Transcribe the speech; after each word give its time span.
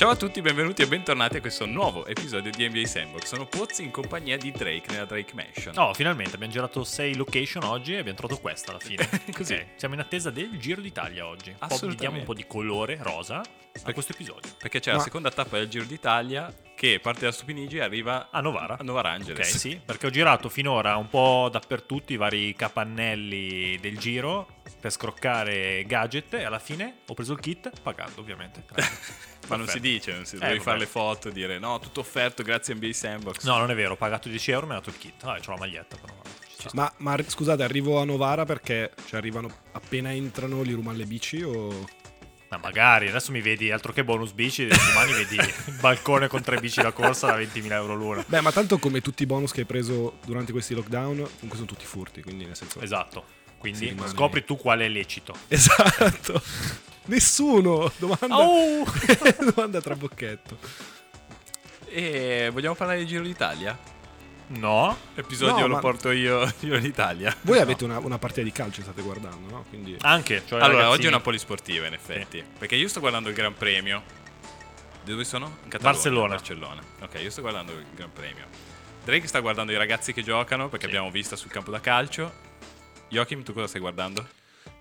Ciao 0.00 0.08
a 0.08 0.16
tutti, 0.16 0.40
benvenuti 0.40 0.80
e 0.80 0.86
bentornati 0.86 1.36
a 1.36 1.40
questo 1.42 1.66
nuovo 1.66 2.06
episodio 2.06 2.50
di 2.50 2.66
NBA 2.66 2.86
Sandbox. 2.86 3.24
Sono 3.26 3.44
Pozzi 3.44 3.82
in 3.82 3.90
compagnia 3.90 4.38
di 4.38 4.50
Drake 4.50 4.90
nella 4.90 5.04
Drake 5.04 5.34
Mansion. 5.34 5.76
Oh, 5.76 5.92
finalmente 5.92 6.36
abbiamo 6.36 6.54
girato 6.54 6.84
6 6.84 7.16
location 7.16 7.64
oggi 7.64 7.92
e 7.92 7.98
abbiamo 7.98 8.16
trovato 8.16 8.40
questa 8.40 8.70
alla 8.70 8.80
fine. 8.80 9.06
Così. 9.30 9.52
Ok, 9.52 9.66
Siamo 9.76 9.92
in 9.92 10.00
attesa 10.00 10.30
del 10.30 10.58
Giro 10.58 10.80
d'Italia 10.80 11.26
oggi. 11.26 11.54
Assolutamente. 11.58 12.00
Diamo 12.00 12.16
un 12.16 12.24
po' 12.24 12.32
di 12.32 12.46
colore 12.46 12.96
rosa 13.02 13.42
a 13.82 13.92
questo 13.92 14.12
episodio. 14.12 14.50
Perché 14.56 14.80
c'è 14.80 14.92
la 14.92 14.96
Ma- 14.96 15.02
seconda 15.02 15.30
tappa 15.30 15.58
del 15.58 15.68
Giro 15.68 15.84
d'Italia 15.84 16.50
che 16.80 16.98
parte 16.98 17.26
da 17.26 17.32
Stupinigi 17.32 17.76
e 17.76 17.82
arriva 17.82 18.28
A 18.30 18.40
Novara. 18.40 18.78
a 18.78 18.82
Novara 18.82 19.10
Ok, 19.10 19.14
Angeles. 19.16 19.54
sì, 19.54 19.78
perché 19.84 20.06
ho 20.06 20.10
girato 20.10 20.48
finora 20.48 20.96
un 20.96 21.10
po' 21.10 21.50
dappertutto 21.52 22.14
i 22.14 22.16
vari 22.16 22.54
capannelli 22.54 23.78
del 23.80 23.98
giro 23.98 24.48
per 24.80 24.90
scroccare 24.90 25.84
gadget 25.84 26.32
e 26.32 26.44
alla 26.44 26.58
fine 26.58 27.00
ho 27.06 27.12
preso 27.12 27.34
il 27.34 27.40
kit 27.40 27.70
pagando 27.82 28.20
ovviamente. 28.22 28.64
Ma 29.48 29.56
non 29.56 29.66
si 29.66 29.78
dice, 29.78 30.14
non 30.14 30.24
si, 30.24 30.36
Eh, 30.36 30.38
devi 30.38 30.52
vabbè. 30.52 30.62
fare 30.64 30.78
le 30.78 30.86
foto, 30.86 31.28
dire 31.28 31.58
no, 31.58 31.78
tutto 31.80 32.00
offerto 32.00 32.42
grazie 32.42 32.72
a 32.72 32.76
NBA 32.76 32.92
Sandbox. 32.94 33.44
No, 33.44 33.58
non 33.58 33.70
è 33.70 33.74
vero, 33.74 33.92
ho 33.92 33.96
pagato 33.96 34.30
10 34.30 34.50
euro 34.52 34.64
e 34.64 34.68
mi 34.68 34.74
ha 34.74 34.78
dato 34.78 34.88
il 34.88 34.96
kit. 34.96 35.22
Ah, 35.24 35.38
c'ho 35.38 35.50
la 35.50 35.58
maglietta 35.58 35.96
però. 35.98 36.14
ci. 36.56 36.68
Ma, 36.72 36.90
ma 36.98 37.14
scusate, 37.26 37.62
arrivo 37.62 38.00
a 38.00 38.04
Novara 38.04 38.46
perché 38.46 38.92
cioè, 39.06 39.18
arrivano 39.18 39.50
appena 39.72 40.12
entrano, 40.14 40.62
li 40.62 40.72
rubano 40.72 40.96
le 40.96 41.04
bici 41.04 41.42
o... 41.42 41.86
Ma 42.50 42.56
magari, 42.56 43.08
adesso 43.08 43.30
mi 43.30 43.40
vedi 43.40 43.70
altro 43.70 43.92
che 43.92 44.02
bonus 44.02 44.32
bici, 44.32 44.66
domani 44.66 45.12
vedi 45.12 45.36
il 45.36 45.76
balcone 45.78 46.26
con 46.26 46.42
tre 46.42 46.58
bici 46.58 46.82
da 46.82 46.90
corsa 46.90 47.28
da 47.28 47.38
20.000 47.38 47.70
euro 47.72 47.94
l'una. 47.94 48.24
Beh, 48.26 48.40
ma 48.40 48.50
tanto 48.50 48.78
come 48.78 49.00
tutti 49.00 49.22
i 49.22 49.26
bonus 49.26 49.52
che 49.52 49.60
hai 49.60 49.66
preso 49.66 50.18
durante 50.24 50.50
questi 50.50 50.74
lockdown, 50.74 51.14
comunque 51.16 51.54
sono 51.54 51.66
tutti 51.66 51.84
furti, 51.84 52.22
quindi 52.22 52.46
nel 52.46 52.56
senso... 52.56 52.80
Esatto. 52.80 53.24
Quindi 53.56 53.78
Sì, 53.78 53.88
rimane- 53.90 54.10
scopri 54.10 54.44
tu 54.44 54.56
quale 54.56 54.86
è 54.86 54.88
lecito. 54.88 55.32
Esatto. 55.46 56.42
Nessuno! 57.06 57.92
Domanda... 57.98 58.36
Oh! 58.36 58.84
Domanda 59.54 59.80
trabocchetto. 59.80 60.58
E 61.86 62.50
vogliamo 62.52 62.74
parlare 62.74 62.98
di 62.98 63.06
Giro 63.06 63.22
d'Italia? 63.22 63.78
No. 64.52 64.96
Episodio 65.14 65.60
No, 65.60 65.66
lo 65.68 65.74
ma- 65.74 65.80
porto 65.80 66.10
io, 66.10 66.44
Giro 66.58 66.78
d'Italia. 66.78 67.34
Voi 67.42 67.58
avete 67.58 67.84
una, 67.84 67.98
una 67.98 68.18
partita 68.18 68.42
di 68.42 68.50
calcio, 68.52 68.82
state 68.82 69.00
guardando, 69.02 69.48
no? 69.48 69.64
Quindi... 69.68 69.96
Anche. 70.00 70.42
Cioè 70.46 70.58
Allora, 70.58 70.66
ragazzini. 70.82 70.92
oggi 70.94 71.04
è 71.06 71.08
una 71.08 71.20
polisportiva 71.20 71.86
in 71.86 71.92
effetti. 71.94 72.44
Perché 72.58 72.74
io 72.74 72.88
sto 72.88 72.98
guardando 73.00 73.28
il 73.28 73.34
Gran 73.34 73.54
Premio. 73.54 74.02
Di 75.04 75.12
dove 75.12 75.24
sono? 75.24 75.46
In 75.62 75.68
Catalogna, 75.68 75.92
Barcellona. 75.92 76.28
Barcellona. 76.34 76.82
Ok, 77.02 77.20
io 77.22 77.30
sto 77.30 77.40
guardando 77.42 77.72
il 77.72 77.86
Gran 77.94 78.12
Premio. 78.12 78.44
Drake 79.04 79.26
sta 79.28 79.38
guardando 79.40 79.72
i 79.72 79.76
ragazzi 79.76 80.12
che 80.12 80.22
giocano 80.22 80.68
perché 80.68 80.86
Sì. 80.86 80.90
abbiamo 80.92 81.10
vista 81.12 81.36
sul 81.36 81.50
campo 81.50 81.70
da 81.70 81.80
calcio. 81.80 82.32
Joachim, 83.08 83.42
tu 83.42 83.52
cosa 83.52 83.66
stai 83.68 83.80
guardando? 83.80 84.26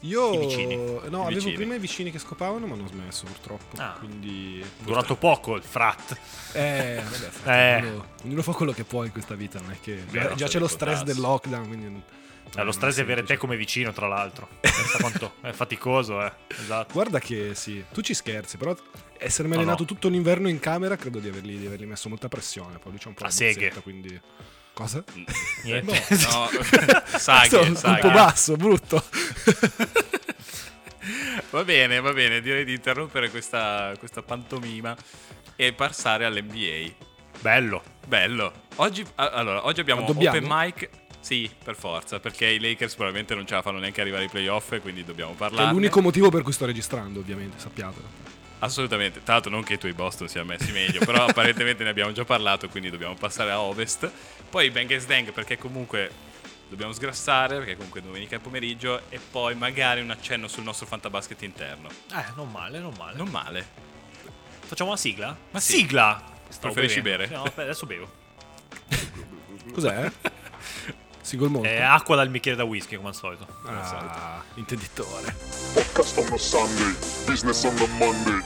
Io... 0.02 1.04
No, 1.10 1.26
avevo 1.26 1.52
prima 1.52 1.76
i 1.76 1.80
vicini 1.80 2.12
che 2.12 2.20
scopavano, 2.20 2.66
ma 2.68 2.76
non 2.76 2.86
ho 2.86 2.88
smesso 2.88 3.26
purtroppo. 3.26 3.82
Ah. 3.82 3.96
Quindi... 4.00 4.62
È 4.62 4.84
durato 4.84 5.16
poco 5.16 5.56
il 5.56 5.64
frat. 5.64 6.18
Eh, 6.54 7.02
vabbè, 7.04 7.52
Eh. 7.52 7.86
Ognuno, 7.86 8.06
ognuno 8.24 8.42
fa 8.42 8.54
quello 8.54 8.72
che 8.72 8.86
può 8.86 9.04
in 9.04 9.12
questa 9.12 9.36
vita, 9.36 9.60
non 9.60 9.72
è 9.72 9.78
che... 9.82 9.96
Vero, 10.10 10.36
già 10.36 10.48
c'è 10.48 10.60
lo 10.60 10.68
stress 10.68 11.04
del 11.04 11.20
lockdown, 11.20 11.68
quindi... 11.68 12.02
Eh, 12.56 12.64
lo 12.64 12.72
stress 12.72 12.96
di 12.96 13.02
avere 13.02 13.24
te 13.24 13.38
come 13.38 13.58
vicino, 13.58 13.92
tra 13.92 14.08
l'altro. 14.08 14.48
Pensa 14.62 14.98
quanto 15.00 15.34
è 15.42 15.52
faticoso, 15.52 16.24
eh. 16.26 16.32
Esatto. 16.48 16.94
Guarda 16.94 17.20
che 17.20 17.54
sì, 17.54 17.84
tu 17.92 18.02
ci 18.02 18.14
scherzi, 18.14 18.58
però 18.58 18.76
essermi 19.18 19.52
No, 19.52 19.58
allenato 19.58 19.82
no. 19.82 19.88
tutto 19.88 20.08
un 20.08 20.16
inverno 20.16 20.48
in 20.48 20.60
camera 20.60 20.96
credo 20.96 21.20
di 21.20 21.28
avergli, 21.28 21.58
di 21.58 21.66
avergli 21.68 21.86
messo 21.86 22.10
molta 22.10 22.28
pressione. 22.28 22.80
Poi 22.80 22.92
lui 22.92 23.00
c'è 23.00 23.08
un 23.08 23.14
po' 23.14 23.24
la 23.24 23.30
seghe. 23.30 23.72
quindi... 23.84 24.20
Cosa? 24.80 25.04
Niente. 25.64 26.04
No, 26.32 26.48
saghe, 27.20 27.48
Sto 27.48 27.62
un 27.64 27.76
saghe. 27.76 28.00
po' 28.00 28.12
basso, 28.12 28.56
brutto. 28.56 29.04
Va 31.50 31.64
bene, 31.66 32.00
va 32.00 32.14
bene, 32.14 32.40
direi 32.40 32.64
di 32.64 32.76
interrompere 32.76 33.30
questa, 33.30 33.92
questa 34.00 34.22
pantomima 34.22 34.96
e 35.58 35.74
passare 35.74 36.24
all'NBA. 36.24 36.94
Bello. 37.42 37.84
Bello. 38.08 38.54
Oggi, 38.76 39.06
allora, 39.16 39.66
oggi 39.66 39.82
abbiamo 39.82 40.06
dobbiamo? 40.06 40.38
open 40.38 40.48
mic. 40.50 40.90
Sì, 41.20 41.52
per 41.62 41.76
forza, 41.76 42.22
perché 42.22 42.46
i 42.48 42.60
Lakers 42.62 42.94
probabilmente 42.96 43.36
non 43.36 43.46
ce 43.46 43.56
la 43.56 43.62
fanno 43.62 43.80
neanche 43.80 44.00
arrivare 44.00 44.24
ai 44.24 44.30
playoff, 44.30 44.80
quindi 44.80 45.04
dobbiamo 45.04 45.34
È 45.34 45.36
parlare. 45.36 45.74
l'unico 45.74 46.02
motivo 46.02 46.30
per 46.30 46.42
cui 46.44 46.54
sto 46.54 46.66
registrando, 46.66 47.20
ovviamente, 47.20 47.60
sappiatelo. 47.60 48.08
Assolutamente. 48.60 49.24
Tra 49.24 49.34
l'altro 49.34 49.52
non 49.52 49.64
che 49.64 49.74
i 49.74 49.78
tuoi 49.78 49.94
Boston 49.94 50.28
siano 50.28 50.48
messi 50.48 50.72
meglio, 50.72 51.00
però 51.06 51.26
apparentemente 51.28 51.84
ne 51.84 51.90
abbiamo 51.90 52.12
già 52.12 52.26
parlato, 52.26 52.68
quindi 52.70 52.90
dobbiamo 52.90 53.16
passare 53.16 53.52
a 53.52 53.62
Ovest. 53.62 54.10
Poi 54.50 54.70
Bang 54.72 54.92
and 54.92 55.06
Dang 55.06 55.32
perché 55.32 55.58
comunque 55.58 56.12
dobbiamo 56.68 56.92
sgrassare, 56.92 57.58
perché 57.58 57.76
comunque 57.76 58.02
è 58.02 58.04
domenica 58.04 58.40
pomeriggio, 58.40 59.02
e 59.10 59.20
poi 59.20 59.56
magari 59.56 60.02
un 60.02 60.12
accenno 60.12 60.48
sul 60.48 60.64
nostro 60.64 60.86
fantabasket 60.86 61.42
interno. 61.42 61.90
Eh, 62.14 62.24
non 62.36 62.52
male, 62.52 62.80
non 62.80 62.94
male. 62.98 63.18
Non 63.18 63.30
male. 63.30 63.68
Facciamo 64.66 64.90
una 64.92 65.00
sigla? 65.00 65.36
Ma 65.52 65.60
sì. 65.60 65.78
Sigla! 65.78 66.24
Stavo 66.50 66.74
Preferisci 66.74 67.02
bevendo. 67.02 67.34
bere? 67.34 67.54
No, 67.56 67.64
adesso 67.64 67.86
bevo. 67.86 68.12
Cos'è? 69.74 70.12
Single 71.30 71.50
molto. 71.50 71.70
È 71.70 71.80
acqua 71.80 72.16
dal 72.16 72.28
bicchiere 72.28 72.58
da 72.58 72.64
whisky, 72.64 72.96
come 72.96 73.10
al 73.10 73.16
solito. 73.16 73.46
Ah, 73.66 74.44
intenditore. 74.56 75.36
Podcast 75.76 76.18
on 76.18 76.34
a 76.34 76.38
Sunday, 76.38 76.96
business 77.28 77.64
on 77.66 77.78
a 77.78 77.86
Monday. 78.00 78.42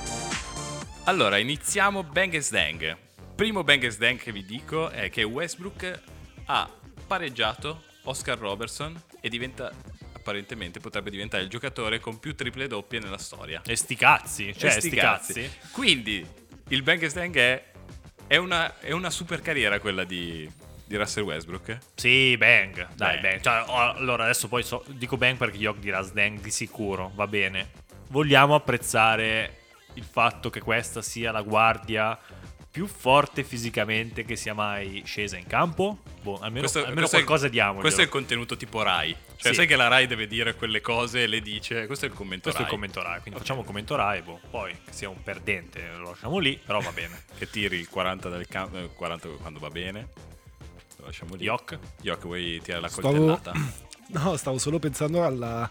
Allora, 1.06 1.38
iniziamo 1.38 2.04
Bang 2.04 2.46
Dang. 2.50 2.98
Primo 3.36 3.64
Bang 3.64 3.96
Dang 3.96 4.20
che 4.20 4.34
vi 4.34 4.44
dico 4.44 4.90
è 4.90 5.10
che 5.10 5.24
Westbrook 5.24 6.02
ha 6.48 6.70
pareggiato 7.08 7.84
Oscar 8.04 8.38
Robertson 8.38 9.02
e 9.22 9.30
diventa 9.30 9.72
apparentemente 10.12 10.82
potrebbe 10.82 11.10
diventare 11.10 11.44
il 11.44 11.50
giocatore 11.50 12.02
con 12.02 12.20
più 12.20 12.36
triple 12.36 12.68
doppie 12.68 13.00
nella 13.00 13.18
storia. 13.18 13.62
E 13.66 13.78
sti 13.78 13.96
cazzi. 13.96 14.54
Cioè, 14.58 14.72
E 14.72 14.72
sti 14.72 14.88
sti 14.90 14.96
cazzi. 14.98 15.52
Quindi 15.72 16.28
il 16.68 16.84
Bang 16.84 17.10
Dang 17.14 17.38
è 17.38 17.72
è 18.28 18.38
una, 18.38 18.80
è 18.80 18.92
una 18.92 19.10
super 19.10 19.42
carriera 19.42 19.80
quella 19.80 20.04
di, 20.04 20.50
di 20.94 21.00
Russell 21.00 21.24
Westbrook. 21.24 21.78
Sì, 21.96 22.38
bang. 22.38 22.76
Dai, 22.94 23.20
Bang. 23.20 23.22
bang. 23.22 23.42
Cioè, 23.42 23.64
oh, 23.68 23.94
allora, 23.96 24.24
adesso 24.26 24.48
poi 24.48 24.62
so- 24.62 24.84
dico 24.90 25.18
bang 25.18 25.38
perché 25.38 25.58
Yok 25.58 25.80
dirà 25.80 26.02
sdang 26.02 26.40
di 26.40 26.52
sicuro. 26.52 27.12
Va 27.16 27.26
bene. 27.26 27.72
Vogliamo 28.10 28.54
apprezzare 28.54 29.58
il 29.96 30.04
fatto 30.04 30.50
che 30.52 30.60
questa 30.62 31.02
sia 31.02 31.32
la 31.32 31.42
guardia 31.42 32.18
più 32.70 32.88
forte 32.88 33.44
fisicamente 33.44 34.24
che 34.26 34.36
sia 34.36 34.54
mai 34.56 35.02
scesa 35.06 35.38
in 35.38 35.46
campo? 35.48 36.00
Boh, 36.22 36.40
almeno, 36.40 36.68
almeno 36.68 36.94
questo 36.94 37.18
è- 37.18 37.24
qualcosa 37.24 37.48
diamogli. 37.48 37.82
Questo 37.82 38.02
è 38.02 38.04
il 38.04 38.10
contenuto 38.10 38.56
tipo 38.56 38.82
Rai. 38.84 39.16
Cioè, 39.36 39.52
Sì. 39.52 39.58
sai 39.58 39.68
che 39.68 39.76
la 39.76 39.88
Rai 39.88 40.06
deve 40.08 40.28
dire 40.28 40.54
quelle 40.56 40.80
cose 40.82 41.24
e 41.24 41.28
le 41.28 41.42
dice. 41.42 41.86
Questo 41.88 42.06
è 42.06 42.08
il 42.10 42.14
commento 42.14 42.52
Questo 42.52 42.62
è 42.62 42.66
il 42.66 42.70
Rai. 42.70 42.80
commento 42.80 43.02
Rai, 43.02 43.20
quindi 43.22 43.40
facciamo 43.40 43.62
il 43.62 43.66
commento 43.66 43.96
Rai, 43.96 44.22
boh. 44.22 44.40
poi 44.50 44.72
che 44.86 44.92
sia 44.94 45.10
un 45.10 45.22
perdente 45.24 45.88
lo 45.98 46.10
lasciamo 46.12 46.38
lì, 46.38 46.60
però 46.64 46.80
va 46.82 46.92
bene. 46.92 47.24
Che 47.38 47.50
tiri 47.50 47.78
il 47.80 47.90
40 47.90 48.30
del 48.30 48.48
campo. 48.48 48.78
40 48.96 49.28
quando 49.40 49.60
va 49.60 49.70
bene. 49.70 50.08
Lasciamo 51.06 51.36
lì. 51.36 51.44
Yok? 51.46 51.80
Yok, 52.02 52.24
vuoi 52.24 52.60
tirare 52.64 52.82
la 52.82 52.88
Stavo- 52.90 53.08
coltellata? 53.10 53.52
No, 54.06 54.36
stavo 54.36 54.58
solo 54.60 54.78
pensando 54.80 55.24
alla, 55.24 55.62
a 55.64 55.70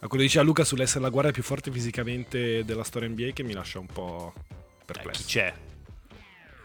quello 0.00 0.16
che 0.16 0.22
diceva 0.22 0.44
Luca 0.44 0.62
sull'essere 0.64 1.00
la 1.00 1.08
guardia 1.10 1.32
più 1.32 1.42
forte 1.44 1.70
fisicamente 1.70 2.64
della 2.64 2.82
storia 2.84 3.08
NBA 3.08 3.30
che 3.32 3.44
mi 3.44 3.52
lascia 3.54 3.78
un 3.78 3.86
po' 3.86 4.34
Eh, 4.36 4.42
chi 4.48 4.84
perplesso. 4.84 5.22
c'è? 5.26 5.54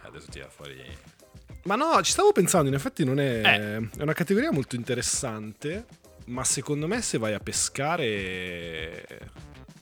Adesso 0.02 0.28
tira 0.30 0.50
fuori. 0.50 0.76
Ma 1.64 1.76
no, 1.76 2.02
ci 2.02 2.12
stavo 2.12 2.32
pensando, 2.34 2.68
in 2.68 2.74
effetti 2.74 3.06
non 3.06 3.20
è... 3.20 3.42
Eh. 3.80 3.90
È 4.00 4.02
una 4.02 4.14
categoria 4.14 4.52
molto 4.52 4.76
interessante, 4.76 5.86
ma 6.26 6.44
secondo 6.44 6.88
me 6.88 7.02
se 7.02 7.18
vai 7.20 7.34
a 7.34 7.40
pescare... 7.40 9.30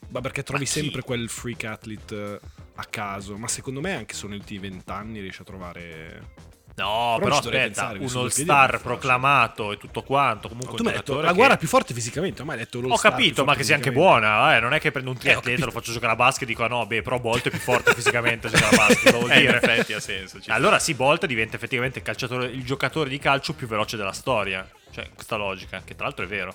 Ma 0.10 0.22
perché 0.22 0.44
trovi 0.44 0.66
sempre 0.66 1.02
quel 1.02 1.28
freak 1.30 1.64
athlete 1.64 2.16
eh, 2.16 2.40
a 2.76 2.86
caso, 2.86 3.38
ma 3.38 3.48
secondo 3.48 3.82
me 3.82 3.96
anche 3.96 4.14
solo 4.14 4.36
ultimi 4.36 4.60
vent'anni 4.60 5.22
riesci 5.22 5.42
a 5.42 5.46
trovare... 5.46 6.34
No, 6.78 7.16
Però 7.20 7.24
però, 7.24 7.38
aspetta, 7.38 7.92
un 7.98 8.08
che 8.08 8.18
all-star 8.18 8.82
proclamato 8.82 9.72
e 9.72 9.78
tutto 9.78 10.04
quanto. 10.04 10.50
Comunque 10.50 10.76
tu 10.76 10.82
un 10.84 10.88
mi 10.90 10.92
hai 10.92 10.98
detto 10.98 11.06
giocatore 11.14 11.22
la 11.22 11.30
che- 11.32 11.36
guardia 11.38 11.58
più 11.58 11.68
forte 11.70 11.94
fisicamente, 11.94 12.44
ma 12.44 12.52
hai 12.52 12.58
detto 12.60 12.80
Ho 12.80 12.82
l'all-star 12.82 13.12
più 13.16 13.22
capito, 13.24 13.46
ma 13.46 13.56
che 13.56 13.64
sia 13.64 13.76
anche 13.76 13.94
buona, 13.94 14.58
eh, 14.58 14.60
non 14.60 14.74
è 14.74 14.80
che 14.82 14.92
prendo 14.92 15.10
un 15.12 15.18
triatleta, 15.18 15.64
lo 15.64 15.72
faccio 15.72 15.94
giocare 15.94 16.12
a 16.12 16.16
basket 16.18 16.44
e 16.44 16.46
dico 16.48 16.64
"Ah, 16.66 16.68
no, 16.68 16.86
beh, 16.86 17.02
però 17.02 17.18
Bolt 17.20 17.48
è 17.48 17.50
più 17.50 17.60
forte 17.60 17.94
fisicamente 17.94 18.50
giocare 18.50 18.76
a 18.76 18.78
basket", 18.90 19.12
lo 19.14 19.20
vuol 19.20 19.32
Eh, 19.32 19.36
in 19.36 19.42
dire. 19.46 19.56
effetti 19.62 19.94
ha 19.94 20.02
senso. 20.02 20.38
Allora 20.48 20.78
sì, 20.80 20.94
Bolt 20.96 21.26
diventa 21.26 21.56
effettivamente 21.56 22.00
il, 22.00 22.04
calciatore, 22.04 22.48
il 22.48 22.66
giocatore 22.66 23.08
di 23.10 23.20
calcio 23.20 23.54
più 23.54 23.68
veloce 23.68 23.96
della 23.96 24.12
storia. 24.12 24.70
Cioè, 24.92 25.10
questa 25.16 25.38
logica, 25.38 25.82
che 25.86 25.96
tra 25.96 26.06
l'altro 26.06 26.26
è 26.26 26.28
vero. 26.28 26.54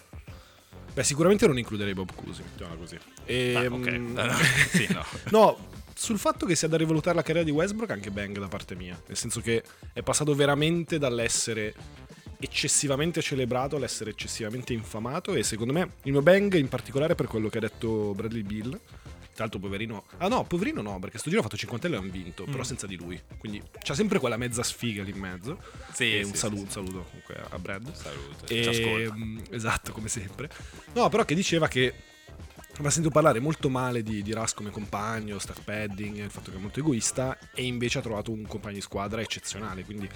Beh, 0.92 1.04
sicuramente 1.04 1.46
non 1.46 1.56
includerei 1.56 1.94
Bob 1.94 2.10
Cousy, 2.14 2.42
mettiamola 2.42 2.78
così. 2.78 2.98
E, 3.24 3.54
Ah, 3.56 3.60
ok. 3.72 3.88
mm, 3.90 4.10
sta. 4.18 4.34
sì, 4.70 4.86
no. 4.92 5.04
No, 5.30 5.68
sul 6.00 6.18
fatto 6.18 6.46
che 6.46 6.56
sia 6.56 6.66
da 6.66 6.78
rivalutare 6.78 7.14
la 7.14 7.20
carriera 7.20 7.44
di 7.44 7.50
Westbrook, 7.54 7.90
anche 7.90 8.10
bang 8.10 8.38
da 8.38 8.48
parte 8.48 8.74
mia. 8.74 8.98
Nel 9.06 9.18
senso 9.18 9.42
che 9.42 9.62
è 9.92 10.00
passato 10.00 10.34
veramente 10.34 10.96
dall'essere 10.96 11.74
eccessivamente 12.38 13.20
celebrato 13.20 13.76
all'essere 13.76 14.08
eccessivamente 14.08 14.72
infamato. 14.72 15.34
E 15.34 15.42
secondo 15.42 15.74
me 15.74 15.96
il 16.04 16.12
mio 16.12 16.22
bang, 16.22 16.54
in 16.54 16.68
particolare 16.68 17.14
per 17.14 17.26
quello 17.26 17.50
che 17.50 17.58
ha 17.58 17.60
detto 17.60 18.14
Bradley 18.14 18.42
Bill. 18.42 18.70
Tra 18.70 19.48
l'altro, 19.48 19.58
poverino. 19.58 20.04
Ah, 20.16 20.28
no, 20.28 20.44
poverino 20.44 20.80
no, 20.80 20.98
perché 20.98 21.18
sto 21.18 21.28
giro 21.28 21.40
ha 21.40 21.44
fatto 21.44 21.58
50 21.58 21.88
e 21.88 21.94
hanno 21.94 22.10
vinto, 22.10 22.44
però 22.44 22.62
senza 22.62 22.86
di 22.86 22.96
lui. 22.96 23.20
Quindi 23.36 23.62
c'ha 23.82 23.94
sempre 23.94 24.18
quella 24.18 24.38
mezza 24.38 24.62
sfiga 24.62 25.02
lì 25.02 25.10
in 25.10 25.18
mezzo. 25.18 25.62
Sì, 25.92 26.16
e 26.16 26.24
un, 26.24 26.32
sì, 26.32 26.36
saluto, 26.38 26.64
sì. 26.64 26.72
saluto 26.72 27.04
comunque 27.10 27.36
a 27.46 27.58
Brad. 27.58 27.92
Saluto. 27.92 28.46
E- 28.46 28.62
Ci 28.62 28.68
ascolta. 28.70 29.14
mm, 29.14 29.38
esatto, 29.50 29.92
come 29.92 30.08
sempre. 30.08 30.48
No, 30.94 31.10
però 31.10 31.26
che 31.26 31.34
diceva 31.34 31.68
che 31.68 31.94
ma 32.80 32.90
sento 32.90 33.10
parlare 33.10 33.40
molto 33.40 33.68
male 33.68 34.02
di, 34.02 34.22
di 34.22 34.32
Russ 34.32 34.54
come 34.54 34.70
compagno, 34.70 35.38
stat 35.38 35.62
padding, 35.62 36.16
il 36.16 36.30
fatto 36.30 36.50
che 36.50 36.56
è 36.56 36.60
molto 36.60 36.80
egoista 36.80 37.36
e 37.52 37.64
invece 37.64 37.98
ha 37.98 38.02
trovato 38.02 38.32
un 38.32 38.42
compagno 38.46 38.76
di 38.76 38.80
squadra 38.80 39.20
eccezionale, 39.20 39.84
quindi 39.84 40.08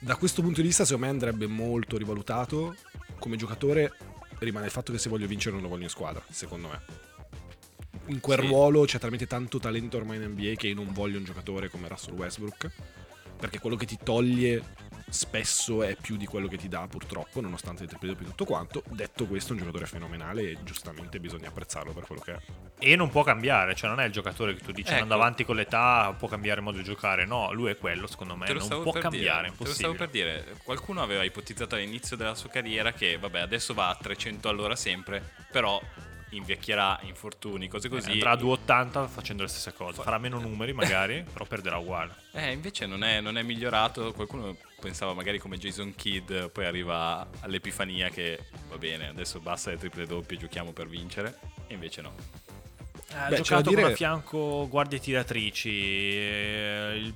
da 0.00 0.14
questo 0.16 0.42
punto 0.42 0.60
di 0.60 0.66
vista 0.68 0.84
secondo 0.84 1.06
me 1.06 1.12
andrebbe 1.12 1.46
molto 1.46 1.96
rivalutato 1.96 2.76
come 3.18 3.36
giocatore 3.36 3.92
rimane 4.38 4.66
il 4.66 4.70
fatto 4.72 4.92
che 4.92 4.98
se 4.98 5.08
voglio 5.08 5.26
vincere 5.26 5.54
non 5.54 5.62
lo 5.62 5.68
voglio 5.68 5.82
in 5.84 5.88
squadra, 5.88 6.22
secondo 6.30 6.68
me. 6.68 6.80
In 8.06 8.20
quel 8.20 8.38
Sì. 8.40 8.46
ruolo 8.46 8.84
c'è 8.84 8.98
talmente 8.98 9.26
tanto 9.26 9.58
talento 9.58 9.96
ormai 9.96 10.16
in 10.18 10.30
NBA 10.30 10.52
che 10.54 10.68
io 10.68 10.76
non 10.76 10.92
voglio 10.92 11.18
un 11.18 11.24
giocatore 11.24 11.68
come 11.68 11.88
Russell 11.88 12.14
Westbrook, 12.14 12.70
perché 13.38 13.58
quello 13.58 13.76
che 13.76 13.86
ti 13.86 13.98
toglie 14.02 14.62
spesso 15.10 15.82
è 15.82 15.96
più 16.00 16.16
di 16.16 16.26
quello 16.26 16.48
che 16.48 16.56
ti 16.56 16.68
dà 16.68 16.86
purtroppo, 16.88 17.40
nonostante 17.40 17.82
il 17.84 17.88
triple 17.88 18.08
doppio 18.08 18.26
e 18.26 18.28
tutto 18.30 18.44
quanto. 18.44 18.82
Detto 18.88 19.26
questo, 19.26 19.50
è 19.50 19.52
un 19.52 19.58
giocatore 19.58 19.86
fenomenale 19.86 20.50
e 20.50 20.58
giustamente 20.62 21.20
bisogna 21.20 21.48
apprezzarlo 21.48 21.92
per 21.92 22.04
quello 22.06 22.20
che 22.20 22.34
è. 22.34 22.38
E 22.78 22.96
non 22.96 23.10
può 23.10 23.22
cambiare, 23.22 23.74
cioè 23.74 23.88
non 23.88 24.00
è 24.00 24.04
il 24.04 24.12
giocatore 24.12 24.54
che 24.54 24.60
tu 24.60 24.72
dici 24.72 24.90
Ecco. 24.92 25.02
andando 25.02 25.14
avanti 25.14 25.44
con 25.44 25.56
l'età 25.56 26.14
può 26.16 26.28
cambiare 26.28 26.60
modo 26.60 26.78
di 26.78 26.84
giocare. 26.84 27.24
No, 27.24 27.52
lui 27.52 27.70
è 27.70 27.76
quello, 27.76 28.06
secondo 28.06 28.36
me. 28.36 28.48
Non 28.52 28.82
può 28.82 28.92
cambiare, 28.92 29.50
dire, 29.50 29.56
te 29.56 29.64
lo 29.64 29.72
stavo 29.72 29.92
impossibile. 29.92 29.96
per 29.96 30.08
dire. 30.10 30.60
Qualcuno 30.62 31.02
aveva 31.02 31.24
ipotizzato 31.24 31.74
all'inizio 31.74 32.16
della 32.16 32.34
sua 32.34 32.48
carriera 32.48 32.92
che, 32.92 33.18
vabbè, 33.18 33.40
adesso 33.40 33.74
va 33.74 33.88
a 33.88 33.96
300 34.00 34.48
all'ora 34.48 34.76
sempre, 34.76 35.34
però 35.50 35.80
invecchierà, 36.30 36.98
infortuni, 37.02 37.68
cose 37.68 37.88
così. 37.88 38.10
Andrà 38.12 38.32
a 38.32 38.36
2,80 38.36 39.06
facendo 39.08 39.42
le 39.42 39.48
stesse 39.48 39.72
cose. 39.72 40.02
Farà 40.02 40.18
meno 40.18 40.38
numeri 40.38 40.72
magari, 40.72 41.24
però 41.32 41.44
perderà 41.44 41.78
uguale. 41.78 42.14
Eh, 42.32 42.52
invece 42.52 42.86
non 42.86 43.02
è, 43.02 43.20
non 43.20 43.36
è 43.38 43.42
migliorato. 43.42 44.12
Qualcuno 44.12 44.56
pensava 44.80 45.14
magari 45.14 45.38
come 45.38 45.58
Jason 45.58 45.94
Kidd, 45.94 46.32
poi 46.52 46.64
arriva 46.66 47.26
all'epifania 47.40 48.08
che 48.10 48.38
va 48.68 48.78
bene, 48.78 49.08
adesso 49.08 49.40
basta 49.40 49.70
le 49.70 49.78
triple 49.78 50.06
doppie, 50.06 50.36
giochiamo 50.36 50.72
per 50.72 50.88
vincere. 50.88 51.38
E 51.66 51.74
invece 51.74 52.00
no. 52.02 52.14
Ha 53.14 53.28
Beh, 53.28 53.36
c'è 53.36 53.42
giocato 53.42 53.70
dire- 53.70 53.82
con 53.82 53.90
a 53.92 53.94
fianco 53.94 54.68
guardie 54.68 55.00
tiratrici, 55.00 55.70
eh, 55.70 56.92
il 56.96 57.14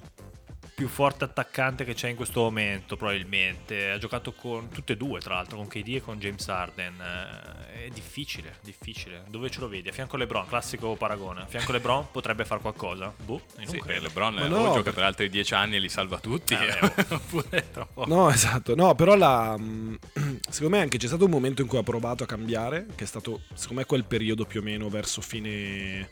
più 0.74 0.88
forte 0.88 1.24
attaccante 1.24 1.84
che 1.84 1.94
c'è 1.94 2.08
in 2.08 2.16
questo 2.16 2.40
momento 2.40 2.96
probabilmente. 2.96 3.90
Ha 3.90 3.98
giocato 3.98 4.32
con 4.32 4.68
tutte 4.70 4.94
e 4.94 4.96
due, 4.96 5.20
tra 5.20 5.34
l'altro, 5.34 5.56
con 5.58 5.68
KD 5.68 5.96
e 5.96 6.00
con 6.02 6.18
James 6.18 6.46
Harden. 6.48 6.94
Eh, 7.00 7.86
È 7.86 7.88
difficile, 7.88 8.56
difficile. 8.62 9.24
Dove 9.28 9.50
ce 9.50 9.60
lo 9.60 9.68
vedi? 9.68 9.88
A 9.88 9.92
fianco 9.92 10.16
LeBron, 10.16 10.46
classico 10.46 10.94
paragone. 10.94 11.42
A 11.42 11.46
fianco 11.46 11.72
LeBron 11.72 12.10
potrebbe 12.10 12.44
fare 12.44 12.60
qualcosa? 12.60 13.12
Boh, 13.24 13.40
non 13.56 13.66
Sì, 13.66 13.78
credo. 13.78 14.02
LeBron 14.06 14.34
no, 14.34 14.72
gioca 14.72 14.92
per- 14.92 15.02
altri 15.04 15.28
10 15.28 15.54
anni 15.54 15.76
e 15.76 15.78
li 15.80 15.88
salva 15.88 16.18
tutti, 16.20 16.54
Eh, 16.54 16.78
oppure 17.14 17.48
è 17.50 17.70
troppo. 17.70 18.06
No, 18.06 18.30
esatto. 18.30 18.74
No, 18.74 18.94
però 18.94 19.14
la, 19.16 19.56
mh, 19.58 19.98
secondo 20.48 20.76
me 20.76 20.82
anche 20.82 20.96
c'è 20.98 21.06
stato 21.06 21.24
un 21.24 21.30
momento 21.30 21.60
in 21.62 21.68
cui 21.68 21.78
ha 21.78 21.82
provato 21.82 22.22
a 22.22 22.26
cambiare, 22.26 22.86
che 22.94 23.04
è 23.04 23.06
stato, 23.06 23.42
secondo 23.54 23.80
me, 23.80 23.86
quel 23.86 24.04
periodo 24.04 24.44
più 24.44 24.60
o 24.60 24.62
meno 24.62 24.88
verso 24.88 25.20
fine 25.20 26.08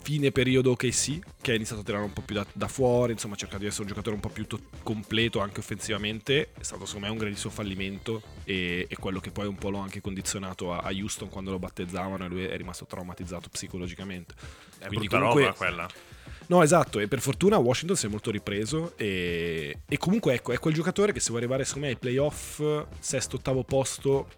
fine 0.00 0.32
periodo 0.32 0.72
OKC, 0.72 1.18
che 1.40 1.52
ha 1.52 1.54
iniziato 1.54 1.82
a 1.82 1.84
tirare 1.84 2.04
un 2.04 2.12
po' 2.12 2.22
più 2.22 2.34
da, 2.34 2.46
da 2.52 2.68
fuori, 2.68 3.12
insomma 3.12 3.34
ha 3.34 3.36
cercato 3.36 3.60
di 3.60 3.66
essere 3.66 3.82
un 3.82 3.88
giocatore 3.88 4.14
un 4.14 4.20
po' 4.20 4.28
più 4.28 4.46
to- 4.46 4.60
completo 4.82 5.40
anche 5.40 5.60
offensivamente, 5.60 6.50
è 6.58 6.62
stato 6.62 6.84
secondo 6.86 7.06
me 7.06 7.12
un 7.12 7.18
grandissimo 7.18 7.52
fallimento 7.52 8.22
e, 8.44 8.86
e 8.88 8.96
quello 8.96 9.20
che 9.20 9.30
poi 9.30 9.46
un 9.46 9.56
po' 9.56 9.70
l'ho 9.70 9.78
anche 9.78 10.00
condizionato 10.00 10.72
a, 10.72 10.78
a 10.78 10.90
Houston 10.90 11.28
quando 11.28 11.50
lo 11.50 11.58
battezzavano 11.58 12.24
e 12.24 12.28
lui 12.28 12.44
è 12.44 12.56
rimasto 12.56 12.86
traumatizzato 12.86 13.48
psicologicamente. 13.48 14.34
È 14.78 14.86
Quindi 14.86 15.06
brutta 15.08 15.18
comunque- 15.18 15.42
roba 15.42 15.54
quella. 15.56 15.88
No, 16.48 16.62
esatto, 16.62 17.00
e 17.00 17.08
per 17.08 17.20
fortuna 17.20 17.56
Washington 17.58 17.96
si 17.96 18.06
è 18.06 18.08
molto 18.08 18.30
ripreso 18.30 18.92
e, 18.96 19.80
e 19.84 19.98
comunque 19.98 20.34
ecco, 20.34 20.52
è 20.52 20.58
quel 20.60 20.74
giocatore 20.74 21.12
che 21.12 21.18
se 21.18 21.28
vuoi 21.30 21.40
arrivare 21.40 21.64
secondo 21.64 21.86
me 21.86 21.92
ai 21.92 21.98
playoff, 21.98 22.62
sesto, 23.00 23.36
ottavo 23.36 23.64
posto, 23.64 24.28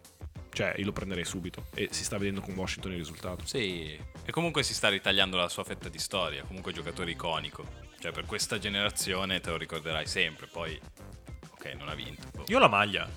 cioè 0.58 0.74
io 0.76 0.86
lo 0.86 0.92
prenderei 0.92 1.24
subito 1.24 1.66
e 1.72 1.86
si 1.92 2.02
sta 2.02 2.18
vedendo 2.18 2.40
con 2.40 2.52
Washington 2.54 2.90
il 2.90 2.98
risultato. 2.98 3.46
Sì, 3.46 3.96
e 4.24 4.32
comunque 4.32 4.64
si 4.64 4.74
sta 4.74 4.88
ritagliando 4.88 5.36
la 5.36 5.48
sua 5.48 5.62
fetta 5.62 5.88
di 5.88 6.00
storia, 6.00 6.42
comunque 6.42 6.72
giocatore 6.72 7.12
iconico. 7.12 7.64
Cioè 8.00 8.10
per 8.10 8.26
questa 8.26 8.58
generazione 8.58 9.38
te 9.40 9.50
lo 9.50 9.56
ricorderai 9.56 10.04
sempre, 10.06 10.48
poi 10.48 10.76
ok, 11.50 11.74
non 11.78 11.88
ha 11.88 11.94
vinto. 11.94 12.26
boh. 12.34 12.44
Io 12.48 12.56
ho 12.56 12.60
la 12.60 12.66
maglia. 12.68 13.08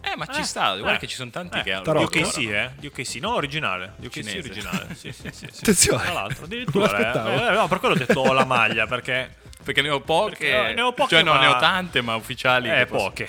Eh, 0.00 0.16
ma 0.16 0.24
ci 0.26 0.40
Eh, 0.40 0.44
sta, 0.44 0.74
guarda 0.76 0.96
eh, 0.96 0.98
che 1.00 1.06
ci 1.06 1.16
sono 1.16 1.30
tanti 1.30 1.58
eh, 1.58 1.62
che 1.62 1.72
hanno. 1.72 1.82
Di 1.92 2.02
OKC, 2.04 2.36
no? 2.38 2.50
eh? 2.52 2.70
Di 2.76 2.86
OKC, 2.86 3.14
no, 3.16 3.34
originale. 3.34 3.92
Di 3.96 4.06
OKC 4.06 4.14
Cinese. 4.14 4.38
originale. 4.38 4.94
Sì, 4.94 5.12
sì, 5.12 5.28
sì, 5.32 5.48
sì. 5.50 5.60
Attenzione. 5.60 6.02
Tra 6.02 6.12
l'altro, 6.14 6.44
addirittura. 6.46 6.92
Eh, 7.28 7.46
eh, 7.46 7.50
no, 7.52 7.68
per 7.68 7.78
quello 7.78 7.94
ho 7.94 7.98
detto 7.98 8.20
ho 8.20 8.32
la 8.32 8.44
maglia, 8.46 8.86
perché... 8.86 9.36
Perché 9.62 9.80
ne 9.82 9.88
ho 9.90 10.00
poche, 10.00 10.36
Perché 10.50 10.74
ne 10.74 10.80
ho 10.82 10.92
poche, 10.92 11.08
cioè 11.16 11.22
no, 11.22 11.34
ma- 11.34 11.40
ne 11.40 11.46
ho 11.46 11.58
tante, 11.58 12.00
ma 12.02 12.14
ufficiali. 12.16 12.70
Eh, 12.70 12.84
posso- 12.86 13.04
poche. 13.08 13.28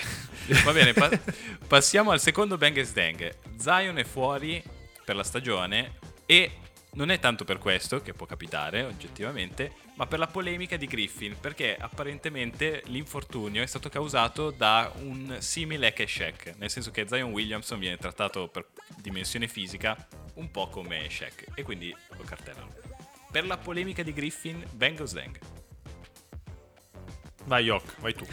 Va 0.64 0.72
bene, 0.72 0.92
pa- 0.92 1.10
passiamo 1.66 2.10
al 2.10 2.20
secondo 2.20 2.56
Bang 2.56 2.80
Dang. 2.92 3.34
Zion 3.56 3.98
è 3.98 4.04
fuori 4.04 4.62
per 5.04 5.16
la 5.16 5.24
stagione 5.24 5.98
e 6.24 6.58
non 6.92 7.10
è 7.10 7.18
tanto 7.18 7.44
per 7.44 7.58
questo, 7.58 8.00
che 8.00 8.14
può 8.14 8.26
capitare 8.26 8.82
oggettivamente, 8.84 9.72
ma 9.96 10.06
per 10.06 10.18
la 10.18 10.26
polemica 10.26 10.76
di 10.76 10.86
Griffin, 10.86 11.36
perché 11.38 11.76
apparentemente 11.76 12.82
l'infortunio 12.86 13.62
è 13.62 13.66
stato 13.66 13.88
causato 13.88 14.50
da 14.50 14.90
un 15.00 15.36
simile 15.40 15.94
Shaq, 15.94 16.54
nel 16.56 16.70
senso 16.70 16.90
che 16.90 17.06
Zion 17.06 17.32
Williamson 17.32 17.78
viene 17.78 17.98
trattato 17.98 18.48
per 18.48 18.68
dimensione 18.96 19.46
fisica 19.46 20.08
un 20.34 20.50
po' 20.50 20.68
come 20.68 21.06
Shaq, 21.10 21.48
e 21.54 21.62
quindi 21.62 21.94
lo 22.16 22.24
cartellano. 22.24 22.72
Per 23.30 23.44
la 23.44 23.58
polemica 23.58 24.02
di 24.02 24.14
Griffin, 24.14 24.64
Bang 24.72 25.02
Dang. 25.10 25.38
Vai, 27.46 27.64
Yok, 27.64 28.00
vai 28.00 28.14
tu. 28.14 28.24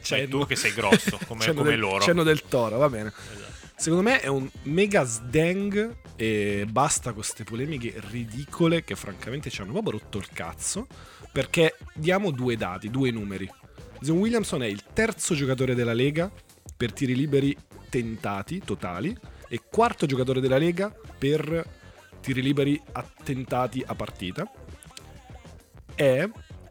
C'è 0.00 0.18
Vai 0.26 0.28
tu 0.28 0.46
che 0.46 0.56
sei 0.56 0.72
grosso, 0.72 1.18
come, 1.26 1.42
Cenno 1.42 1.58
come 1.58 1.70
del, 1.70 1.78
loro. 1.80 2.02
cenno 2.02 2.22
del 2.22 2.42
toro, 2.42 2.78
va 2.78 2.88
bene. 2.88 3.12
Esatto. 3.32 3.48
Secondo 3.76 4.02
me 4.10 4.20
è 4.20 4.26
un 4.26 4.48
mega 4.64 5.04
sdang 5.04 5.96
e 6.16 6.66
basta 6.68 7.12
con 7.12 7.20
queste 7.20 7.44
polemiche 7.44 7.94
ridicole 8.10 8.84
che 8.84 8.94
francamente 8.94 9.48
ci 9.48 9.62
hanno 9.62 9.72
proprio 9.72 9.92
rotto 9.92 10.18
il 10.18 10.28
cazzo 10.32 10.86
perché 11.32 11.76
diamo 11.94 12.30
due 12.30 12.56
dati, 12.56 12.90
due 12.90 13.10
numeri. 13.10 13.50
Zion 14.02 14.18
Williamson 14.18 14.62
è 14.62 14.66
il 14.66 14.84
terzo 14.92 15.34
giocatore 15.34 15.74
della 15.74 15.94
Lega 15.94 16.30
per 16.76 16.92
tiri 16.92 17.14
liberi 17.14 17.56
tentati 17.88 18.60
totali 18.60 19.16
e 19.48 19.62
quarto 19.70 20.06
giocatore 20.06 20.40
della 20.40 20.58
Lega 20.58 20.94
per 21.18 21.64
tiri 22.20 22.42
liberi 22.42 22.80
attentati 22.92 23.82
a 23.86 23.94
partita. 23.94 24.50
È 25.94 26.28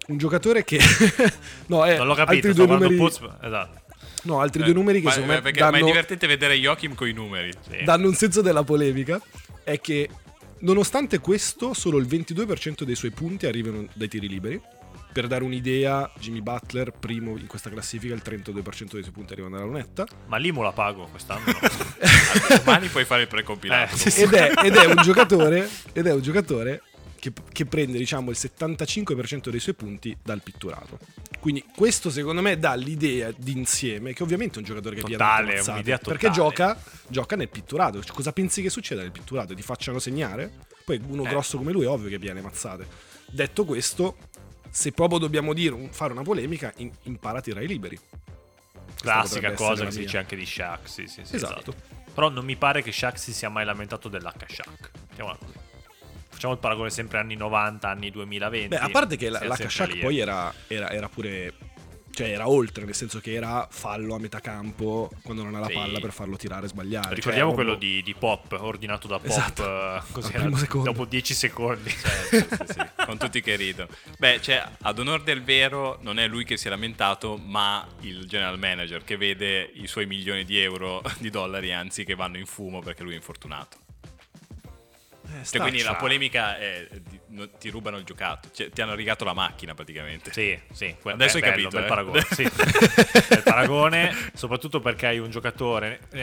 un 0.09 0.17
giocatore 0.17 0.63
che 0.63 0.79
no, 1.67 1.85
è 1.85 1.97
Non 1.97 2.07
l'ho 2.07 2.13
altri 2.13 2.41
capito, 2.41 2.47
due 2.47 2.53
sto 2.53 2.65
guardando 2.65 2.93
numeri 2.93 2.95
Puz. 2.97 3.29
Esatto. 3.41 3.81
No, 4.23 4.41
altri 4.41 4.61
Eh, 4.61 4.65
due 4.65 4.73
numeri 4.73 4.99
che 4.99 5.05
ma, 5.05 5.11
secondo 5.11 5.33
me 5.33 5.41
perché- 5.41 5.61
ma 5.61 5.67
è 5.69 5.71
danno, 5.71 5.85
divertente 5.85 6.27
vedere 6.27 6.55
Joachim 6.57 6.93
con 6.93 7.07
i 7.07 7.13
numeri. 7.13 7.51
Sì. 7.69 7.83
danno 7.83 8.07
un 8.07 8.15
senso 8.15 8.41
della 8.41 8.63
polemica. 8.63 9.21
È 9.63 9.79
che 9.79 10.09
nonostante 10.59 11.19
questo, 11.19 11.73
solo 11.73 11.97
il 11.99 12.05
22% 12.07 12.83
dei 12.83 12.95
suoi 12.95 13.11
punti 13.11 13.45
arrivano 13.45 13.87
dai 13.93 14.07
tiri 14.07 14.27
liberi. 14.27 14.61
Per 15.11 15.25
dare 15.25 15.43
un'idea, 15.43 16.11
Jimmy 16.19 16.41
Butler, 16.41 16.91
primo 16.91 17.35
in 17.37 17.47
questa 17.47 17.69
classifica, 17.71 18.13
il 18.13 18.21
32% 18.23 18.91
dei 18.93 19.01
suoi 19.01 19.11
punti 19.11 19.33
arrivano 19.33 19.55
dalla 19.55 19.67
lunetta. 19.67 20.05
Ma 20.27 20.37
l'Imo 20.37 20.61
la 20.61 20.71
pago 20.71 21.07
quest'anno. 21.09 21.45
no? 21.45 21.59
Domani 22.63 22.87
puoi 22.89 23.05
fare 23.05 23.21
il 23.23 23.27
precompilato. 23.27 23.95
Eh, 23.95 23.97
sì, 23.97 24.11
sì. 24.11 24.21
Ed 24.23 24.33
è, 24.33 24.51
ed 24.63 24.75
è 24.75 24.85
un 24.85 25.01
giocatore, 25.01 25.67
ed 25.93 26.05
è 26.05 26.13
un 26.13 26.21
giocatore 26.21 26.83
che, 27.19 27.31
che 27.51 27.65
prende 27.65 27.97
diciamo 27.97 28.31
il 28.31 28.37
75% 28.39 29.49
dei 29.49 29.59
suoi 29.59 29.75
punti 29.75 30.15
dal 30.23 30.41
pitturato. 30.41 30.99
Quindi 31.39 31.63
questo 31.75 32.09
secondo 32.09 32.41
me 32.41 32.57
dà 32.59 32.73
l'idea 32.75 33.31
d'insieme 33.35 34.13
che 34.13 34.23
ovviamente 34.23 34.55
è 34.55 34.57
un 34.59 34.65
giocatore 34.65 34.95
che 34.95 35.01
Totale, 35.01 35.53
viene 35.53 35.71
un'idea 35.71 35.97
perché 35.97 36.27
totale. 36.27 36.33
gioca, 36.49 36.81
gioca 37.07 37.35
nel 37.35 37.49
pitturato. 37.49 38.03
Cioè, 38.03 38.13
cosa 38.15 38.33
pensi 38.33 38.61
che 38.61 38.69
succeda 38.69 39.01
nel 39.01 39.11
pitturato? 39.11 39.53
Ti 39.53 39.61
facciano 39.61 39.99
segnare? 39.99 40.51
Poi 40.83 41.01
uno 41.07 41.23
Eh. 41.25 41.29
grosso 41.29 41.57
come 41.57 41.71
lui 41.71 41.83
è 41.85 41.87
ovvio 41.87 42.09
che 42.09 42.17
viene 42.17 42.41
mazzate. 42.41 42.87
Detto 43.31 43.63
questo, 43.63 44.17
se 44.69 44.91
proprio 44.91 45.19
dobbiamo 45.19 45.53
dire, 45.53 45.87
fare 45.91 46.11
una 46.11 46.23
polemica, 46.23 46.73
in- 46.77 46.91
impara 47.03 47.37
a 47.37 47.41
tirare 47.41 47.65
i 47.65 47.67
liberi. 47.67 47.97
Classica 49.01 49.53
cosa 49.53 49.85
che 49.85 49.91
si 49.91 49.99
dice 49.99 50.17
anche 50.17 50.35
di 50.35 50.45
Shaq. 50.45 50.89
Sì, 50.89 51.07
sì, 51.07 51.21
sì, 51.23 51.35
Esatto. 51.35 51.73
Però 52.13 52.29
non 52.29 52.43
mi 52.43 52.57
pare 52.57 52.81
che 52.81 52.91
Shaq 52.91 53.17
si 53.17 53.31
sia 53.33 53.49
mai 53.49 53.63
lamentato 53.63 54.09
dell'H 54.09 54.45
Shaq. 54.47 54.91
Mettiamola 55.09 55.37
così. 55.37 55.58
Facciamo 56.39 56.53
il 56.55 56.61
paragone 56.61 56.89
sempre 56.89 57.17
anni 57.17 57.35
90, 57.35 57.89
anni 57.89 58.11
2020. 58.11 58.67
Beh, 58.69 58.77
a 58.77 58.87
parte 58.87 59.17
che 59.17 59.29
la, 59.29 59.43
la 59.45 59.57
Kashak 59.57 59.97
poi 59.97 60.19
eh. 60.19 60.21
era, 60.21 60.53
era, 60.67 60.89
era 60.89 61.09
pure. 61.09 61.53
Cioè, 62.11 62.29
era 62.29 62.47
oltre, 62.47 62.85
nel 62.85 62.95
senso 62.95 63.19
che 63.19 63.33
era 63.33 63.67
fallo 63.69 64.15
a 64.15 64.19
metà 64.19 64.39
campo 64.39 65.11
quando 65.21 65.43
non 65.43 65.55
ha 65.55 65.59
la 65.59 65.65
Sì. 65.67 65.73
palla 65.73 65.99
per 65.99 66.13
farlo 66.13 66.37
tirare 66.37 66.65
e 66.65 66.69
sbagliare. 66.69 67.13
Ricordiamo 67.15 67.47
Cioè, 67.49 67.55
quello 67.55 67.71
proprio- 67.71 67.91
di, 67.91 68.01
di 68.03 68.15
Pop, 68.15 68.55
ordinato 68.57 69.07
da 69.09 69.17
Pop. 69.19 69.25
Esatto. 69.29 69.63
eh, 69.97 70.01
così 70.13 70.31
secondo. 70.55 70.91
dopo 70.91 71.03
10 71.03 71.33
secondi. 71.33 71.89
Certo, 71.89 72.65
sì, 72.65 72.73
sì, 72.73 73.05
con 73.05 73.17
tutti 73.17 73.41
che 73.41 73.57
ridono. 73.57 73.89
Beh, 74.17 74.39
cioè, 74.41 74.63
ad 74.83 74.97
onor 74.97 75.23
del 75.23 75.43
vero, 75.43 75.97
non 76.03 76.19
è 76.19 76.27
lui 76.29 76.45
che 76.45 76.55
si 76.55 76.67
è 76.67 76.69
lamentato, 76.69 77.35
ma 77.35 77.85
il 77.99 78.25
general 78.27 78.57
manager 78.57 79.03
che 79.03 79.17
vede 79.17 79.69
i 79.73 79.87
suoi 79.87 80.05
milioni 80.05 80.45
di 80.45 80.57
euro, 80.57 81.01
di 81.19 81.29
dollari, 81.29 81.73
anzi, 81.73 82.05
che 82.05 82.15
vanno 82.15 82.37
in 82.37 82.45
fumo 82.45 82.79
perché 82.79 83.03
lui 83.03 83.11
è 83.11 83.17
infortunato. 83.17 83.75
Eh, 85.31 85.45
Cioè, 85.45 85.61
quindi 85.61 85.81
la 85.83 85.95
polemica 85.95 86.57
è 86.57 86.87
di- 87.07 87.19
ti 87.57 87.69
rubano 87.69 87.97
il 87.97 88.03
giocato. 88.03 88.49
Cioè, 88.51 88.69
ti 88.69 88.81
hanno 88.81 88.95
rigato 88.95 89.23
la 89.23 89.33
macchina 89.33 89.73
praticamente. 89.73 90.31
Sì, 90.31 90.57
sì. 90.71 90.95
que- 91.01 91.13
Adesso 91.13 91.37
hai 91.37 91.41
bello, 91.41 91.69
capito, 91.69 91.77
Bel 91.77 91.83
eh. 91.83 91.87
paragone. 91.87 92.25
Sì. 92.31 92.43
bel 93.29 93.43
paragone, 93.43 94.15
soprattutto 94.33 94.79
perché 94.79 95.07
hai 95.07 95.19
un 95.19 95.29
giocatore. 95.29 96.01
eh, 96.11 96.19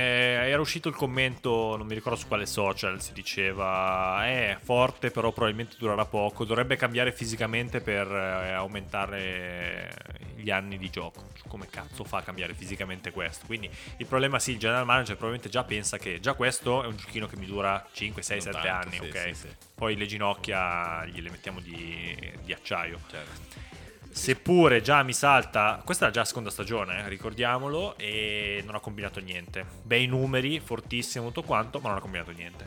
era 0.48 0.60
uscito 0.60 0.88
il 0.88 0.94
commento, 0.94 1.76
non 1.76 1.86
mi 1.86 1.94
ricordo 1.94 2.18
su 2.18 2.26
quale 2.26 2.46
social, 2.46 3.00
si 3.00 3.12
diceva: 3.12 4.26
È 4.26 4.56
forte, 4.62 5.10
però 5.10 5.32
probabilmente 5.32 5.76
durerà 5.78 6.04
poco. 6.04 6.44
Dovrebbe 6.44 6.76
cambiare 6.76 7.12
fisicamente 7.12 7.80
per 7.80 8.06
eh, 8.10 8.52
aumentare 8.52 9.90
gli 10.36 10.50
anni 10.50 10.78
di 10.78 10.90
gioco. 10.90 11.28
Come 11.48 11.66
cazzo 11.70 12.04
fa 12.04 12.18
a 12.18 12.22
cambiare 12.22 12.54
fisicamente 12.54 13.10
questo? 13.10 13.46
Quindi 13.46 13.70
il 13.98 14.06
problema, 14.06 14.38
sì, 14.38 14.52
il 14.52 14.58
general 14.58 14.84
manager 14.84 15.16
probabilmente 15.16 15.48
già 15.48 15.64
pensa 15.64 15.98
che 15.98 16.20
già 16.20 16.34
questo 16.34 16.82
è 16.82 16.86
un 16.86 16.96
giochino 16.96 17.26
che 17.26 17.36
mi 17.36 17.46
dura 17.46 17.84
5, 17.92 18.22
6, 18.22 18.36
Non 18.42 18.52
7 18.52 18.66
tanto, 18.66 18.86
anni, 18.88 18.96
sì, 18.96 19.02
ok? 19.16 19.22
sì, 19.28 19.34
sì. 19.34 19.48
Poi 19.76 19.94
le 19.94 20.06
ginocchia 20.06 21.04
gliele 21.04 21.28
mettiamo 21.28 21.60
di, 21.60 22.16
di 22.42 22.52
acciaio. 22.54 22.98
Certo. 23.10 23.74
Seppure 24.10 24.80
già 24.80 25.02
mi 25.02 25.12
salta, 25.12 25.82
questa 25.84 26.08
è 26.08 26.10
già 26.10 26.20
la 26.20 26.24
seconda 26.24 26.48
stagione, 26.48 27.04
eh, 27.04 27.08
ricordiamolo, 27.10 27.98
e 27.98 28.62
non 28.64 28.74
ha 28.74 28.80
combinato 28.80 29.20
niente. 29.20 29.66
Bei 29.82 30.06
numeri, 30.06 30.58
fortissimo 30.60 31.26
tutto 31.26 31.42
quanto, 31.42 31.80
ma 31.80 31.88
non 31.88 31.98
ha 31.98 32.00
combinato 32.00 32.30
niente. 32.30 32.66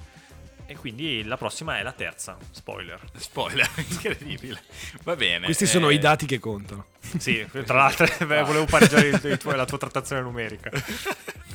E 0.68 0.76
quindi 0.76 1.24
la 1.24 1.36
prossima 1.36 1.80
è 1.80 1.82
la 1.82 1.94
terza, 1.94 2.38
spoiler. 2.52 3.00
Spoiler, 3.18 3.68
incredibile. 3.90 4.62
Va 5.02 5.16
bene. 5.16 5.46
Questi 5.46 5.64
eh, 5.64 5.68
sono 5.68 5.90
i 5.90 5.98
dati 5.98 6.28
che 6.28 6.38
contano. 6.38 6.86
Sì, 7.18 7.46
tra 7.66 7.78
l'altro 7.78 8.06
beh, 8.26 8.44
volevo 8.44 8.66
pareggiare 8.66 9.08
il- 9.08 9.20
il 9.24 9.38
tuo- 9.38 9.54
la 9.56 9.66
tua 9.66 9.78
trattazione 9.78 10.22
numerica. 10.22 10.70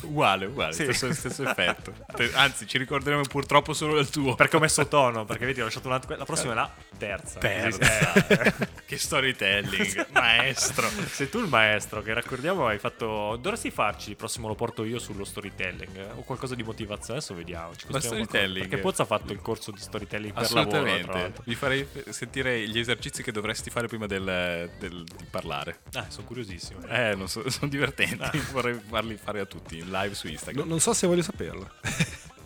Uguale, 0.01 0.45
uguale, 0.45 0.73
Sì. 0.73 0.83
stesso, 0.83 1.11
stesso 1.13 1.43
effetto. 1.49 1.93
Anzi, 2.33 2.67
ci 2.67 2.77
ricorderemo 2.77 3.23
purtroppo 3.23 3.73
solo 3.73 3.95
del 3.95 4.09
tuo. 4.09 4.35
Perché 4.35 4.57
ho 4.57 4.59
messo 4.59 4.85
tono, 4.87 5.25
perché 5.25 5.45
vedi 5.45 5.61
ho 5.61 5.63
lasciato 5.63 5.87
una... 5.87 5.99
La 6.17 6.25
prossima 6.25 6.51
è 6.51 6.55
la 6.55 6.71
terza. 6.97 7.39
Terza. 7.39 8.27
Eh, 8.27 8.53
che 8.85 8.97
storytelling, 8.97 10.07
maestro. 10.11 10.87
Sei 11.09 11.27
tu 11.29 11.39
il 11.39 11.47
maestro 11.47 12.01
che 12.03 12.13
raccordiamo 12.13 12.67
hai 12.67 12.77
fatto. 12.77 13.37
Dovresti 13.41 13.71
farci 13.71 14.11
il 14.11 14.15
prossimo 14.15 14.47
lo 14.47 14.53
porto 14.55 14.83
io 14.83 14.99
sullo 14.99 15.23
storytelling 15.23 15.95
eh? 15.95 16.07
o 16.15 16.21
qualcosa 16.21 16.53
di 16.53 16.61
motivazione. 16.63 17.17
Adesso 17.19 17.33
vediamo. 17.33 17.71
Ma 17.87 17.99
storytelling? 17.99 18.67
Perché 18.67 18.77
Pozza 18.83 19.03
ha 19.03 19.05
fatto 19.05 19.33
il 19.33 19.41
corso 19.41 19.71
di 19.71 19.79
storytelling 19.79 20.33
per 20.33 20.51
lavoro. 20.51 20.77
Assolutamente. 20.83 21.41
Vi 21.45 21.55
farei 21.55 21.87
sentire 22.09 22.67
gli 22.67 22.77
esercizi 22.77 23.23
che 23.23 23.31
dovresti 23.31 23.69
fare 23.71 23.87
prima 23.87 24.05
del, 24.05 24.69
del- 24.77 25.03
parlare. 25.39 25.81
Ah, 25.93 26.05
sono 26.09 26.25
curiosissimo. 26.25 26.85
Eh, 26.87 27.13
non 27.15 27.27
so, 27.27 27.47
sono 27.51 27.67
divertenti. 27.69 28.39
Vorrei 28.51 28.79
farli 28.87 29.17
fare 29.21 29.41
a 29.41 29.45
tutti 29.45 29.77
in 29.77 29.89
live 29.91 30.13
su 30.15 30.27
No- 30.27 30.31
Instagram. 30.33 30.67
non 30.67 30.79
so 30.79 30.93
se 30.93 31.07
voglio 31.07 31.23
saperlo. 31.23 31.69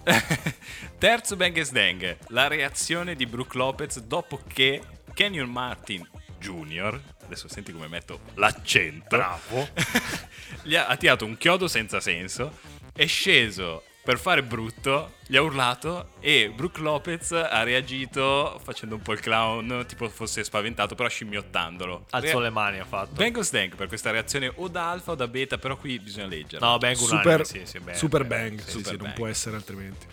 Terzo 0.98 1.36
Bang 1.36 1.69
Dang, 1.69 2.17
la 2.29 2.48
reazione 2.48 3.15
di 3.15 3.25
Brooke 3.25 3.58
Lopez 3.58 4.00
dopo 4.00 4.41
che 4.48 4.81
Kenyon 5.13 5.50
Martin 5.50 6.08
Jr., 6.39 7.00
adesso 7.25 7.48
senti 7.48 7.72
come 7.72 7.88
metto 7.88 8.22
l'accento, 8.36 9.05
Bravo. 9.17 9.67
gli 10.63 10.75
ha, 10.75 10.88
ha 10.88 10.96
tirato 10.98 11.25
un 11.25 11.38
chiodo 11.38 11.67
senza 11.67 12.00
senso, 12.00 12.58
è 12.93 13.05
sceso 13.05 13.84
per 14.03 14.18
fare 14.18 14.41
brutto, 14.44 15.15
gli 15.27 15.36
ha 15.38 15.41
urlato 15.41 16.13
e 16.20 16.51
Brooke 16.56 16.82
Lopez 16.82 17.32
ha 17.32 17.62
reagito 17.63 18.60
facendo 18.63 18.96
un 18.96 19.01
po' 19.01 19.13
il 19.13 19.20
clown, 19.20 19.86
tipo 19.88 20.10
fosse 20.10 20.44
spaventato, 20.44 20.96
però 20.96 21.08
scimmiottandolo. 21.08 22.06
Alzò 22.12 22.38
Re- 22.38 22.44
le 22.46 22.50
mani, 22.50 22.79
ha 22.79 22.86
fatto. 22.86 23.12
Bang 23.13 23.48
Dang 23.50 23.75
per 23.75 23.88
questa 23.88 24.10
reazione 24.12 24.51
o 24.56 24.68
da 24.68 24.89
alfa 24.89 25.12
o 25.12 25.15
da 25.15 25.27
beta, 25.27 25.58
però 25.58 25.77
qui 25.77 26.00
bisogna 26.00 26.25
leggere. 26.27 26.65
No, 26.65 26.77
Bang 26.79 26.96
Super, 26.96 27.25
unanime, 27.25 27.44
sì, 27.46 27.62
sì, 27.65 27.79
bang, 27.79 27.96
super 27.98 28.25
bang, 28.25 28.50
bang. 28.56 28.60
sì. 28.62 28.65
Sì, 28.65 28.72
super 28.72 28.86
sì, 28.91 28.96
non 28.98 29.03
bang. 29.06 29.15
può 29.15 29.27
essere 29.27 29.56
altrimenti. 29.58 30.06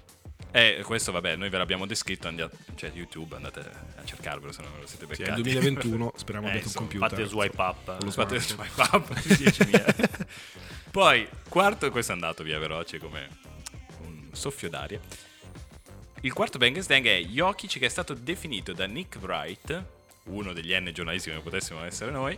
Eh, 0.52 0.80
questo 0.84 1.12
vabbè, 1.12 1.36
noi 1.36 1.48
ve 1.50 1.58
l'abbiamo 1.58 1.84
descritto, 1.86 2.28
andiate, 2.28 2.56
cioè 2.76 2.90
YouTube, 2.94 3.34
andate 3.36 3.60
a 3.60 4.04
cercarvelo 4.04 4.52
se 4.52 4.62
non 4.62 4.70
lo 4.80 4.86
siete 4.86 5.04
Sì, 5.14 5.22
è 5.22 5.24
beccati. 5.24 5.40
il 5.40 5.44
2021, 5.44 6.12
speriamo 6.16 6.46
Eh, 6.46 6.50
abbiate 6.50 6.66
un 6.76 6.84
insomma, 6.84 6.88
computer. 6.88 7.10
Fate 7.18 7.28
swipe 7.28 7.60
up. 7.62 8.02
Lo 8.02 8.10
Fate 8.10 8.40
swipe. 8.40 8.68
swipe 8.74 8.96
up 8.96 9.12
10.000. 9.24 10.26
Poi, 10.90 11.28
quarto, 11.48 11.90
questo 11.90 12.12
è 12.12 12.14
andato 12.14 12.42
via 12.42 12.58
veloce 12.58 12.98
come 12.98 13.28
un 13.42 13.55
soffio 14.36 14.68
d'aria. 14.68 15.00
Il 16.20 16.32
quarto 16.32 16.58
Bang 16.58 16.84
Dang 16.84 17.06
è 17.06 17.18
Jokic 17.20 17.78
che 17.78 17.86
è 17.86 17.88
stato 17.88 18.14
definito 18.14 18.72
da 18.72 18.86
Nick 18.86 19.18
Wright, 19.20 19.84
uno 20.24 20.52
degli 20.52 20.74
N 20.74 20.90
giornalisti 20.92 21.30
come 21.30 21.42
potessimo 21.42 21.84
essere 21.84 22.10
noi, 22.10 22.36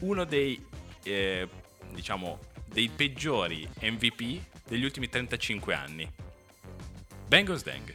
uno 0.00 0.24
dei, 0.24 0.64
eh, 1.02 1.48
diciamo, 1.90 2.38
dei 2.66 2.88
peggiori 2.88 3.68
MVP 3.80 4.40
degli 4.66 4.84
ultimi 4.84 5.08
35 5.08 5.74
anni. 5.74 6.10
Bang 7.26 7.62
Dang. 7.62 7.94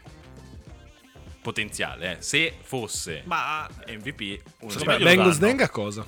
Potenziale, 1.41 2.17
eh. 2.17 2.21
Se 2.21 2.53
fosse 2.61 3.23
Ma 3.25 3.67
MVP, 3.87 4.41
uno 4.59 4.71
Secondo 4.71 5.03
dei 5.03 5.15
bang. 5.15 5.31
Sdang 5.31 5.61
a 5.61 5.69
cosa? 5.69 6.05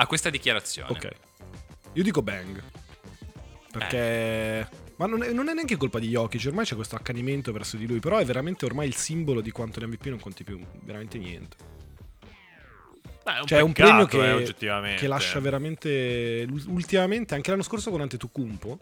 a 0.00 0.06
questa 0.06 0.30
dichiarazione. 0.30 0.90
Ok. 0.90 1.10
Io 1.92 2.02
dico 2.02 2.22
bang. 2.22 2.62
Perché... 3.70 4.68
Ma 5.00 5.06
non 5.06 5.22
è, 5.22 5.32
non 5.32 5.48
è 5.48 5.54
neanche 5.54 5.78
colpa 5.78 5.98
di 5.98 6.08
Jokic, 6.08 6.44
ormai 6.48 6.66
c'è 6.66 6.74
questo 6.74 6.94
accanimento 6.94 7.52
verso 7.52 7.78
di 7.78 7.86
lui, 7.86 8.00
però 8.00 8.18
è 8.18 8.24
veramente 8.26 8.66
ormai 8.66 8.86
il 8.86 8.94
simbolo 8.94 9.40
di 9.40 9.50
quanto 9.50 9.80
l'MVP 9.80 10.04
non 10.08 10.20
conti 10.20 10.44
più, 10.44 10.60
veramente 10.82 11.16
niente. 11.16 11.56
Beh, 13.24 13.36
è 13.36 13.40
un 13.40 13.46
Cioè 13.46 13.58
è 13.60 13.62
un 13.62 13.72
premio 13.72 14.04
eh, 14.04 14.08
che, 14.08 14.30
oggettivamente. 14.32 15.00
che 15.00 15.08
lascia 15.08 15.40
veramente... 15.40 16.46
Ultimamente, 16.66 17.34
anche 17.34 17.48
l'anno 17.48 17.62
scorso 17.62 17.90
con 17.90 18.02
Antetokounmpo, 18.02 18.78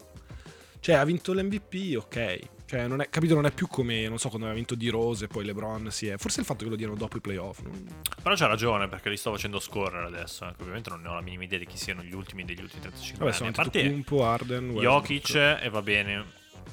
cioè 0.79 0.95
ha 0.95 1.03
vinto 1.03 1.33
l'MVP, 1.33 1.95
ok. 1.97 2.39
Cioè, 2.69 2.85
non 2.87 3.01
è, 3.01 3.09
capito, 3.09 3.33
non 3.33 3.47
è 3.47 3.51
più 3.51 3.65
come, 3.67 4.07
non 4.07 4.19
so, 4.19 4.27
quando 4.29 4.45
aveva 4.45 4.59
vinto 4.59 4.75
di 4.75 4.89
Rose 4.89 5.25
e 5.25 5.27
poi 5.27 5.43
LeBron 5.43 5.89
si 5.89 6.05
è... 6.07 6.17
Forse 6.17 6.41
il 6.41 6.45
fatto 6.45 6.63
che 6.65 6.69
lo 6.69 6.75
diano 6.75 6.93
dopo 6.93 7.17
i 7.17 7.19
playoff. 7.19 7.61
non- 7.61 7.87
Però 8.21 8.35
c'ha 8.35 8.45
ragione 8.45 8.87
perché 8.87 9.09
li 9.09 9.17
sto 9.17 9.31
facendo 9.31 9.59
scorrere 9.59 10.05
adesso. 10.05 10.45
eh, 10.45 10.53
ovviamente 10.59 10.91
non 10.91 11.01
ne 11.01 11.07
ho 11.07 11.15
la 11.15 11.21
minima 11.21 11.43
idea 11.45 11.57
di 11.57 11.65
chi 11.65 11.77
siano 11.77 12.03
gli 12.03 12.13
ultimi 12.13 12.45
degli 12.45 12.61
ultimi 12.61 12.81
35 12.81 13.25
Vabbè, 13.25 13.35
sono 13.35 13.47
anni. 13.49 13.57
A 13.57 13.61
parte 13.63 13.79
Antetokounmpo, 13.79 14.23
Arden, 14.23 14.71
Jokic 14.75 15.33
e 15.63 15.69
va 15.71 15.81
bene, 15.81 16.25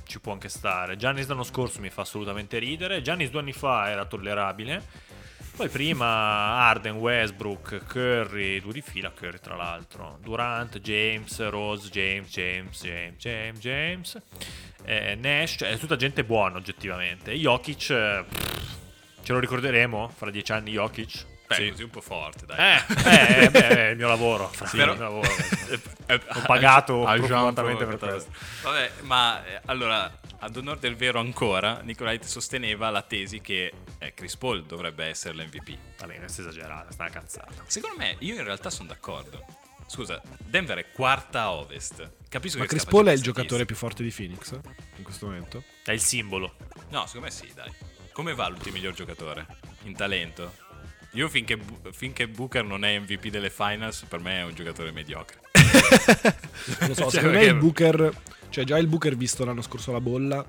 ci 0.05 0.21
può 0.21 0.33
anche 0.33 0.51
stare. 0.51 0.97
Giannis 0.97 1.27
l'anno 1.29 1.45
scorso 1.45 1.81
mi 1.81 1.89
fa 1.89 2.03
assolutamente 2.03 2.59
ridere. 2.59 3.01
Giannis 3.01 3.31
due 3.31 3.41
anni 3.41 3.55
fa 3.55 3.89
era 3.89 4.05
tollerabile. 4.05 4.85
Poi 5.57 5.69
prima 5.71 6.07
Arden, 6.69 6.97
Westbrook, 6.97 7.87
Curry, 7.87 8.61
due 8.61 8.75
di 8.75 8.83
fila 8.83 9.11
Curry 9.11 9.39
tra 9.41 9.57
l'altro. 9.57 10.19
Durant, 10.21 10.79
James, 10.81 11.49
Rose, 11.49 11.89
James, 11.89 12.29
James, 12.29 12.83
James, 12.83 13.17
James, 13.17 13.59
James. 13.59 14.23
eh, 14.85 15.15
Nash, 15.15 15.57
cioè 15.59 15.71
è 15.71 15.79
tutta 15.79 15.97
gente 15.97 16.25
buona 16.25 16.59
oggettivamente. 16.59 17.33
Jokic, 17.33 17.89
eh, 17.89 18.25
pff, 18.29 18.77
ce 19.23 19.33
lo 19.33 19.39
ricorderemo 19.39 20.09
fra 20.15 20.31
dieci 20.31 20.53
anni 20.53 20.73
Jokic? 20.73 21.25
Beh, 21.47 21.55
Sì. 21.55 21.71
così 21.71 21.83
un 21.85 21.91
po' 21.91 22.01
forte, 22.01 22.45
dai. 22.47 22.59
Eh, 22.59 23.45
eh, 23.45 23.51
beh, 23.51 23.69
è 23.69 23.89
il 23.91 23.97
mio 23.97 24.09
lavoro. 24.09 24.51
Sì, 24.67 24.77
Però- 24.77 24.93
il 24.93 24.99
mio 24.99 25.09
lavoro. 25.09 25.29
Eh, 26.09 26.21
Ho 26.35 26.41
pagato 26.47 27.01
Paul 27.01 27.77
per 27.77 27.99
questo. 27.99 28.31
Vabbè, 28.63 28.93
ma 29.03 29.45
eh, 29.45 29.61
allora, 29.65 30.21
ad 30.39 30.57
onore 30.57 30.79
del 30.79 30.95
vero 30.95 31.19
ancora, 31.19 31.81
Nicolait 31.81 32.23
sosteneva 32.25 32.91
la 32.91 33.03
tesi 33.03 33.41
che 33.41 33.73
eh, 33.99 34.15
Chris 34.15 34.37
Paul 34.37 34.65
dovrebbe 34.65 35.05
essere 35.07 35.35
l'MVP. 35.35 35.77
Va 35.99 36.07
bene, 36.07 36.21
questa 36.21 36.43
è 36.43 36.47
esagerata, 36.47 36.93
sta 36.93 37.03
una 37.03 37.13
cazzata. 37.13 37.65
Secondo 37.67 37.97
me, 37.97 38.15
io 38.21 38.35
in 38.37 38.45
realtà 38.45 38.71
sono 38.71 38.87
d'accordo. 38.89 39.45
Scusa, 39.89 40.21
Denver 40.39 40.79
è 40.79 40.91
quarta 40.93 41.43
a 41.43 41.53
ovest. 41.53 42.09
Capisco 42.29 42.59
Ma 42.59 42.65
che 42.65 42.71
Chris 42.71 42.85
Paul 42.85 43.07
è 43.07 43.13
il 43.13 43.23
giocatore 43.23 43.65
più 43.65 43.75
forte 43.75 44.05
di 44.05 44.11
Phoenix 44.13 44.53
eh, 44.53 44.61
in 44.97 45.03
questo 45.03 45.27
momento? 45.27 45.65
È 45.85 45.91
il 45.91 46.01
simbolo. 46.01 46.55
No, 46.91 47.07
secondo 47.07 47.27
me 47.27 47.33
sì, 47.33 47.51
dai. 47.53 47.73
Come 48.13 48.35
valuti 48.35 48.69
il 48.69 48.75
miglior 48.75 48.95
giocatore? 48.95 49.45
In 49.83 49.95
talento? 49.97 50.55
Io 51.17 51.29
finché, 51.29 51.59
finché 51.93 52.29
Booker 52.29 52.63
non 52.65 52.85
è 52.85 52.99
MVP 52.99 53.29
delle 53.29 53.51
finals, 53.51 54.05
per 54.09 54.21
me 54.21 54.41
è 54.41 54.45
un 54.45 54.55
giocatore 54.55 54.91
mediocre. 54.93 55.39
Non 56.81 56.89
lo 56.89 56.95
so, 56.95 57.03
Cioè, 57.11 57.11
secondo 57.11 57.31
me 57.31 57.39
perché- 57.39 57.47
il 57.47 57.55
Booker, 57.57 58.13
cioè 58.51 58.65
già 58.65 58.79
il 58.79 58.87
Booker 58.87 59.17
visto 59.17 59.45
l'anno 59.45 59.63
scorso 59.63 59.91
alla 59.91 60.01
bolla, 60.01 60.45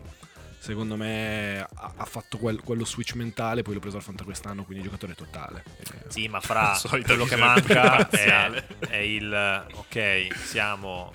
secondo 0.59 0.97
me 0.97 1.59
ha, 1.61 1.93
ha 1.95 2.05
fatto 2.05 2.37
quel- 2.37 2.61
quello 2.61 2.83
switch 2.83 3.13
mentale, 3.13 3.61
poi 3.61 3.75
l'ho 3.75 3.79
preso 3.79 3.95
al 3.97 4.03
Fanta 4.03 4.25
quest'anno, 4.25 4.65
quindi 4.65 4.83
giocatore 4.83 5.15
totale. 5.15 5.63
Eh, 5.79 6.09
Sì, 6.11 6.27
ma 6.27 6.39
fra 6.41 6.77
quello 7.05 7.23
che 7.25 7.35
manca 7.37 8.09
è, 8.09 8.63
è 8.89 8.97
il 8.97 9.65
ok, 9.73 10.27
siamo 10.43 11.13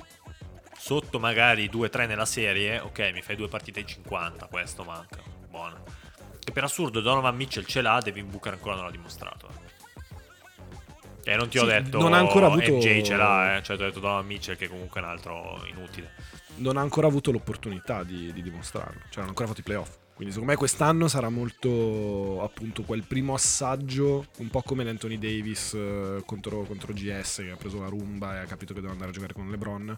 sotto 0.78 1.20
magari 1.20 1.68
2-3 1.70 2.06
nella 2.08 2.24
serie, 2.24 2.78
ok, 2.80 3.10
mi 3.12 3.20
fai 3.20 3.36
due 3.36 3.48
partite 3.48 3.80
in 3.80 3.86
50, 3.86 4.46
questo 4.46 4.82
manca. 4.84 5.18
Buono. 5.50 5.84
Che 6.44 6.50
per 6.52 6.64
assurdo 6.64 7.00
Donovan 7.00 7.36
Mitchell 7.36 7.64
ce 7.64 7.80
l'ha, 7.82 8.00
Devin 8.02 8.28
Booker 8.30 8.52
ancora 8.54 8.74
non 8.76 8.84
l'ha 8.86 8.90
dimostrato. 8.90 9.48
E 11.24 11.36
non 11.36 11.48
ti 11.48 11.58
ho 11.58 11.62
Sì, 11.62 11.68
detto 11.68 11.98
non 12.00 12.14
ha 12.14 12.18
ancora 12.18 12.46
avuto- 12.46 12.72
MJ 12.72 13.02
ce 13.02 13.14
l'ha, 13.14 13.56
eh. 13.56 13.62
cioè 13.62 13.76
ti 13.76 13.82
ho 13.82 13.86
detto 13.86 14.00
Donovan 14.00 14.26
Mitchell 14.26 14.56
che 14.56 14.68
comunque 14.68 15.00
è 15.00 15.04
un 15.04 15.10
altro 15.10 15.64
inutile. 15.68 16.10
Non 16.56 16.76
ha 16.76 16.80
ancora 16.80 17.06
avuto 17.06 17.30
l'opportunità 17.30 18.02
di, 18.02 18.32
di 18.32 18.42
dimostrarlo, 18.42 19.00
cioè 19.08 19.16
non 19.18 19.24
ha 19.26 19.28
ancora 19.28 19.48
fatto 19.48 19.60
i 19.60 19.62
playoff. 19.62 19.96
Quindi 20.22 20.30
secondo 20.38 20.52
me 20.52 20.56
quest'anno 20.56 21.08
sarà 21.08 21.30
molto 21.30 22.42
appunto 22.44 22.82
quel 22.84 23.02
primo 23.04 23.34
assaggio, 23.34 24.26
un 24.38 24.50
po' 24.50 24.62
come 24.62 24.84
l'Anthony 24.84 25.18
Davis 25.18 25.74
eh, 25.74 26.22
contro, 26.24 26.62
contro 26.62 26.92
GS 26.92 27.38
che 27.38 27.50
ha 27.50 27.56
preso 27.56 27.80
la 27.80 27.88
rumba 27.88 28.36
e 28.36 28.38
ha 28.38 28.44
capito 28.44 28.72
che 28.72 28.80
deve 28.80 28.92
andare 28.92 29.10
a 29.10 29.12
giocare 29.12 29.32
con 29.32 29.50
LeBron. 29.50 29.96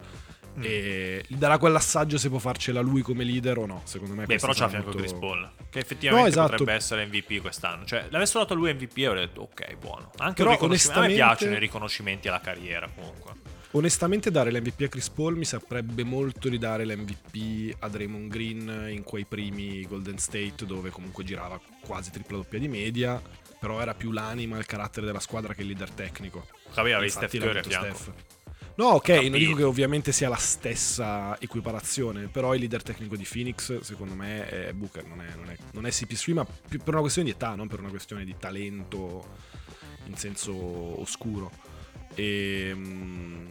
E 0.62 1.22
gli 1.26 1.34
darà 1.36 1.58
quell'assaggio 1.58 2.16
se 2.16 2.30
può 2.30 2.38
farcela 2.38 2.80
lui 2.80 3.02
come 3.02 3.22
leader 3.24 3.58
o 3.58 3.66
no. 3.66 3.82
Secondo 3.84 4.14
me 4.14 4.24
Beh, 4.24 4.38
però 4.38 4.52
c'ha 4.54 4.68
fianco 4.68 4.86
molto- 4.92 5.02
Chris 5.02 5.12
Paul, 5.12 5.50
che 5.68 5.78
effettivamente 5.80 6.28
No, 6.30 6.32
esatto. 6.32 6.50
potrebbe 6.52 6.72
essere 6.72 7.04
MVP 7.06 7.40
quest'anno. 7.42 7.84
Cioè, 7.84 8.06
l'avessero 8.08 8.38
dato 8.40 8.54
lui 8.54 8.72
MVP 8.72 8.96
e 8.98 9.06
avrei 9.06 9.26
detto, 9.26 9.42
ok, 9.42 9.76
buono. 9.76 10.10
Anche 10.18 10.42
Però 10.42 10.52
riconoscimento. 10.52 11.00
A 11.00 11.02
me 11.02 11.06
onestamente- 11.08 11.14
piacciono 11.16 11.52
i 11.54 11.58
riconoscimenti 11.58 12.28
alla 12.28 12.40
carriera, 12.40 12.88
comunque. 12.94 13.32
Onestamente 13.76 14.30
dare 14.30 14.52
l'MVP 14.52 14.82
a 14.82 14.88
Chris 14.88 15.10
Paul 15.10 15.36
mi 15.36 15.44
saprebbe 15.44 16.04
molto 16.04 16.48
di 16.48 16.58
dare 16.58 16.84
l'MVP 16.86 17.74
a 17.80 17.88
Draymond 17.88 18.30
Green 18.30 18.86
in 18.88 19.02
quei 19.02 19.24
primi 19.24 19.84
Golden 19.84 20.16
State 20.16 20.64
dove 20.64 20.90
comunque 20.90 21.24
girava 21.24 21.60
quasi 21.84 22.12
tripla 22.12 22.36
doppia 22.36 22.60
di 22.60 22.68
media, 22.68 23.20
però 23.58 23.80
era 23.80 23.92
più 23.92 24.12
l'anima 24.12 24.58
il 24.58 24.66
carattere 24.66 25.06
della 25.06 25.18
squadra 25.18 25.54
che 25.54 25.62
il 25.62 25.66
leader 25.66 25.90
tecnico. 25.90 26.46
Capì, 26.72 26.92
avevi 26.92 27.10
Steph 27.10 27.36
Curry 27.36 27.58
a 27.58 27.62
fianco. 27.64 27.96
Steph. 27.96 28.12
No, 28.76 28.86
ok, 28.90 29.02
Capito. 29.02 29.30
non 29.30 29.38
dico 29.40 29.56
che 29.56 29.62
ovviamente 29.64 30.12
sia 30.12 30.28
la 30.28 30.36
stessa 30.36 31.36
equiparazione, 31.40 32.28
però 32.28 32.54
il 32.54 32.60
leader 32.60 32.82
tecnico 32.84 33.16
di 33.16 33.26
Phoenix 33.28 33.80
secondo 33.80 34.14
me 34.14 34.48
è 34.48 34.72
Booker, 34.72 35.04
non 35.04 35.20
è, 35.20 35.34
non 35.34 35.50
è, 35.50 35.56
non 35.72 35.84
è 35.84 35.88
CP3, 35.88 36.32
ma 36.32 36.44
per 36.44 36.80
una 36.86 37.00
questione 37.00 37.28
di 37.28 37.34
età, 37.34 37.56
non 37.56 37.66
per 37.66 37.80
una 37.80 37.90
questione 37.90 38.24
di 38.24 38.36
talento 38.38 39.26
in 40.06 40.16
senso 40.16 40.52
oscuro. 41.00 41.63
E, 42.14 42.72
mm, 42.74 43.44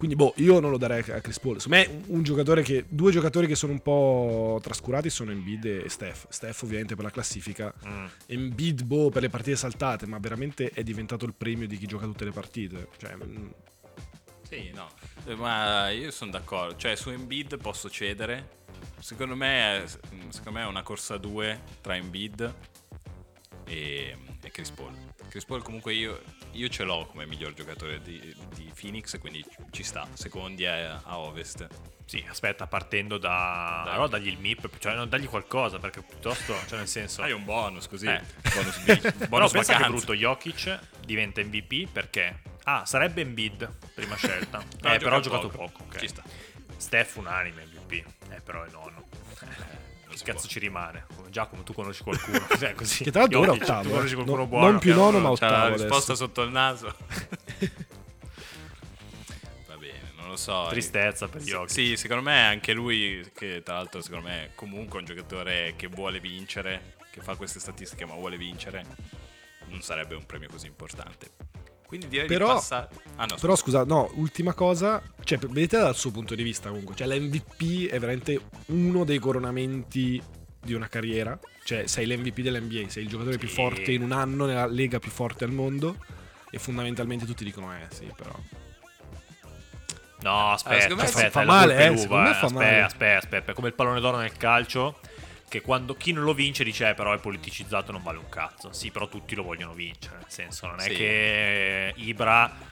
quindi, 0.00 0.16
boh, 0.16 0.32
io 0.36 0.60
non 0.60 0.70
lo 0.70 0.78
darei 0.78 1.00
a 1.10 1.20
Chris 1.20 1.38
Paul. 1.38 1.60
Secondo 1.60 1.86
me, 1.86 2.02
un, 2.06 2.22
giocatore 2.22 2.62
che. 2.62 2.86
Due 2.88 3.12
giocatori 3.12 3.46
che 3.46 3.54
sono 3.54 3.72
un 3.72 3.82
po' 3.82 4.58
trascurati 4.62 5.10
sono 5.10 5.30
Embiid 5.30 5.82
e 5.84 5.88
Steph. 5.90 6.24
Steph, 6.30 6.62
ovviamente, 6.62 6.94
per 6.94 7.04
la 7.04 7.10
classifica. 7.10 7.70
Mm. 7.86 8.06
Embiid, 8.24 8.82
boh, 8.84 9.10
per 9.10 9.20
le 9.20 9.28
partite 9.28 9.56
saltate, 9.56 10.06
ma 10.06 10.16
veramente 10.18 10.70
è 10.70 10.82
diventato 10.82 11.26
il 11.26 11.34
premio 11.34 11.66
di 11.66 11.76
chi 11.76 11.84
gioca 11.84 12.06
tutte 12.06 12.24
le 12.24 12.30
partite. 12.30 12.88
Cioè, 12.96 13.14
mm, 13.14 13.48
Sì, 14.48 14.70
no. 14.74 14.88
Eh, 15.26 15.34
Ma 15.34 15.90
io 15.90 16.10
sono 16.10 16.30
d'accordo. 16.30 16.76
Cioè, 16.76 16.96
su 16.96 17.10
Embiid 17.10 17.58
posso 17.58 17.90
cedere. 17.90 18.58
Secondo 19.00 19.36
me, 19.36 19.84
secondo 20.30 20.58
me 20.58 20.64
è 20.64 20.66
una 20.66 20.82
corsa 20.82 21.16
a 21.16 21.18
due 21.18 21.60
tra 21.82 21.94
Embiid 21.94 22.54
e, 23.70 24.16
e 24.42 24.50
Chris 24.50 24.70
Paul. 24.70 24.92
Chris 25.28 25.44
Paul 25.44 25.62
comunque 25.62 25.94
io, 25.94 26.20
io 26.52 26.68
ce 26.68 26.82
l'ho 26.82 27.06
come 27.06 27.24
miglior 27.24 27.54
giocatore 27.54 28.02
di, 28.02 28.34
di 28.54 28.70
Phoenix, 28.78 29.18
quindi 29.18 29.44
ci 29.70 29.84
sta. 29.84 30.08
Secondi 30.12 30.66
a, 30.66 31.00
a 31.04 31.18
Ovest. 31.18 31.66
Sì, 32.04 32.24
aspetta, 32.28 32.66
partendo 32.66 33.16
da. 33.18 33.82
Dai. 33.84 33.94
Allora 33.94 34.08
dagli 34.08 34.26
il 34.26 34.38
MIP, 34.38 34.78
cioè 34.78 34.94
non 34.94 35.08
dagli 35.08 35.26
qualcosa, 35.26 35.78
perché 35.78 36.02
piuttosto, 36.02 36.56
cioè 36.66 36.78
nel 36.78 36.88
senso. 36.88 37.22
Hai 37.22 37.30
un 37.30 37.44
bonus 37.44 37.86
così. 37.86 38.06
Eh. 38.06 38.20
Bonus, 38.52 38.78
Però 39.14 39.28
bonus 39.28 39.52
pensa 39.52 39.76
che 39.76 39.86
brutto 39.86 40.14
Jokic 40.14 40.78
diventa 41.04 41.40
MVP 41.40 41.88
perché 41.88 42.48
Ah, 42.64 42.84
sarebbe 42.84 43.22
Embiid 43.22 43.68
prima 43.94 44.16
scelta. 44.16 44.62
No, 44.80 44.92
eh, 44.94 44.98
però 44.98 45.16
ha 45.16 45.20
giocato 45.20 45.48
poco. 45.48 45.66
poco, 45.66 45.82
ok. 45.84 45.98
Ci 45.98 46.08
sta. 46.08 46.22
Steph 46.76 47.16
unanime 47.16 47.66
MVP. 47.66 48.04
Eh, 48.30 48.40
però 48.40 48.64
è 48.64 48.70
nonno. 48.70 49.09
Che 50.24 50.32
cazzo 50.32 50.48
ci 50.48 50.58
rimane? 50.58 51.06
Come 51.16 51.30
Giacomo, 51.30 51.62
tu 51.62 51.72
conosci 51.72 52.02
qualcuno? 52.02 52.38
Cioè, 52.58 52.74
così. 52.74 53.04
Che 53.04 53.10
tra 53.10 53.20
l'altro 53.22 53.40
ora 53.40 53.52
ottavo, 53.52 53.82
Tu 53.82 53.88
eh. 53.88 53.92
conosci 53.92 54.14
qualcuno 54.14 54.38
No- 54.38 54.46
buono? 54.46 54.70
non 54.70 54.78
più 54.78 54.94
nono, 54.94 55.18
ma 55.18 55.32
C'ha 55.34 55.48
la 55.48 55.56
ottavo 55.64 55.74
risposta 55.74 56.12
adesso. 56.12 56.14
sotto 56.26 56.42
il 56.42 56.50
naso. 56.50 56.94
Va 59.66 59.76
bene, 59.76 60.12
non 60.16 60.28
lo 60.28 60.36
so. 60.36 60.66
Tristezza 60.70 61.28
per 61.28 61.40
Sì, 61.42 61.48
Jokic. 61.50 61.70
Sì, 61.70 61.96
secondo 61.96 62.22
me 62.22 62.44
anche 62.46 62.72
lui, 62.72 63.28
che 63.34 63.62
tra 63.64 63.74
l'altro 63.74 64.00
secondo 64.00 64.26
me 64.28 64.44
è 64.46 64.50
comunque 64.54 64.98
un 64.98 65.04
giocatore 65.04 65.74
che 65.76 65.86
vuole 65.88 66.20
vincere, 66.20 66.96
che 67.10 67.20
fa 67.20 67.36
queste 67.36 67.60
statistiche 67.60 68.04
ma 68.04 68.14
vuole 68.14 68.36
vincere, 68.36 68.84
non 69.68 69.82
sarebbe 69.82 70.14
un 70.14 70.26
premio 70.26 70.48
così 70.48 70.66
importante. 70.66 71.30
Quindi 71.90 72.06
direi 72.06 72.28
Però- 72.28 72.46
di 72.46 72.52
passare... 72.52 72.88
Ah 73.16 73.24
no, 73.24 73.34
Però 73.40 73.56
scusa, 73.56 73.82
no, 73.82 74.08
ultima 74.14 74.54
cosa, 74.54 75.02
cioè 75.24 75.38
vedete 75.38 75.76
dal 75.76 75.96
suo 75.96 76.12
punto 76.12 76.36
di 76.36 76.44
vista 76.44 76.68
comunque, 76.68 76.94
cioè 76.94 77.08
l'MVP 77.08 77.88
è 77.90 77.98
veramente 77.98 78.40
uno 78.66 79.02
dei 79.02 79.18
coronamenti 79.18 80.22
di 80.62 80.72
una 80.72 80.86
carriera, 80.86 81.36
cioè 81.64 81.88
sei 81.88 82.06
l'MVP 82.06 82.42
dell'NBA, 82.42 82.88
sei 82.88 83.02
il 83.02 83.08
giocatore 83.08 83.38
più 83.38 83.48
Sì. 83.48 83.54
forte 83.54 83.90
in 83.90 84.02
un 84.02 84.12
anno 84.12 84.46
nella 84.46 84.66
lega 84.66 85.00
più 85.00 85.10
forte 85.10 85.42
al 85.42 85.50
mondo 85.50 85.96
e 86.48 86.60
fondamentalmente 86.60 87.26
tutti 87.26 87.42
dicono 87.42 87.74
eh 87.74 87.86
sì, 87.92 88.08
però 88.16 88.32
No, 90.22 90.52
aspetta, 90.52 90.94
me 90.94 91.02
aspetta, 91.02 91.30
fa 91.30 91.44
male, 91.44 91.74
eh, 91.88 91.96
secondo 91.96 92.22
me 92.22 92.30
eh. 92.30 92.34
fa 92.34 92.46
aspetta, 92.46 92.52
male. 92.64 92.82
aspetta, 92.82 93.16
aspetta, 93.18 93.52
come 93.54 93.68
il 93.68 93.74
pallone 93.74 94.00
d'oro 94.00 94.18
nel 94.18 94.36
calcio 94.36 94.98
che 95.50 95.60
quando 95.62 95.96
chi 95.96 96.12
non 96.12 96.22
lo 96.22 96.32
vince 96.32 96.62
dice 96.62 96.88
eh, 96.90 96.94
però 96.94 97.12
è 97.12 97.18
politicizzato 97.18 97.90
non 97.92 98.02
vale 98.04 98.18
un 98.18 98.28
cazzo. 98.28 98.72
Sì, 98.72 98.90
però 98.92 99.08
tutti 99.08 99.34
lo 99.34 99.42
vogliono 99.42 99.74
vincere, 99.74 100.18
nel 100.18 100.24
senso 100.28 100.66
non 100.68 100.78
è 100.78 100.84
Sì. 100.84 100.94
che 100.94 101.92
Ibra 101.96 102.68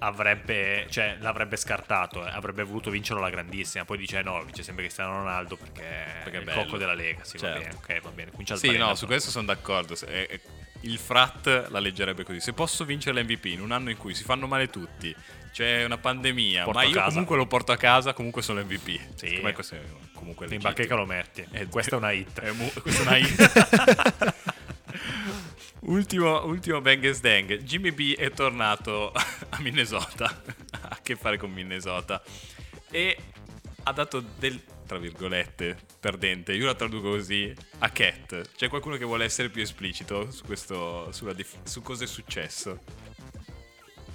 avrebbe, 0.00 0.86
cioè, 0.90 1.16
l'avrebbe 1.20 1.56
scartato, 1.56 2.24
eh, 2.24 2.30
avrebbe 2.30 2.62
voluto 2.62 2.90
vincerlo 2.90 3.20
alla 3.22 3.30
grandissima, 3.30 3.84
poi 3.84 3.96
dice 3.98 4.18
eh, 4.18 4.22
no, 4.22 4.42
vince 4.44 4.62
sempre 4.62 4.84
Cristiano 4.84 5.12
Ronaldo 5.18 5.56
perché, 5.56 5.82
Perché 6.22 6.36
è 6.36 6.40
il 6.40 6.44
bello. 6.44 6.62
cocco 6.62 6.76
della 6.76 6.94
Lega, 6.94 7.24
sì, 7.24 7.36
va 7.38 7.46
Certo. 7.46 7.58
bene, 7.60 7.74
ok, 7.74 8.00
va 8.02 8.10
bene. 8.10 8.30
A 8.50 8.56
Sì, 8.56 8.76
no, 8.76 8.94
su 8.94 9.06
questo 9.06 9.30
sono 9.30 9.46
d'accordo. 9.46 9.96
Eh, 10.06 10.28
eh, 10.30 10.40
Il 10.82 10.98
frat 10.98 11.66
la 11.70 11.80
leggerebbe 11.80 12.22
così. 12.22 12.38
Se 12.38 12.52
posso 12.52 12.84
vincere 12.84 13.20
l'MVP 13.20 13.46
in 13.46 13.60
un 13.60 13.72
anno 13.72 13.90
in 13.90 13.96
cui 13.96 14.14
si 14.14 14.22
fanno 14.22 14.46
male 14.46 14.68
tutti, 14.68 15.12
c'è 15.52 15.84
una 15.84 15.98
pandemia, 15.98 16.64
Porto 16.64 16.78
ma 16.78 16.84
io 16.84 17.02
comunque 17.02 17.36
lo 17.36 17.46
porto 17.46 17.72
a 17.72 17.76
casa, 17.76 18.12
comunque 18.12 18.42
sono 18.42 18.60
l'MVP. 18.60 19.14
Sì. 19.14 19.40
Me 19.42 19.52
questo 19.52 19.74
è 19.74 19.80
comunque 20.12 20.46
in 20.50 20.60
bacheca 20.60 20.94
lo 20.94 21.06
metti. 21.06 21.44
Eh, 21.52 21.66
Questa 21.66 21.94
è 21.96 21.98
una 21.98 22.12
hit. 22.12 22.40
È 22.40 22.50
mu- 22.52 22.72
questa 22.80 23.02
è 23.02 23.06
una 23.06 23.16
hit. 23.16 24.34
ultimo, 25.82 26.44
ultimo 26.44 26.80
Bang 26.80 27.18
Dang. 27.20 27.58
Jimmy 27.58 27.92
B 27.92 28.14
è 28.16 28.30
tornato 28.30 29.12
a 29.12 29.58
Minnesota. 29.60 30.24
ha 30.70 30.88
a 30.88 30.98
che 31.02 31.16
fare 31.16 31.36
con 31.38 31.50
Minnesota. 31.52 32.22
E 32.90 33.16
ha 33.84 33.92
dato 33.92 34.20
del, 34.38 34.60
tra 34.86 34.98
virgolette, 34.98 35.76
perdente, 36.00 36.52
io 36.52 36.66
la 36.66 36.74
traduco 36.74 37.10
così, 37.10 37.54
a 37.78 37.90
Cat. 37.90 38.50
C'è 38.56 38.68
qualcuno 38.68 38.96
che 38.96 39.04
vuole 39.04 39.24
essere 39.24 39.48
più 39.48 39.62
esplicito 39.62 40.30
su 40.30 40.44
questo, 40.44 41.10
dif- 41.34 41.66
su 41.66 41.82
cosa 41.82 42.04
è 42.04 42.06
successo? 42.06 42.80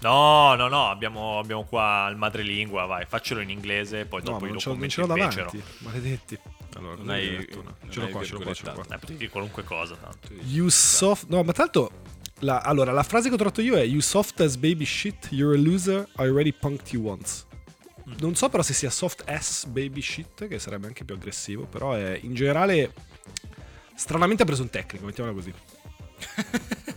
No, 0.04 0.54
no, 0.56 0.68
no, 0.68 0.89
abbiamo, 0.89 1.39
abbiamo 1.39 1.63
qua 1.63 2.08
il 2.12 2.18
madrelingua, 2.18 2.86
vai, 2.86 3.06
faccelo 3.08 3.39
in 3.39 3.50
inglese, 3.50 4.06
poi 4.06 4.22
no, 4.24 4.32
dopo 4.32 4.46
io 4.46 4.54
lo 4.54 4.60
commento 4.62 5.02
in 5.02 5.08
davanti, 5.08 5.36
becero. 5.42 5.63
maledetti. 5.80 6.38
Allora, 6.76 6.96
Non 6.98 7.10
hai- 7.10 7.48
non 7.54 7.74
ce 7.89 8.00
l'ho 8.02 8.08
qua, 8.10 8.24
ce 8.24 8.34
l'ho 8.34 8.39
qua, 8.42 8.54
ce 8.54 8.66
l'ho 8.66 8.74
qua. 8.74 8.84
Eh, 8.84 8.98
potevi 8.98 9.18
dire 9.18 9.30
qualunque 9.32 9.63
cosa, 9.63 9.96
tanto. 9.96 10.34
You 10.46 10.68
soft. 10.70 11.28
No, 11.30 11.42
ma 11.44 11.54
l'altro. 11.56 12.02
La, 12.39 12.60
allora, 12.60 12.92
la 12.92 13.04
frase 13.04 13.30
che 13.30 13.36
ho 13.36 13.38
tratto 13.38 13.62
io 13.62 13.76
è 13.78 13.84
You 13.84 14.02
soft 14.02 14.42
as 14.42 14.58
baby 14.58 14.84
shit, 14.84 15.30
you're 15.32 15.56
a 15.56 15.60
loser, 15.62 16.06
I 16.18 16.24
already 16.24 16.52
punked 16.52 16.92
you 16.92 17.08
once. 17.08 17.46
Non 18.20 18.36
so 18.36 18.50
però 18.50 18.62
se 18.63 18.74
sia 18.74 18.89
soft 18.89 19.24
as 19.28 19.63
baby 19.66 20.02
shit, 20.02 20.48
che 20.50 20.60
sarebbe 20.60 20.88
anche 20.88 21.06
più 21.06 21.16
aggressivo, 21.16 21.63
però 21.66 21.94
è 21.94 22.20
in 22.22 22.34
generale. 22.34 22.94
Stranamente 23.96 24.44
ha 24.44 24.46
preso 24.46 24.63
un 24.63 24.70
tecnico, 24.70 25.06
mettiamola 25.06 25.34
così. 25.36 25.54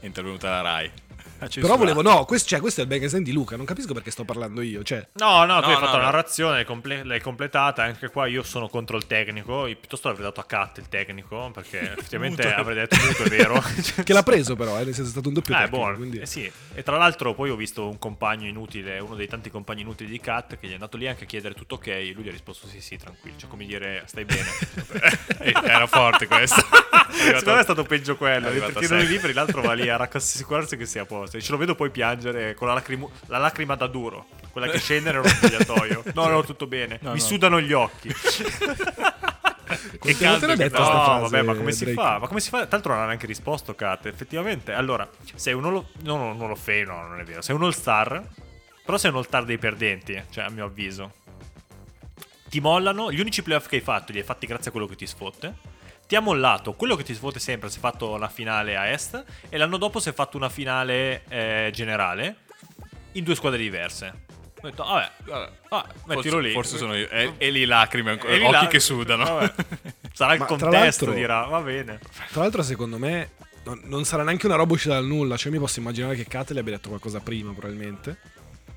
È 0.00 0.06
intervenuta 0.06 0.48
la 0.50 0.60
Rai. 0.62 0.90
Ha 1.40 1.48
Però 1.48 1.76
volevo. 1.76 2.02
No, 2.02 2.24
questo, 2.26 2.48
cioè, 2.48 2.60
questo 2.60 2.80
è 2.80 2.84
il 2.84 2.88
Bang 2.88 3.16
di 3.18 3.32
Luca, 3.32 3.56
non 3.56 3.64
capisco 3.64 3.94
perché 3.94 4.10
sto 4.10 4.24
parlando 4.24 4.60
io. 4.60 4.82
Cioè, 4.82 5.08
No, 5.14 5.44
no, 5.44 5.60
tu 5.60 5.68
No, 5.68 5.74
hai 5.74 5.80
fatto 5.80 5.86
no, 5.86 5.92
la 5.92 5.98
no. 5.98 6.04
narrazione, 6.04 6.54
l'hai, 6.56 6.64
comple- 6.64 7.04
l'hai 7.04 7.20
completata. 7.20 7.82
Anche 7.82 8.08
qua 8.10 8.26
io 8.26 8.42
sono 8.42 8.68
contro 8.68 8.96
il 8.96 9.06
tecnico. 9.06 9.66
Io 9.66 9.76
piuttosto 9.76 10.08
l'avrei 10.08 10.26
dato 10.26 10.40
a 10.40 10.44
Cat 10.44 10.78
il 10.78 10.88
tecnico. 10.88 11.50
Perché 11.52 11.80
effettivamente 11.96 12.52
avrei 12.52 12.74
detto 12.76 12.96
muto, 13.04 13.22
è 13.24 13.28
vero. 13.28 13.62
che 14.04 14.12
l'ha 14.12 14.22
preso 14.22 14.54
però, 14.56 14.78
eh, 14.78 14.84
nel 14.84 14.94
senso 14.94 15.08
è 15.08 15.12
stato 15.12 15.28
un 15.28 15.34
doppio 15.34 15.54
Eh, 15.54 15.58
tecnico. 15.58 15.76
buono. 15.76 15.96
quindi... 15.96 16.18
Eh 16.18 16.26
sì. 16.26 16.50
E 16.74 16.82
tra 16.82 16.96
l'altro 16.98 17.34
poi 17.34 17.50
ho 17.50 17.56
visto 17.56 17.88
un 17.88 17.98
compagno 17.98 18.46
inutile, 18.46 18.98
uno 18.98 19.14
dei 19.14 19.26
tanti 19.26 19.50
compagni 19.50 19.80
inutili 19.80 20.10
di 20.10 20.20
Cat, 20.20 20.58
che 20.58 20.66
gli 20.66 20.70
è 20.70 20.74
andato 20.74 20.96
lì 20.96 21.08
anche 21.08 21.24
a 21.24 21.26
chiedere 21.26 21.54
tutto 21.54 21.76
ok. 21.76 21.86
E 21.86 22.12
lui 22.14 22.24
gli 22.24 22.28
ha 22.28 22.32
risposto 22.32 22.66
sì, 22.66 22.80
sì, 22.80 22.96
tranquillo. 22.96 23.36
Cioè 23.38 23.48
come 23.48 23.64
dire, 23.66 24.02
stai 24.06 24.24
bene. 24.24 24.48
Eh, 25.40 25.54
Era 25.64 25.86
forte 25.86 26.26
questo. 26.26 26.60
Secondo 27.10 27.54
me 27.54 27.60
è 27.60 27.62
stato 27.62 27.82
peggio 27.84 28.16
quello. 28.16 28.50
Perché 28.50 28.86
sei. 28.86 29.06
libri, 29.06 29.32
l'altro 29.32 29.62
va 29.62 29.72
lì 29.72 29.88
a 29.88 29.96
rassicurarsi 29.96 30.76
che 30.76 30.84
sia 30.84 31.02
a 31.02 31.06
posto. 31.06 31.29
E 31.32 31.40
ce 31.42 31.52
lo 31.52 31.58
vedo 31.58 31.74
poi 31.74 31.90
piangere 31.90 32.54
con 32.54 32.66
la, 32.68 32.74
lacrimu- 32.74 33.10
la 33.26 33.38
lacrima 33.38 33.74
da 33.76 33.86
duro. 33.86 34.26
Quella 34.50 34.68
che 34.68 34.78
scende 34.78 35.12
nello 35.12 35.26
spogliatoio. 35.28 36.02
No, 36.14 36.26
no, 36.26 36.42
tutto 36.44 36.66
bene. 36.66 36.98
No, 37.02 37.12
Mi 37.12 37.18
no. 37.18 37.24
sudano 37.24 37.60
gli 37.60 37.72
occhi. 37.72 38.12
Che 40.00 40.16
caldo 40.16 40.46
l'ha 40.48 40.56
detta 40.56 40.78
No, 40.78 40.84
sta 40.84 41.04
frase, 41.04 41.20
vabbè, 41.20 41.42
ma 41.42 41.54
come 41.54 41.70
si 41.70 41.84
Drake? 41.84 42.00
fa? 42.00 42.18
Ma 42.18 42.26
come 42.26 42.40
si 42.40 42.48
fa? 42.48 42.58
Tra 42.66 42.68
l'altro 42.70 42.92
non 42.92 43.02
ha 43.02 43.06
neanche 43.06 43.26
risposto, 43.26 43.74
Kat. 43.76 44.06
Effettivamente, 44.06 44.72
allora, 44.72 45.08
sei 45.36 45.54
un 45.54 45.64
Hall 45.64 45.84
no, 46.02 46.16
no, 46.16 46.32
non 46.32 46.48
lo 46.48 46.56
fai, 46.56 46.84
no, 46.84 47.06
non 47.06 47.20
è 47.20 47.22
vero. 47.24 47.40
Sei 47.40 47.54
un 47.54 47.62
all-star, 47.62 48.20
però 48.84 48.98
sei 48.98 49.10
un 49.10 49.18
all-star 49.18 49.44
dei 49.44 49.58
perdenti, 49.58 50.20
cioè 50.30 50.44
a 50.44 50.50
mio 50.50 50.64
avviso. 50.64 51.12
Ti 52.48 52.58
mollano, 52.58 53.12
gli 53.12 53.20
unici 53.20 53.44
playoff 53.44 53.68
che 53.68 53.76
hai 53.76 53.82
fatto 53.82 54.10
li 54.10 54.18
hai 54.18 54.24
fatti 54.24 54.46
grazie 54.48 54.70
a 54.70 54.72
quello 54.72 54.88
che 54.88 54.96
ti 54.96 55.06
sfotte. 55.06 55.54
Ti 56.10 56.16
ha 56.16 56.20
mollato, 56.20 56.72
quello 56.72 56.96
che 56.96 57.04
ti 57.04 57.14
sfotte 57.14 57.38
sempre 57.38 57.70
si 57.70 57.76
è 57.76 57.80
fatto 57.80 58.10
una 58.10 58.28
finale 58.28 58.74
a 58.76 58.88
est 58.88 59.24
e 59.48 59.56
l'anno 59.56 59.76
dopo 59.76 60.00
si 60.00 60.08
è 60.08 60.12
fatto 60.12 60.36
una 60.36 60.48
finale 60.48 61.22
eh, 61.28 61.70
generale 61.72 62.38
in 63.12 63.22
due 63.22 63.36
squadre 63.36 63.60
diverse. 63.60 64.24
Ho 64.60 64.68
detto, 64.68 64.82
vabbè, 64.82 65.10
vabbè, 65.24 65.50
ah, 65.68 65.86
mettilo 66.06 66.32
Forse, 66.32 66.40
lì. 66.48 66.52
forse 66.52 66.76
sono 66.78 66.96
io. 66.96 67.08
E, 67.10 67.34
e 67.38 67.50
lì 67.52 67.64
lacrime 67.64 68.10
ancora. 68.10 68.32
E 68.32 68.42
occhi 68.42 68.50
là- 68.50 68.66
che 68.66 68.80
sudano. 68.80 69.22
Vabbè. 69.22 69.54
Sarà 70.12 70.32
il 70.32 70.40
Ma 70.40 70.46
contesto, 70.46 71.12
dirà, 71.12 71.42
va 71.44 71.60
bene. 71.60 72.00
Tra 72.32 72.40
l'altro, 72.42 72.62
secondo 72.64 72.98
me, 72.98 73.30
non, 73.62 73.80
non 73.84 74.04
sarà 74.04 74.24
neanche 74.24 74.46
una 74.46 74.56
roba 74.56 74.72
uscita 74.72 74.94
dal 74.94 75.06
nulla. 75.06 75.36
Cioè, 75.36 75.52
mi 75.52 75.58
posso 75.60 75.78
immaginare 75.78 76.16
che 76.16 76.24
Kat 76.26 76.50
le 76.50 76.58
abbia 76.58 76.72
detto 76.72 76.88
qualcosa 76.88 77.20
prima, 77.20 77.52
probabilmente. 77.52 78.18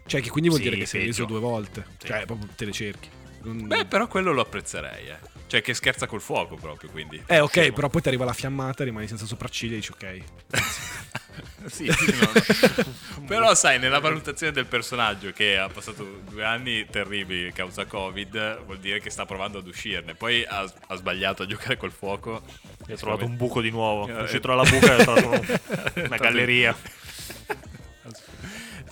Cioè, 0.06 0.22
che 0.22 0.30
quindi 0.30 0.50
vuol 0.50 0.62
Sì, 0.62 0.70
dire 0.70 0.80
che 0.80 0.86
sei 0.86 1.06
leso 1.08 1.24
peggio. 1.26 1.40
due 1.40 1.50
volte. 1.50 1.84
Sì. 1.98 2.06
Cioè, 2.10 2.26
proprio 2.28 2.48
te 2.56 2.66
le 2.66 2.72
cerchi. 2.72 3.10
Non- 3.44 3.68
Beh, 3.68 3.86
però 3.86 4.08
quello 4.08 4.32
lo 4.32 4.42
apprezzerei, 4.42 5.08
eh. 5.10 5.18
Cioè, 5.48 5.62
che 5.62 5.74
scherza 5.76 6.08
col 6.08 6.22
fuoco 6.22 6.56
proprio, 6.56 6.90
quindi. 6.90 7.22
eh, 7.28 7.40
ok, 7.40 7.50
Scemo. 7.52 7.74
però 7.76 7.90
poi 7.90 8.02
ti 8.02 8.08
arriva 8.08 8.26
la 8.26 8.34
fiammata, 8.34 8.84
rimani 8.84 9.08
senza 9.08 9.26
sopracciglia 9.26 9.74
e 9.74 9.76
dici 9.76 9.92
ok. 9.92 10.18
sì, 11.68 11.92
sì, 11.92 12.12
no, 12.20 12.32
no. 12.34 13.26
Però 13.28 13.54
sai, 13.56 13.80
nella 13.80 14.00
valutazione 14.00 14.52
del 14.52 14.66
personaggio 14.66 15.32
che 15.32 15.58
ha 15.58 15.70
passato 15.70 16.22
due 16.30 16.44
anni 16.44 16.86
terribili 16.90 17.48
a 17.48 17.52
causa 17.52 17.86
Covid, 17.86 18.64
vuol 18.66 18.80
dire 18.80 19.00
che 19.00 19.10
sta 19.10 19.26
provando 19.26 19.60
ad 19.60 19.68
uscirne. 19.68 20.14
Poi 20.16 20.44
ha, 20.46 20.70
ha 20.88 20.96
sbagliato 20.96 21.44
a 21.44 21.46
giocare 21.46 21.78
col 21.78 21.92
fuoco. 21.92 22.42
Ho 22.90 22.96
trovato 22.96 23.26
un 23.26 23.38
buco 23.38 23.62
di 23.62 23.70
nuovo. 23.70 24.08
Eh, 24.08 24.18
È 24.18 24.22
uscito 24.24 24.48
dalla 24.48 24.64
buca 24.64 24.96
e 24.98 25.02
ho 25.02 25.04
trovato 25.04 25.30
un- 25.30 25.60
una 26.06 26.18
galleria. 26.18 26.76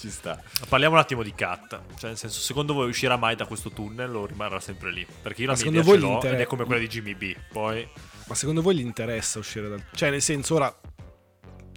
Ci 0.01 0.09
sta. 0.09 0.41
Parliamo 0.67 0.95
un 0.95 0.99
attimo 0.99 1.21
di 1.21 1.31
Cat. 1.31 1.79
Cioè, 1.95 2.09
nel 2.09 2.17
senso, 2.17 2.39
secondo 2.39 2.73
voi 2.73 2.89
uscirà 2.89 3.17
mai 3.17 3.35
da 3.35 3.45
questo 3.45 3.69
tunnel 3.69 4.15
o 4.15 4.25
rimarrà 4.25 4.59
sempre 4.59 4.91
lì? 4.91 5.05
Perché 5.05 5.43
io 5.43 5.47
la 5.47 5.53
Ma 5.53 5.59
mia 5.59 5.71
secondo 5.71 5.79
idea 5.81 6.09
voi 6.09 6.21
ce 6.21 6.27
l'ho 6.27 6.33
ed 6.33 6.39
è 6.41 6.47
come 6.47 6.65
quella 6.65 6.81
di 6.81 6.87
Jimmy 6.87 7.13
B. 7.13 7.35
Poi, 7.51 7.87
Ma 8.25 8.33
secondo 8.33 8.63
voi 8.63 8.77
gli 8.77 8.79
interessa 8.79 9.37
uscire 9.37 9.69
dal... 9.69 9.83
Cioè, 9.93 10.09
nel 10.09 10.23
senso, 10.23 10.55
ora 10.55 10.75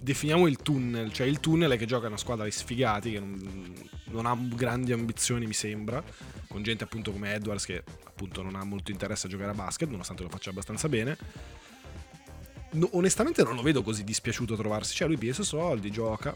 definiamo 0.01 0.47
il 0.47 0.57
tunnel. 0.57 1.13
Cioè, 1.13 1.27
il 1.27 1.39
tunnel 1.39 1.69
è 1.69 1.77
che 1.77 1.85
gioca 1.85 2.07
una 2.07 2.17
squadra 2.17 2.45
di 2.45 2.51
sfigati 2.51 3.11
che 3.11 3.19
non, 3.19 3.75
non 4.05 4.25
ha 4.25 4.35
grandi 4.35 4.91
ambizioni, 4.91 5.45
mi 5.45 5.53
sembra. 5.53 6.03
Con 6.47 6.63
gente 6.63 6.83
appunto 6.83 7.11
come 7.11 7.31
Edwards 7.31 7.65
che 7.65 7.83
appunto 8.05 8.41
non 8.41 8.55
ha 8.55 8.63
molto 8.63 8.89
interesse 8.89 9.27
a 9.27 9.29
giocare 9.29 9.51
a 9.51 9.53
basket, 9.53 9.87
nonostante 9.87 10.23
lo 10.23 10.29
faccia 10.29 10.49
abbastanza 10.49 10.89
bene. 10.89 11.15
No, 12.71 12.89
onestamente 12.93 13.43
non 13.43 13.53
lo 13.53 13.61
vedo 13.61 13.83
così 13.83 14.03
dispiaciuto 14.03 14.55
trovarsi. 14.55 14.95
Cioè, 14.95 15.07
lui 15.07 15.31
suoi 15.31 15.45
soldi, 15.45 15.91
gioca. 15.91 16.35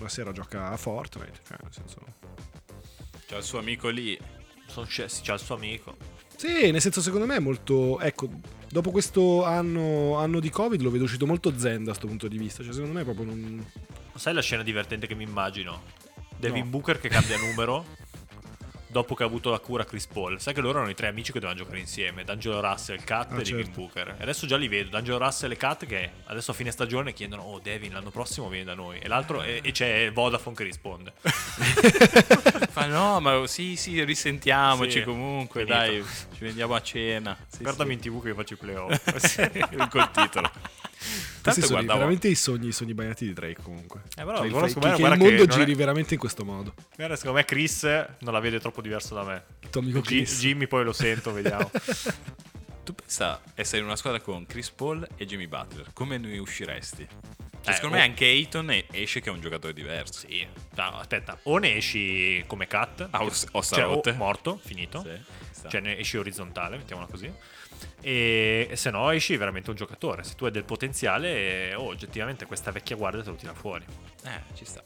Una 0.00 0.08
sera 0.08 0.32
gioca 0.32 0.70
a 0.70 0.76
Fortnite. 0.76 1.40
Cioè, 1.46 1.56
nel 1.62 1.72
senso... 1.72 1.98
C'è 3.26 3.36
il 3.36 3.42
suo 3.42 3.58
amico 3.58 3.88
lì. 3.88 4.18
sono 4.66 4.86
scesi, 4.86 5.20
c'ha 5.22 5.34
il 5.34 5.40
suo 5.40 5.54
amico. 5.54 5.96
Sì, 6.36 6.70
nel 6.70 6.80
senso 6.80 7.00
secondo 7.02 7.26
me 7.26 7.36
è 7.36 7.38
molto... 7.38 8.00
Ecco, 8.00 8.28
dopo 8.68 8.90
questo 8.90 9.44
anno, 9.44 10.16
anno 10.16 10.40
di 10.40 10.48
Covid 10.50 10.80
lo 10.80 10.90
vedo 10.90 11.04
uscito 11.04 11.26
molto 11.26 11.56
zen 11.56 11.84
da 11.84 11.90
questo 11.90 12.06
punto 12.06 12.28
di 12.28 12.38
vista. 12.38 12.64
Cioè 12.64 12.72
secondo 12.72 12.94
me 12.94 13.04
proprio 13.04 13.26
non... 13.26 13.64
Sai 14.14 14.32
la 14.34 14.42
scena 14.42 14.62
divertente 14.62 15.06
che 15.06 15.14
mi 15.14 15.24
immagino? 15.24 15.82
Devin 16.36 16.64
No. 16.64 16.70
Booker 16.70 16.98
che 16.98 17.08
cambia 17.08 17.36
numero 17.36 17.84
dopo 18.90 19.14
che 19.14 19.22
ha 19.22 19.26
avuto 19.26 19.50
la 19.50 19.58
cura 19.58 19.84
Chris 19.84 20.06
Paul. 20.06 20.40
Sai 20.40 20.52
che 20.54 20.60
loro 20.60 20.78
erano 20.78 20.90
i 20.90 20.94
tre 20.94 21.06
amici 21.08 21.32
che 21.32 21.38
dovevano 21.40 21.62
giocare 21.64 21.80
insieme: 21.80 22.24
D'Angelo 22.24 22.60
Russell, 22.60 23.02
Kat 23.04 23.30
Ah, 23.32 23.34
e 23.34 23.42
Devin 23.42 23.64
certo. 23.64 23.80
Booker. 23.80 24.16
E 24.18 24.22
adesso 24.22 24.46
già 24.46 24.56
li 24.56 24.68
vedo: 24.68 24.90
D'Angelo 24.90 25.18
Russell 25.18 25.50
e 25.52 25.56
Kat 25.56 25.86
che 25.86 26.10
adesso 26.26 26.50
a 26.50 26.54
fine 26.54 26.70
stagione 26.70 27.12
chiedono: 27.12 27.42
Oh, 27.42 27.58
Devin, 27.58 27.92
l'anno 27.92 28.10
prossimo 28.10 28.48
vieni 28.48 28.64
da 28.64 28.74
noi. 28.74 28.98
E 28.98 29.08
l'altro, 29.08 29.42
e, 29.42 29.60
e 29.62 29.72
c'è 29.72 30.10
Vodafone 30.12 30.56
che 30.56 30.64
risponde. 30.64 31.12
Fa 32.70 32.86
no, 32.86 33.20
ma 33.20 33.46
sì, 33.46 33.76
sì, 33.76 34.02
risentiamoci 34.04 34.98
Sì, 34.98 35.02
comunque, 35.02 35.64
finito. 35.64 35.78
dai, 35.78 36.04
ci 36.34 36.44
vediamo 36.44 36.74
a 36.74 36.82
cena. 36.82 37.36
Sì, 37.48 37.62
Guardami 37.62 37.90
sì. 38.00 38.08
in 38.08 38.14
tv 38.14 38.22
che 38.22 38.28
io 38.28 38.34
faccio 38.34 38.54
i 38.54 38.56
playoff. 38.56 39.88
col 39.88 40.10
titolo. 40.10 40.50
Questi 41.42 41.60
Tanto 41.60 41.60
sono 41.60 41.72
guardavo, 41.86 41.98
veramente 41.98 42.28
i 42.28 42.34
sogni, 42.34 42.68
i 42.68 42.72
sogni 42.72 42.94
bagnati 42.94 43.26
di 43.26 43.32
Drake 43.32 43.62
comunque. 43.62 44.02
Eh, 44.16 44.24
però, 44.24 44.36
Cioè, 44.38 44.48
che, 44.50 44.68
secondo 44.68 44.88
me- 44.88 44.94
che 44.94 45.02
il 45.02 45.08
che 45.10 45.16
mondo 45.16 45.42
è- 45.42 45.46
giri 45.46 45.74
veramente 45.74 46.14
in 46.14 46.20
questo 46.20 46.44
modo. 46.44 46.74
Guarda, 46.96 47.16
secondo 47.16 47.38
me 47.38 47.44
Chris 47.44 47.82
non 47.84 48.32
la 48.32 48.40
vede 48.40 48.60
troppo 48.60 48.82
diverso 48.82 49.14
da 49.14 49.22
me. 49.24 49.44
Il 49.60 49.70
tuo 49.70 49.80
amico 49.80 50.00
Chris. 50.02 50.38
Jimmy 50.38 50.66
poi 50.66 50.84
lo 50.84 50.92
sento, 50.92 51.32
vediamo. 51.32 51.70
tu 52.84 52.94
pensa 52.94 53.40
essere 53.54 53.78
in 53.78 53.84
una 53.84 53.96
squadra 53.96 54.20
con 54.20 54.46
Chris 54.46 54.70
Paul 54.70 55.06
e 55.16 55.24
Jimmy 55.26 55.46
Butler, 55.46 55.90
come 55.92 56.18
ne 56.18 56.38
usciresti? 56.38 57.06
Cioè, 57.62 57.72
Eh, 57.72 57.74
secondo 57.74 57.96
me 57.96 58.02
anche 58.02 58.24
Ayton 58.24 58.70
esce 58.90 59.20
che 59.20 59.28
è 59.28 59.32
un 59.32 59.40
giocatore 59.40 59.72
diverso. 59.74 60.26
Sì. 60.26 60.46
No, 60.76 60.98
aspetta, 60.98 61.38
o 61.44 61.58
ne 61.58 61.76
esci 61.76 62.42
come 62.46 62.66
cat, 62.66 63.06
Ah, 63.10 63.22
ossa- 63.22 63.48
ossa 63.52 63.76
cioè, 63.76 63.84
o 63.86 64.02
morto, 64.14 64.58
finito. 64.62 65.02
Sì. 65.02 65.68
Cioè 65.68 65.80
ne 65.82 65.98
esci 65.98 66.16
orizzontale, 66.16 66.78
mettiamola 66.78 67.06
così. 67.06 67.30
E, 68.00 68.66
e 68.70 68.76
se 68.76 68.90
no 68.90 69.10
esci 69.10 69.36
veramente 69.36 69.70
un 69.70 69.76
giocatore. 69.76 70.22
Se 70.24 70.34
tu 70.34 70.44
hai 70.44 70.50
del 70.50 70.64
potenziale, 70.64 71.74
oh, 71.74 71.84
oggettivamente 71.86 72.46
questa 72.46 72.70
vecchia 72.70 72.96
guardia 72.96 73.22
te 73.22 73.30
lo 73.30 73.36
tira 73.36 73.54
fuori. 73.54 73.84
Eh, 74.24 74.40
ci 74.54 74.64
sta. 74.64 74.82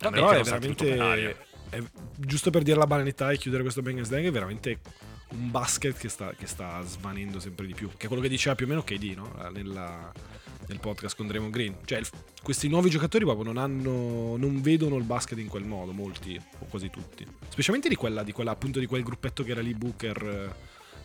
Meno 0.00 0.10
Però 0.10 0.30
è 0.30 0.42
veramente... 0.42 1.36
è- 1.70 1.82
giusto 2.16 2.50
per 2.50 2.62
dire 2.62 2.76
la 2.78 2.86
banalità 2.86 3.30
e 3.30 3.38
chiudere 3.38 3.62
questo 3.62 3.82
Bang 3.82 4.06
Dang 4.06 4.24
è 4.26 4.30
veramente 4.30 4.78
un 5.30 5.50
basket 5.50 5.96
che 5.96 6.08
sta, 6.08 6.32
che 6.34 6.46
sta 6.46 6.80
svanendo 6.82 7.40
sempre 7.40 7.66
di 7.66 7.74
più. 7.74 7.88
Che 7.96 8.04
è 8.04 8.06
quello 8.06 8.22
che 8.22 8.28
diceva 8.28 8.54
più 8.54 8.66
o 8.66 8.68
meno 8.68 8.82
KD, 8.82 9.14
no? 9.16 9.32
Nella- 9.52 10.12
nel 10.66 10.78
podcast 10.80 11.16
con 11.16 11.26
Draymond 11.26 11.52
Green. 11.52 11.76
Cioè, 11.84 11.98
il- 11.98 12.08
questi 12.42 12.68
nuovi 12.68 12.90
giocatori 12.90 13.24
proprio 13.24 13.44
non 13.52 13.56
hanno. 13.56 14.36
non 14.36 14.60
vedono 14.60 14.96
il 14.96 15.04
basket 15.04 15.38
in 15.38 15.48
quel 15.48 15.64
modo, 15.64 15.92
molti, 15.92 16.40
o 16.58 16.66
quasi 16.66 16.90
tutti. 16.90 17.26
Specialmente 17.48 17.88
di 17.88 17.96
quella, 17.96 18.22
di 18.22 18.32
quella 18.32 18.50
appunto 18.52 18.78
di 18.78 18.86
quel 18.86 19.02
gruppetto 19.02 19.42
che 19.42 19.50
era 19.50 19.60
lì 19.60 19.74
Booker, 19.74 20.54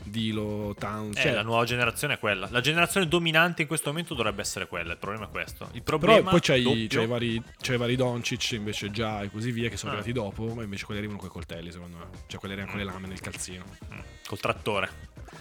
eh, 0.03 0.09
Dilo, 0.09 0.75
Towns. 0.77 1.17
Eh, 1.17 1.21
cioè, 1.21 1.33
la 1.33 1.41
nuova 1.43 1.63
generazione 1.65 2.15
è 2.15 2.19
quella. 2.19 2.47
La 2.51 2.61
generazione 2.61 3.07
dominante 3.07 3.61
in 3.63 3.67
questo 3.67 3.89
momento 3.89 4.13
dovrebbe 4.13 4.41
essere 4.41 4.67
quella. 4.67 4.93
Il 4.93 4.97
problema 4.97 5.25
è 5.25 5.29
questo. 5.29 5.69
Il 5.73 5.83
Però 5.83 5.97
problema 5.97 6.29
poi 6.31 6.39
c'hai, 6.39 6.63
doppio- 6.63 6.87
c'hai 6.87 7.03
i 7.03 7.07
vari, 7.07 7.43
c'hai 7.61 7.75
i 7.75 7.77
vari 7.77 7.95
Doncic 7.95 8.51
invece 8.53 8.89
già 8.91 9.21
e 9.21 9.29
così 9.29 9.51
via 9.51 9.69
che 9.69 9.77
sono 9.77 9.91
Ah. 9.91 9.95
arrivati 9.95 10.13
dopo, 10.13 10.53
ma 10.53 10.63
invece 10.63 10.85
quelli 10.85 10.99
arrivano 10.99 11.19
con 11.19 11.29
i 11.29 11.33
coltelli 11.33 11.71
secondo 11.71 11.97
me. 11.97 12.05
Cioè 12.27 12.39
quelli 12.39 12.55
arrivano 12.55 12.75
con 12.77 12.85
le 12.85 12.91
lame 12.91 13.07
nel 13.07 13.19
calzino. 13.19 13.65
Mm, 13.93 13.99
col 14.27 14.39
trattore. 14.39 14.89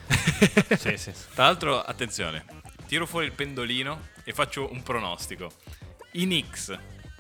sì, 0.78 0.96
sì. 0.96 1.12
Tra 1.34 1.44
l'altro, 1.44 1.80
attenzione, 1.82 2.44
tiro 2.86 3.06
fuori 3.06 3.26
il 3.26 3.32
pendolino 3.32 4.08
e 4.24 4.32
faccio 4.32 4.70
un 4.72 4.82
pronostico. 4.82 5.50
I 6.12 6.24
Knicks, 6.24 6.76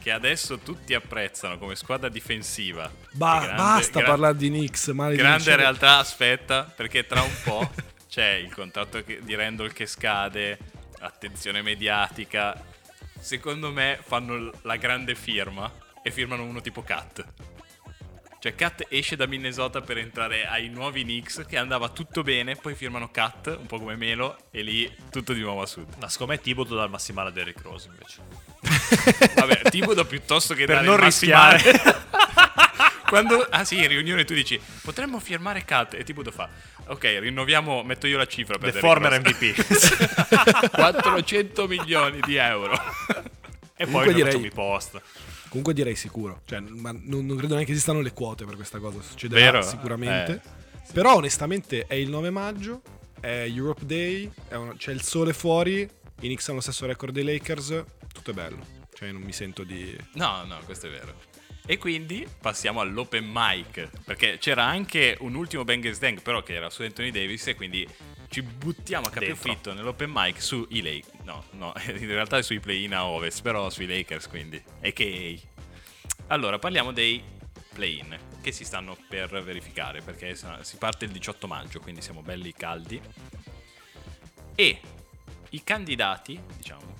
che 0.08 0.14
adesso 0.14 0.58
tutti 0.60 0.94
apprezzano 0.94 1.58
come 1.58 1.76
squadra 1.76 2.08
difensiva. 2.08 2.90
Ba- 3.10 3.40
grande- 3.40 3.56
basta 3.56 3.98
gra- 3.98 4.08
parlare 4.08 4.36
di 4.36 4.48
Knicks, 4.48 4.86
male 4.88 5.10
di 5.10 5.18
Grande 5.18 5.54
realtà, 5.54 5.98
aspetta, 5.98 6.62
perché 6.62 7.04
tra 7.04 7.20
un 7.20 7.34
po' 7.44 7.70
c'è 8.08 8.30
il 8.30 8.50
contratto 8.54 9.02
di 9.02 9.34
Randall 9.34 9.70
che 9.70 9.84
scade, 9.84 10.56
attenzione 11.00 11.60
mediatica. 11.60 12.58
Secondo 13.20 13.70
me 13.70 13.98
fanno 14.02 14.50
la 14.62 14.76
grande 14.76 15.14
firma 15.14 15.70
e 16.02 16.10
firmano 16.10 16.42
uno 16.42 16.62
tipo 16.62 16.82
Cat. 16.82 17.26
Cioè 18.40 18.54
Cat 18.54 18.86
esce 18.88 19.16
da 19.16 19.26
Minnesota 19.26 19.80
per 19.80 19.98
entrare 19.98 20.46
ai 20.46 20.68
nuovi 20.68 21.02
Knicks 21.02 21.44
che 21.48 21.56
andava 21.58 21.88
tutto 21.88 22.22
bene, 22.22 22.54
poi 22.54 22.74
firmano 22.76 23.10
Cat, 23.10 23.56
un 23.58 23.66
po' 23.66 23.78
come 23.78 23.96
Melo, 23.96 24.36
e 24.52 24.62
lì 24.62 24.92
tutto 25.10 25.32
di 25.32 25.40
nuovo 25.40 25.62
a 25.62 25.66
sud. 25.66 25.94
No, 25.98 26.08
secondo 26.08 26.32
me 26.34 26.40
Thibodeau 26.40 26.76
dal 26.76 26.88
massimale 26.88 27.30
a 27.30 27.32
Derrick 27.32 27.60
Rose 27.62 27.88
invece. 27.88 28.20
Vabbè, 29.34 29.62
Tibodo 29.70 30.04
piuttosto 30.04 30.54
che 30.54 30.66
Per 30.66 30.74
dare 30.76 30.86
non 30.86 30.96
il 30.98 31.02
massimale- 31.02 31.56
rischiare. 31.62 32.06
Quando, 33.08 33.40
ah 33.50 33.64
sì, 33.64 33.78
in 33.78 33.88
riunione 33.88 34.24
tu 34.26 34.34
dici 34.34 34.60
potremmo 34.82 35.18
firmare 35.18 35.64
Cat 35.64 35.94
e 35.94 36.04
Tibodo 36.04 36.30
fa 36.30 36.46
ok, 36.88 37.02
rinnoviamo, 37.20 37.82
metto 37.82 38.06
io 38.06 38.18
la 38.18 38.26
cifra 38.26 38.58
per 38.58 38.70
The 38.72 38.80
Derrick 38.80 39.00
former 39.00 39.22
Rose." 39.22 39.34
MVP. 39.48 40.68
400 40.70 41.66
milioni 41.68 42.20
di 42.24 42.36
euro. 42.36 42.72
e 42.74 43.84
poi 43.84 43.84
Comunque 43.86 44.12
direi- 44.12 44.24
facciamo 44.32 44.46
i 44.46 44.50
post. 44.50 45.00
Comunque 45.48 45.72
direi 45.74 45.96
sicuro. 45.96 46.42
Cioè, 46.44 46.60
ma 46.60 46.92
non, 46.92 47.26
non 47.26 47.36
credo 47.36 47.54
neanche 47.54 47.72
esistano 47.72 48.00
le 48.00 48.12
quote 48.12 48.44
per 48.44 48.54
questa 48.56 48.78
cosa. 48.78 49.00
Succederà 49.00 49.50
Vero? 49.52 49.62
sicuramente. 49.62 50.40
Eh, 50.44 50.92
Però 50.92 51.16
onestamente 51.16 51.86
è 51.86 51.94
il 51.94 52.08
9 52.10 52.30
maggio, 52.30 52.82
è 53.20 53.44
Europe 53.48 53.84
Day, 53.86 54.30
è 54.48 54.54
un- 54.54 54.76
c'è 54.76 54.92
il 54.92 55.02
sole 55.02 55.32
fuori, 55.32 55.80
i 55.80 55.88
Knicks 56.20 56.46
hanno 56.48 56.56
lo 56.56 56.62
stesso 56.62 56.86
record 56.86 57.12
dei 57.12 57.24
Lakers, 57.24 57.84
tutto 58.12 58.30
è 58.30 58.34
bello. 58.34 58.76
Cioè 58.94 59.12
non 59.12 59.22
mi 59.22 59.32
sento 59.32 59.62
di... 59.62 59.96
No, 60.14 60.44
no, 60.44 60.58
questo 60.64 60.86
è 60.88 60.90
vero. 60.90 61.14
E 61.70 61.76
quindi 61.76 62.26
passiamo 62.40 62.80
all'open 62.80 63.28
mic, 63.30 63.90
perché 64.02 64.38
c'era 64.38 64.64
anche 64.64 65.18
un 65.20 65.34
ultimo 65.34 65.64
Bangers 65.64 65.98
Dang, 65.98 66.22
però 66.22 66.42
che 66.42 66.54
era 66.54 66.70
su 66.70 66.80
Anthony 66.80 67.10
Davis 67.10 67.46
e 67.48 67.54
quindi 67.56 67.86
ci 68.30 68.40
buttiamo 68.40 69.08
a 69.08 69.10
capofitto 69.10 69.74
nell'open 69.74 70.10
mic 70.10 70.40
sui 70.40 70.80
Lakers. 70.80 71.24
No, 71.24 71.44
no, 71.50 71.74
in 71.92 72.06
realtà 72.06 72.38
è 72.38 72.42
sui 72.42 72.58
play-in 72.58 72.94
a 72.94 73.04
Ovest, 73.04 73.42
però 73.42 73.68
sui 73.68 73.86
Lakers 73.86 74.28
quindi. 74.28 74.56
A.k.a. 74.82 75.38
Allora, 76.28 76.58
parliamo 76.58 76.90
dei 76.90 77.22
play-in 77.74 78.18
che 78.40 78.50
si 78.50 78.64
stanno 78.64 78.96
per 79.06 79.42
verificare, 79.42 80.00
perché 80.00 80.34
si 80.34 80.76
parte 80.78 81.04
il 81.04 81.10
18 81.10 81.46
maggio, 81.46 81.80
quindi 81.80 82.00
siamo 82.00 82.22
belli 82.22 82.54
caldi. 82.54 82.98
E 84.54 84.80
i 85.50 85.62
candidati, 85.62 86.40
diciamo, 86.56 86.94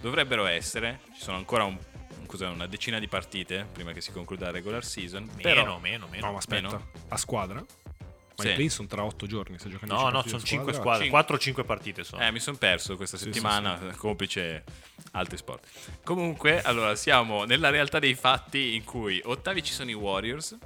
dovrebbero 0.00 0.46
essere, 0.46 1.02
ci 1.14 1.20
sono 1.22 1.36
ancora 1.36 1.62
un- 1.62 1.78
cos'è, 2.30 2.46
una 2.46 2.66
decina 2.66 2.98
di 2.98 3.08
partite 3.08 3.66
prima 3.72 3.92
che 3.92 4.00
si 4.00 4.12
concluda 4.12 4.46
la 4.46 4.52
regular 4.52 4.84
season, 4.84 5.24
Meno, 5.24 5.40
però 5.42 5.78
meno, 5.78 6.06
meno. 6.08 6.26
No, 6.26 6.32
ma 6.32 6.38
aspetta, 6.38 6.62
Meno? 6.68 6.90
a 7.08 7.16
squadra? 7.16 7.56
Ma 7.58 8.46
Sì. 8.46 8.52
i 8.52 8.54
play 8.54 8.68
sono 8.70 8.88
tra 8.88 9.04
8 9.04 9.26
giorni, 9.26 9.58
se 9.58 9.68
giocano 9.68 9.92
No, 9.92 10.00
10 10.10 10.14
no, 10.14 10.22
sono 10.22 10.36
a 10.36 10.40
5 10.40 10.46
squadra. 10.46 10.72
squadre, 10.80 11.02
Cinque. 11.02 11.18
4 11.18 11.36
o 11.36 11.38
5 11.38 11.64
partite 11.64 12.04
sono. 12.04 12.22
Eh, 12.24 12.30
mi 12.32 12.38
sono 12.38 12.56
perso 12.56 12.96
questa 12.96 13.16
Sì, 13.18 13.24
settimana, 13.24 13.78
complice 13.96 14.64
altri 15.12 15.36
sport. 15.36 15.66
Comunque, 16.04 16.62
allora, 16.62 16.94
siamo 16.94 17.44
nella 17.44 17.68
realtà 17.70 17.98
dei 17.98 18.14
fatti 18.14 18.74
in 18.76 18.84
cui 18.84 19.20
ottavi 19.22 19.62
ci 19.62 19.72
sono 19.72 19.90
i 19.90 19.94
Warriors, 19.94 20.56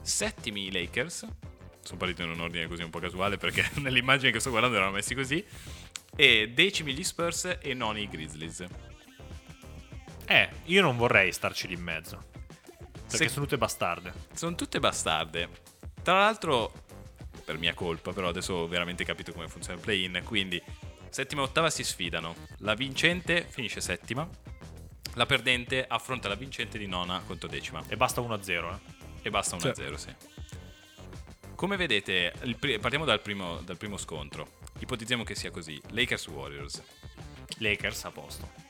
settimi 0.00 0.66
i 0.66 0.72
Lakers, 0.72 1.26
sono 1.82 1.98
partiti 1.98 2.22
in 2.22 2.30
un 2.30 2.40
ordine 2.40 2.66
così 2.66 2.82
un 2.82 2.90
po' 2.90 2.98
casuale 2.98 3.36
perché 3.36 3.68
nell'immagine 3.80 4.30
che 4.30 4.40
sto 4.40 4.50
guardando 4.50 4.76
erano 4.76 4.92
messi 4.92 5.14
così, 5.14 5.44
e 6.16 6.50
decimi 6.54 6.94
gli 6.94 7.04
Spurs 7.04 7.58
e 7.60 7.74
noni 7.74 8.02
i 8.02 8.08
Grizzlies. 8.08 8.64
Eh, 10.30 10.48
io 10.64 10.82
non 10.82 10.96
vorrei 10.96 11.32
starci 11.32 11.66
lì 11.68 11.74
in 11.74 11.82
mezzo. 11.82 12.22
Perché 13.08 13.26
Se- 13.26 13.28
sono 13.28 13.44
tutte 13.46 13.56
bastarde. 13.58 14.12
Sono 14.34 14.54
tutte 14.54 14.78
bastarde. 14.78 15.48
Tra 16.02 16.18
l'altro, 16.18 16.72
per 17.44 17.56
mia 17.58 17.72
colpa, 17.74 18.12
però 18.12 18.28
adesso 18.28 18.52
ho 18.54 18.68
veramente 18.68 19.04
capito 19.04 19.32
come 19.32 19.48
funziona 19.48 19.78
il 19.78 19.84
play-in. 19.84 20.20
Quindi, 20.24 20.62
settima 21.08 21.40
e 21.40 21.44
ottava 21.44 21.70
si 21.70 21.82
sfidano. 21.82 22.34
La 22.58 22.74
vincente 22.74 23.46
finisce 23.48 23.80
settima. 23.80 24.28
La 25.14 25.24
perdente 25.26 25.86
affronta 25.86 26.28
la 26.28 26.34
vincente 26.34 26.76
di 26.78 26.86
nona 26.86 27.22
contro 27.26 27.48
decima. 27.48 27.82
E 27.88 27.96
basta 27.96 28.20
1-0, 28.20 28.70
eh. 28.74 28.78
E 29.22 29.30
basta 29.30 29.56
1-0, 29.56 29.96
sì. 29.96 30.14
Come 31.54 31.76
vedete, 31.76 32.34
pri- 32.58 32.78
partiamo 32.78 33.04
dal 33.06 33.20
primo, 33.20 33.60
dal 33.62 33.78
primo 33.78 33.96
scontro. 33.96 34.58
Ipotizziamo 34.78 35.24
che 35.24 35.34
sia 35.34 35.50
così. 35.50 35.80
Lakers 35.88 36.26
Warriors. 36.28 36.82
Lakers 37.56 38.04
a 38.04 38.10
posto. 38.10 38.66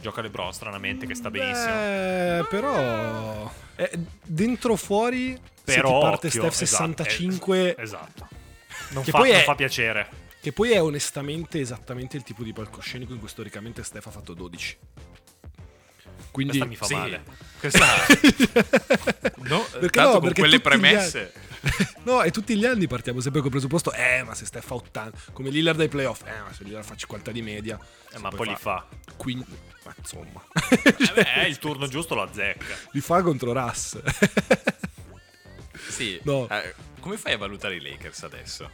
Gioca 0.00 0.20
LeBron 0.22 0.52
stranamente 0.52 1.06
che 1.06 1.14
sta 1.14 1.30
benissimo. 1.30 1.66
Beh, 1.74 2.46
però 2.48 3.52
eh, 3.76 3.90
dentro 4.24 4.76
fuori 4.76 5.38
Però 5.64 6.00
se 6.00 6.06
parte 6.06 6.26
occhio, 6.28 6.40
Steph 6.50 6.62
esatto, 6.62 6.94
65 7.04 7.68
es- 7.70 7.74
esatto. 7.78 8.28
Non, 8.90 9.02
Che 9.04 9.10
fa, 9.10 9.18
poi 9.18 9.30
non 9.30 9.40
è- 9.40 9.42
fa 9.44 9.54
piacere. 9.54 10.08
che 10.40 10.52
poi 10.52 10.70
è 10.72 10.82
onestamente 10.82 11.60
esattamente 11.60 12.16
il 12.16 12.22
tipo 12.22 12.42
di 12.42 12.52
palcoscenico 12.52 13.12
in 13.12 13.18
cui 13.18 13.28
storicamente 13.28 13.82
Steph 13.82 14.06
ha 14.06 14.10
fatto 14.10 14.34
12. 14.34 14.78
Quindi 16.30 16.58
Questa 16.58 16.68
mi 16.68 16.76
fa 16.76 16.84
Sì, 16.86 16.94
male. 16.94 17.22
questa... 17.58 17.86
no, 19.36 19.60
Perché 19.70 19.90
tanto 19.90 20.00
no, 20.00 20.10
con 20.12 20.20
perché 20.22 20.40
quelle 20.40 20.60
premesse... 20.60 21.32
No, 22.04 22.22
e 22.22 22.30
tutti 22.30 22.56
gli 22.56 22.64
anni 22.64 22.86
partiamo 22.86 23.20
sempre 23.20 23.40
col 23.42 23.50
presupposto 23.50 23.92
Eh, 23.92 24.22
ma 24.22 24.34
se 24.34 24.46
Steph 24.46 24.66
fa 24.66 24.74
80 24.74 25.18
Come 25.32 25.50
Lillard 25.50 25.76
dai 25.78 25.88
playoff 25.88 26.22
Eh, 26.26 26.40
ma 26.40 26.52
se 26.52 26.64
Lillard 26.64 26.84
fa 26.84 26.96
50 26.96 27.30
di 27.30 27.42
media 27.42 27.78
Eh, 28.12 28.18
ma 28.18 28.30
poi 28.30 28.48
li 28.48 28.56
fa. 28.56 28.86
15 29.16 29.50
Ma 29.84 29.94
insomma 29.98 30.42
Eh 30.70 31.12
beh, 31.14 31.46
il 31.48 31.58
turno 31.58 31.86
giusto 31.88 32.14
lo 32.14 32.22
azzecca. 32.22 32.74
Li 32.92 33.00
fa 33.00 33.22
contro 33.22 33.52
Russ 33.52 34.00
Sì. 35.88 36.18
No. 36.24 36.48
Eh, 36.48 36.74
come 37.00 37.16
fai 37.16 37.32
a 37.34 37.38
valutare 37.38 37.76
i 37.76 37.80
Lakers 37.80 38.22
adesso? 38.24 38.70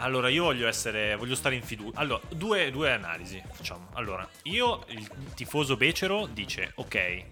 Allora, 0.00 0.28
io 0.28 0.44
voglio 0.44 0.68
essere. 0.68 1.16
Voglio 1.16 1.34
stare 1.34 1.56
in 1.56 1.62
fiducia. 1.62 1.98
Allora, 1.98 2.20
due, 2.28 2.70
due 2.70 2.92
analisi 2.92 3.42
facciamo. 3.52 3.88
Allora, 3.94 4.28
io, 4.44 4.84
il 4.90 5.08
tifoso 5.34 5.76
becero, 5.76 6.26
dice: 6.26 6.70
Ok, 6.76 7.24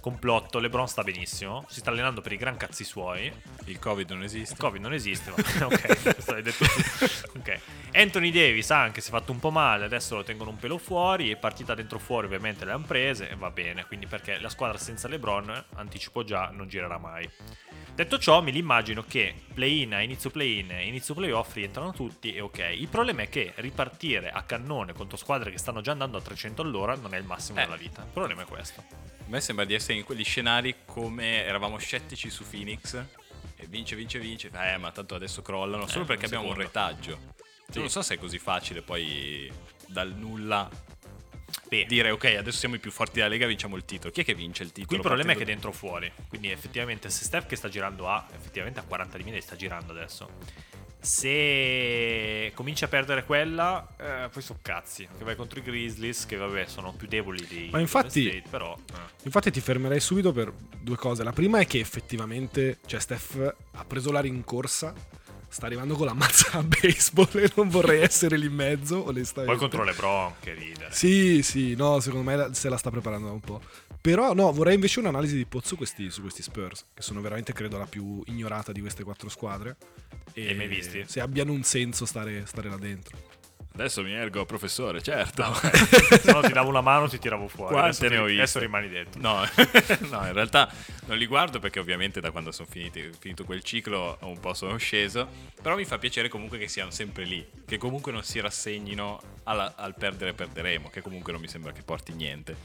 complotto, 0.00 0.58
LeBron 0.58 0.88
sta 0.88 1.02
benissimo. 1.02 1.64
Si 1.68 1.80
sta 1.80 1.90
allenando 1.90 2.20
per 2.20 2.32
i 2.32 2.36
gran 2.36 2.56
cazzi 2.56 2.84
suoi. 2.84 3.32
Il 3.66 3.78
Covid 3.78 4.10
non 4.10 4.22
esiste. 4.22 4.54
Il 4.54 4.58
Covid 4.60 4.80
non 4.80 4.92
esiste, 4.92 5.30
ma 5.30 5.36
ok, 5.66 6.26
l'hai 6.28 6.42
detto 6.42 6.64
tu. 6.64 7.38
Ok. 7.38 7.58
Anthony 7.92 8.30
Davis 8.30 8.70
anche 8.70 9.00
si 9.00 9.08
è 9.08 9.10
fatto 9.12 9.32
un 9.32 9.38
po' 9.40 9.50
male, 9.50 9.84
adesso 9.84 10.16
lo 10.16 10.22
tengono 10.24 10.50
un 10.50 10.56
pelo 10.56 10.78
fuori. 10.78 11.30
È 11.30 11.36
partita 11.36 11.74
dentro 11.74 11.98
fuori, 11.98 12.26
ovviamente 12.26 12.64
le 12.64 12.72
hanno 12.72 12.84
prese 12.86 13.28
e 13.30 13.36
va 13.36 13.50
bene. 13.50 13.84
Quindi 13.86 14.06
perché 14.06 14.38
la 14.38 14.48
squadra 14.48 14.78
senza 14.78 15.08
LeBron, 15.08 15.64
anticipo 15.74 16.24
già, 16.24 16.50
non 16.52 16.68
girerà 16.68 16.98
mai. 16.98 17.28
Detto 17.94 18.18
ciò, 18.18 18.40
mi 18.40 18.56
immagino 18.56 19.02
che 19.06 19.34
play-in 19.52 19.92
a 19.94 20.00
inizio 20.00 20.30
play-in 20.30 20.70
e 20.70 20.86
inizio 20.86 21.12
playoff 21.12 21.52
rientrano 21.54 21.92
tutti 21.92 22.32
e 22.32 22.40
ok. 22.40 22.72
Il 22.74 22.88
problema 22.88 23.22
è 23.22 23.28
che 23.28 23.52
ripartire 23.56 24.30
a 24.30 24.42
cannone 24.42 24.92
contro 24.94 25.16
squadre 25.18 25.50
che 25.50 25.58
stanno 25.58 25.80
già 25.82 25.92
andando 25.92 26.16
a 26.16 26.20
300 26.22 26.62
all'ora 26.62 26.94
non 26.94 27.12
è 27.14 27.18
il 27.18 27.24
massimo 27.24 27.58
Eh. 27.58 27.64
della 27.64 27.76
vita. 27.76 28.00
Il 28.02 28.08
problema 28.12 28.42
è 28.42 28.44
questo. 28.46 28.82
A 28.90 29.32
me 29.32 29.40
sembra 29.40 29.64
di 29.64 29.74
essere 29.74 29.89
in 29.92 30.04
quegli 30.04 30.24
scenari 30.24 30.76
come 30.84 31.44
eravamo 31.44 31.78
scettici 31.78 32.30
su 32.30 32.44
Phoenix. 32.48 32.94
E 33.56 33.66
vince, 33.66 33.94
vince, 33.96 34.18
vince. 34.18 34.50
Eh, 34.52 34.76
ma 34.78 34.90
tanto 34.92 35.14
adesso 35.14 35.42
crollano. 35.42 35.86
Solo 35.86 36.04
Eh, 36.04 36.06
perché 36.06 36.26
un 36.26 36.32
abbiamo 36.34 36.48
un 36.54 36.60
secondo. 36.62 36.72
retaggio. 36.72 37.18
Cioè, 37.36 37.72
Sì. 37.72 37.78
Non 37.78 37.88
so 37.90 38.02
se 38.02 38.14
è 38.14 38.18
così 38.18 38.38
facile 38.38 38.82
poi 38.82 39.50
dal 39.86 40.12
nulla 40.14 40.68
Beh, 41.68 41.84
dire 41.86 42.10
ok, 42.10 42.24
adesso 42.38 42.58
siamo 42.58 42.74
i 42.76 42.78
più 42.80 42.90
forti 42.92 43.14
della 43.14 43.28
Lega, 43.28 43.46
vinciamo 43.46 43.76
il 43.76 43.84
titolo. 43.84 44.12
Chi 44.12 44.20
è 44.22 44.24
che 44.24 44.34
vince 44.34 44.62
il 44.64 44.68
titolo? 44.70 44.86
Qui 44.86 44.96
il 44.96 45.02
problema 45.02 45.32
è 45.32 45.36
che 45.36 45.44
Partendo- 45.44 45.68
dentro 45.68 45.86
o 45.86 45.90
fuori. 45.90 46.12
Quindi 46.28 46.50
effettivamente 46.50 47.10
se 47.10 47.24
Steph 47.24 47.46
che 47.46 47.54
sta 47.56 47.68
girando 47.68 48.08
a 48.08 48.24
effettivamente 48.34 48.80
a 48.80 48.82
40 48.84 49.16
di 49.18 49.24
media 49.24 49.40
sta 49.40 49.54
girando 49.56 49.92
adesso. 49.92 50.28
Se 51.00 52.52
comincia 52.54 52.84
a 52.84 52.88
perdere 52.88 53.24
quella, 53.24 53.86
eh, 53.98 54.28
poi 54.30 54.42
sono 54.42 54.58
cazzi. 54.62 55.08
Che 55.16 55.24
vai 55.24 55.34
contro 55.34 55.58
i 55.58 55.62
Grizzlies, 55.62 56.26
che 56.26 56.36
vabbè 56.36 56.66
sono 56.66 56.92
più 56.92 57.08
deboli 57.08 57.46
di 57.46 57.68
Ma 57.72 57.80
infatti- 57.80 58.22
State, 58.22 58.42
però 58.48 58.76
eh. 58.76 58.98
Infatti 59.24 59.50
ti 59.50 59.60
fermerei 59.60 60.00
subito 60.00 60.32
per 60.32 60.52
due 60.80 60.96
cose. 60.96 61.22
La 61.24 61.32
prima 61.32 61.58
è 61.58 61.66
che 61.66 61.78
effettivamente, 61.80 62.78
cioè 62.86 63.00
Steph 63.00 63.54
ha 63.72 63.84
preso 63.84 64.12
la 64.12 64.20
rincorsa, 64.20 64.94
sta 65.50 65.66
arrivando 65.66 65.94
con 65.96 66.06
la 66.06 66.14
mazza 66.14 66.58
a 66.58 66.62
baseball 66.62 67.28
e 67.34 67.50
non 67.56 67.68
vorrei 67.68 68.00
essere 68.00 68.38
lì 68.38 68.46
in 68.46 68.54
mezzo, 68.54 69.06
onestamente. 69.06 69.56
poi 69.56 69.68
contro 69.68 69.84
LeBron, 69.84 70.34
che 70.40 70.54
ridere. 70.54 70.92
Sì, 70.92 71.42
sì, 71.42 71.74
no, 71.74 72.00
secondo 72.00 72.30
me 72.30 72.54
se 72.54 72.68
la 72.68 72.76
sta 72.76 72.90
preparando 72.90 73.26
da 73.26 73.32
un 73.32 73.40
po'. 73.40 73.60
Però 74.00 74.32
no, 74.32 74.50
vorrei 74.52 74.74
invece 74.74 75.00
un'analisi 75.00 75.36
di 75.36 75.44
Pozzo 75.44 75.76
questi, 75.76 76.10
su 76.10 76.22
questi 76.22 76.42
Spurs, 76.42 76.86
che 76.94 77.02
sono 77.02 77.20
veramente, 77.20 77.52
credo, 77.52 77.76
la 77.76 77.86
più 77.86 78.22
ignorata 78.26 78.72
di 78.72 78.80
queste 78.80 79.04
quattro 79.04 79.28
squadre. 79.28 79.76
E 80.32 80.54
mai 80.54 80.68
visti? 80.68 81.04
Se 81.06 81.20
abbiano 81.20 81.52
un 81.52 81.64
senso 81.64 82.06
stare, 82.06 82.46
stare 82.46 82.70
là 82.70 82.76
dentro. 82.76 83.18
Adesso 83.72 84.02
mi 84.02 84.12
ergo, 84.12 84.44
professore, 84.44 85.00
certo. 85.00 85.42
Se 85.54 86.32
no 86.32 86.40
ti 86.42 86.52
davo 86.52 86.68
una 86.68 86.80
mano 86.80 87.08
ti 87.08 87.18
tiravo 87.18 87.48
fuori. 87.48 87.72
Quante 87.72 88.06
adesso, 88.06 88.08
ne 88.14 88.18
ho 88.20 88.26
ti- 88.26 88.32
adesso 88.34 88.58
rimani 88.58 88.88
dentro. 88.88 89.20
No, 89.20 89.40
no, 90.10 90.26
in 90.26 90.32
realtà 90.32 90.70
non 91.06 91.16
li 91.16 91.24
guardo 91.26 91.60
perché 91.60 91.78
ovviamente 91.78 92.20
da 92.20 92.30
quando 92.30 92.50
sono 92.52 92.68
finiti, 92.70 93.10
finito 93.18 93.44
quel 93.44 93.62
ciclo 93.62 94.18
un 94.22 94.38
po' 94.40 94.52
sono 94.54 94.76
sceso, 94.76 95.28
però 95.62 95.76
mi 95.76 95.84
fa 95.84 95.98
piacere 95.98 96.28
comunque 96.28 96.58
che 96.58 96.68
siano 96.68 96.90
sempre 96.90 97.24
lì, 97.24 97.46
che 97.64 97.78
comunque 97.78 98.12
non 98.12 98.22
si 98.22 98.40
rassegnino 98.40 99.20
alla- 99.44 99.72
al 99.76 99.94
perdere 99.94 100.34
perderemo, 100.34 100.90
che 100.90 101.00
comunque 101.00 101.32
non 101.32 101.40
mi 101.40 101.48
sembra 101.48 101.72
che 101.72 101.82
porti 101.82 102.12
niente. 102.12 102.56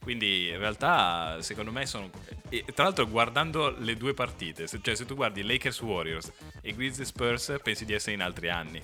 Quindi 0.00 0.48
in 0.48 0.58
realtà 0.58 1.38
secondo 1.40 1.72
me 1.72 1.86
sono... 1.86 2.10
e 2.50 2.64
tra 2.74 2.84
l'altro 2.84 3.06
guardando 3.08 3.74
le 3.78 3.96
due 3.96 4.12
partite, 4.12 4.66
se- 4.66 4.80
cioè 4.82 4.94
se 4.96 5.06
tu 5.06 5.14
guardi 5.14 5.42
Lakers 5.42 5.80
Warriors 5.80 6.32
e 6.60 6.74
Grizzlies 6.74 7.08
Spurs 7.08 7.56
pensi 7.62 7.84
di 7.84 7.92
essere 7.94 8.12
in 8.14 8.22
altri 8.22 8.48
anni. 8.50 8.82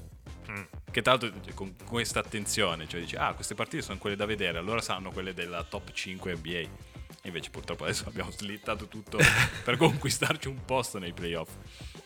Mm. 0.50 0.62
Che 0.90 1.02
tra 1.02 1.12
l'altro 1.12 1.32
cioè, 1.42 1.54
con 1.54 1.74
questa 1.84 2.20
attenzione, 2.20 2.86
cioè 2.86 3.00
dici, 3.00 3.16
ah, 3.16 3.32
queste 3.34 3.54
partite 3.54 3.82
sono 3.82 3.98
quelle 3.98 4.16
da 4.16 4.26
vedere, 4.26 4.58
allora 4.58 4.80
saranno 4.80 5.10
quelle 5.10 5.34
della 5.34 5.62
top 5.64 5.92
5 5.92 6.34
NBA. 6.36 6.92
Invece 7.22 7.50
purtroppo 7.50 7.84
adesso 7.84 8.04
abbiamo 8.08 8.30
slittato 8.30 8.86
tutto 8.86 9.18
per 9.64 9.76
conquistarci 9.76 10.48
un 10.48 10.64
posto 10.64 10.98
nei 10.98 11.12
playoff. 11.12 11.50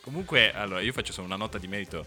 Comunque, 0.01 0.53
allora, 0.53 0.81
io 0.81 0.93
faccio 0.93 1.11
solo 1.11 1.27
una 1.27 1.35
nota 1.35 1.57
di 1.57 1.67
merito. 1.67 2.05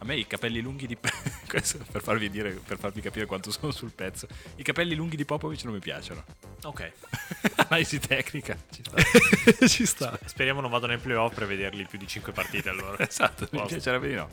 A 0.00 0.04
me 0.04 0.16
i 0.16 0.26
capelli 0.26 0.60
lunghi 0.60 0.86
di... 0.86 0.96
questo 1.46 1.78
per 1.90 2.02
farvi, 2.02 2.30
dire, 2.30 2.52
per 2.52 2.78
farvi 2.78 3.00
capire 3.00 3.26
quanto 3.26 3.50
sono 3.50 3.72
sul 3.72 3.92
pezzo. 3.92 4.26
I 4.56 4.62
capelli 4.62 4.94
lunghi 4.94 5.16
di 5.16 5.24
Popovic 5.24 5.64
non 5.64 5.74
mi 5.74 5.80
piacciono. 5.80 6.24
Ok. 6.62 6.92
Analisi 7.68 7.98
tecnica. 7.98 8.56
Ci 8.70 8.82
sta. 8.82 9.66
Ci 9.68 9.86
sta. 9.86 10.18
Speriamo 10.24 10.60
non 10.60 10.70
vado 10.70 10.86
nei 10.86 10.98
playoff 10.98 11.34
per 11.34 11.46
vederli 11.46 11.86
più 11.86 11.98
di 11.98 12.06
5 12.06 12.32
partite 12.32 12.68
allora. 12.68 12.96
Esatto, 13.06 13.48
mi 13.50 13.58
Posto. 13.58 13.74
piacerebbe 13.74 14.08
di 14.08 14.14
no. 14.14 14.28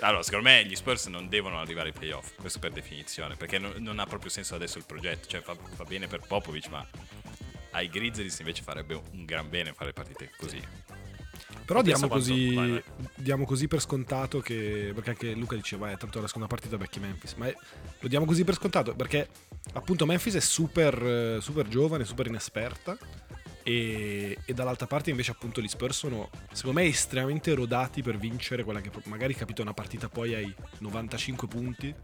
Allora, 0.00 0.22
secondo 0.22 0.48
me 0.48 0.64
gli 0.66 0.74
Spurs 0.74 1.06
non 1.06 1.28
devono 1.28 1.60
arrivare 1.60 1.88
ai 1.88 1.94
playoff, 1.94 2.34
questo 2.34 2.58
per 2.58 2.72
definizione, 2.72 3.36
perché 3.36 3.58
non, 3.58 3.74
non 3.78 3.98
ha 4.00 4.06
proprio 4.06 4.28
senso 4.30 4.54
adesso 4.54 4.78
il 4.78 4.84
progetto, 4.84 5.28
cioè 5.28 5.40
fa, 5.40 5.54
fa 5.54 5.84
bene 5.84 6.06
per 6.08 6.20
Popovic, 6.26 6.68
ma 6.68 6.86
ai 7.70 7.88
Grizzlies 7.88 8.38
invece 8.40 8.62
farebbe 8.62 8.94
un 8.94 9.24
gran 9.24 9.48
bene 9.48 9.72
fare 9.72 9.92
partite 9.92 10.30
così. 10.36 10.62
Però 11.64 11.80
diamo 11.82 12.08
così, 12.08 12.54
vai, 12.54 12.70
vai. 12.70 12.82
diamo 13.14 13.44
così 13.44 13.68
per 13.68 13.80
scontato 13.80 14.40
che. 14.40 14.92
Perché 14.94 15.10
anche 15.10 15.32
Luca 15.32 15.56
diceva, 15.56 15.90
eh, 15.90 15.96
tanto 15.96 16.18
è 16.18 16.20
la 16.20 16.26
seconda 16.26 16.46
partita 16.46 16.76
vecchi 16.76 17.00
Memphis. 17.00 17.34
Ma 17.34 17.46
è- 17.46 17.56
lo 18.00 18.08
diamo 18.08 18.26
così 18.26 18.44
per 18.44 18.54
scontato 18.54 18.94
perché 18.94 19.28
appunto 19.72 20.04
Memphis 20.04 20.34
è 20.34 20.40
super, 20.40 21.40
super 21.40 21.66
giovane, 21.68 22.04
super 22.04 22.26
inesperta. 22.26 22.96
E, 23.66 24.36
e 24.44 24.52
dall'altra 24.52 24.86
parte 24.86 25.08
invece 25.08 25.30
appunto 25.30 25.62
gli 25.62 25.68
Spurs 25.68 25.96
sono 25.96 26.28
secondo 26.52 26.80
me 26.80 26.86
estremamente 26.86 27.54
rodati 27.54 28.02
per 28.02 28.18
vincere 28.18 28.62
quella 28.62 28.82
che 28.82 28.90
magari 29.04 29.34
capito 29.34 29.62
una 29.62 29.72
partita 29.72 30.10
poi 30.10 30.34
ai 30.34 30.54
95 30.80 31.48
punti 31.48 31.94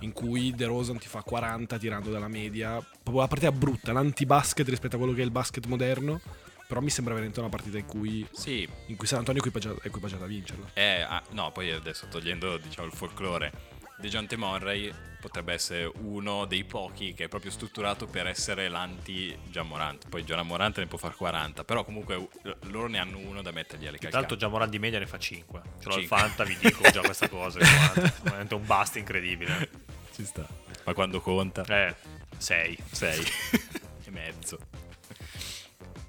in 0.00 0.12
cui 0.12 0.54
De 0.54 0.66
Rosan 0.66 0.98
ti 0.98 1.08
fa 1.08 1.22
40 1.22 1.78
tirando 1.78 2.10
dalla 2.10 2.28
media 2.28 2.72
proprio 3.02 3.22
la 3.22 3.28
partita 3.28 3.50
brutta 3.50 3.92
l'anti-basket 3.92 4.68
rispetto 4.68 4.96
a 4.96 4.98
quello 4.98 5.14
che 5.14 5.22
è 5.22 5.24
il 5.24 5.30
basket 5.30 5.64
moderno 5.64 6.20
però 6.66 6.80
mi 6.80 6.90
sembra 6.90 7.12
veramente 7.14 7.40
una 7.40 7.48
partita 7.48 7.78
in 7.78 7.86
cui 7.86 8.26
Sì, 8.32 8.68
in 8.86 8.96
cui 8.96 9.06
San 9.06 9.18
Antonio 9.18 9.42
è 9.42 9.46
equipaggiato, 9.46 9.80
è 9.82 9.86
equipaggiato 9.86 10.24
a 10.24 10.26
vincerla. 10.26 10.70
è, 10.72 11.04
ah, 11.08 11.22
no, 11.30 11.52
poi 11.52 11.70
adesso 11.70 12.06
togliendo 12.08 12.56
diciamo 12.58 12.86
il 12.86 12.92
folklore, 12.92 13.52
DeJounte 13.98 14.36
Murray 14.36 14.92
potrebbe 15.20 15.54
essere 15.54 15.90
uno 16.00 16.44
dei 16.44 16.64
pochi 16.64 17.14
che 17.14 17.24
è 17.24 17.28
proprio 17.28 17.50
strutturato 17.50 18.06
per 18.06 18.26
essere 18.26 18.68
l'anti 18.68 19.34
Gian 19.50 19.66
Morant. 19.66 20.08
Poi 20.08 20.22
Gian 20.24 20.46
Morant 20.46 20.76
ne 20.78 20.86
può 20.86 20.98
fare 20.98 21.14
40, 21.14 21.64
però 21.64 21.82
comunque 21.84 22.28
loro 22.64 22.88
ne 22.88 22.98
hanno 22.98 23.16
uno 23.18 23.40
da 23.40 23.50
mettergli 23.50 23.86
alle 23.86 23.96
Tra 23.96 24.10
l'altro 24.10 24.36
calcare. 24.36 24.40
già 24.40 24.48
Moran 24.48 24.68
di 24.68 24.78
media 24.78 24.98
ne 24.98 25.06
fa 25.06 25.18
5. 25.18 25.60
Ce 25.80 25.88
l'ho 25.88 25.94
Cinque. 25.98 26.06
Fanta, 26.18 26.44
vi 26.44 26.56
dico 26.58 26.90
già 26.90 27.00
questa 27.00 27.28
cosa. 27.30 27.58
veramente 28.22 28.54
un 28.54 28.66
bust 28.66 28.96
incredibile. 28.96 29.70
Ci 30.12 30.24
sta. 30.26 30.46
Ma 30.84 30.92
quando 30.92 31.20
conta? 31.22 31.62
Eh, 31.62 31.94
6. 32.36 32.78
6 32.90 33.24
e 34.04 34.10
mezzo. 34.10 34.58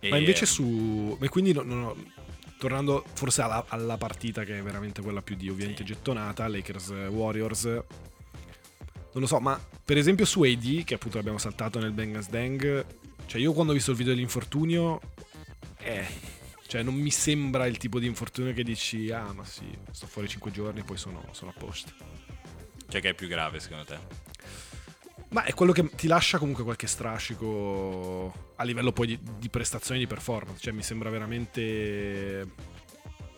E- 0.06 0.10
Ma 0.10 0.18
invece 0.18 0.46
su... 0.46 1.18
E 1.20 1.28
quindi 1.30 1.54
no- 1.54 1.63
no- 1.63 1.76
no, 1.76 1.96
tornando 2.58 3.04
forse 3.13 3.41
alla, 3.41 3.65
alla 3.68 3.98
partita 3.98 4.44
che 4.44 4.58
è 4.60 4.62
veramente 4.62 5.02
quella 5.02 5.22
più 5.22 5.36
di 5.36 5.50
ovviamente 5.50 5.84
gettonata, 5.84 6.48
Lakers 6.48 6.89
Warriors, 7.10 7.63
non 7.65 7.84
lo 9.13 9.28
so, 9.28 9.39
ma 9.39 9.60
per 9.84 9.98
esempio 9.98 10.26
su 10.26 10.41
AD, 10.41 10.84
che 10.84 10.96
appunto 10.96 11.18
l'abbiamo 11.18 11.38
saltato 11.38 11.80
nel 11.80 11.91
Bengals 11.91 12.30
Dang, 12.30 12.86
Cioè, 13.28 13.39
io 13.41 13.54
quando 13.54 13.72
ho 13.72 13.76
visto 13.76 13.91
il 13.91 13.98
video 13.98 14.13
dell'infortunio, 14.13 15.00
eh, 15.80 16.06
cioè, 16.68 16.84
non 16.84 16.96
mi 16.96 17.12
sembra 17.12 17.65
il 17.65 17.78
tipo 17.78 18.00
di 18.00 18.08
infortunio 18.08 18.54
che 18.54 18.63
dici, 18.63 19.12
ah, 19.12 19.32
ma 19.34 19.46
sì, 19.46 19.65
sto 19.91 20.08
fuori 20.08 20.28
5 20.28 20.52
giorni 20.52 20.80
e 20.82 20.84
poi 20.84 20.98
sono, 20.98 21.24
sono 21.32 21.52
a 21.52 21.54
posto. 21.58 21.91
Cioè 22.88 23.02
che 23.02 23.10
è 23.10 23.13
più 23.13 23.28
grave 23.28 23.60
secondo 23.60 23.86
te? 23.86 23.98
Ma 25.36 25.43
è 25.43 25.54
quello 25.54 25.74
che 25.74 25.89
ti 25.89 26.08
lascia 26.08 26.38
comunque 26.38 26.63
qualche 26.63 26.88
strascico 26.88 28.54
a 28.56 28.63
livello 28.63 28.93
poi 28.93 29.08
di, 29.08 29.19
di 29.38 29.50
prestazioni 29.50 30.00
di 30.00 30.08
performance. 30.08 30.62
Cioè, 30.62 30.71
mi 30.71 30.82
sembra 30.82 31.10
veramente. 31.10 32.48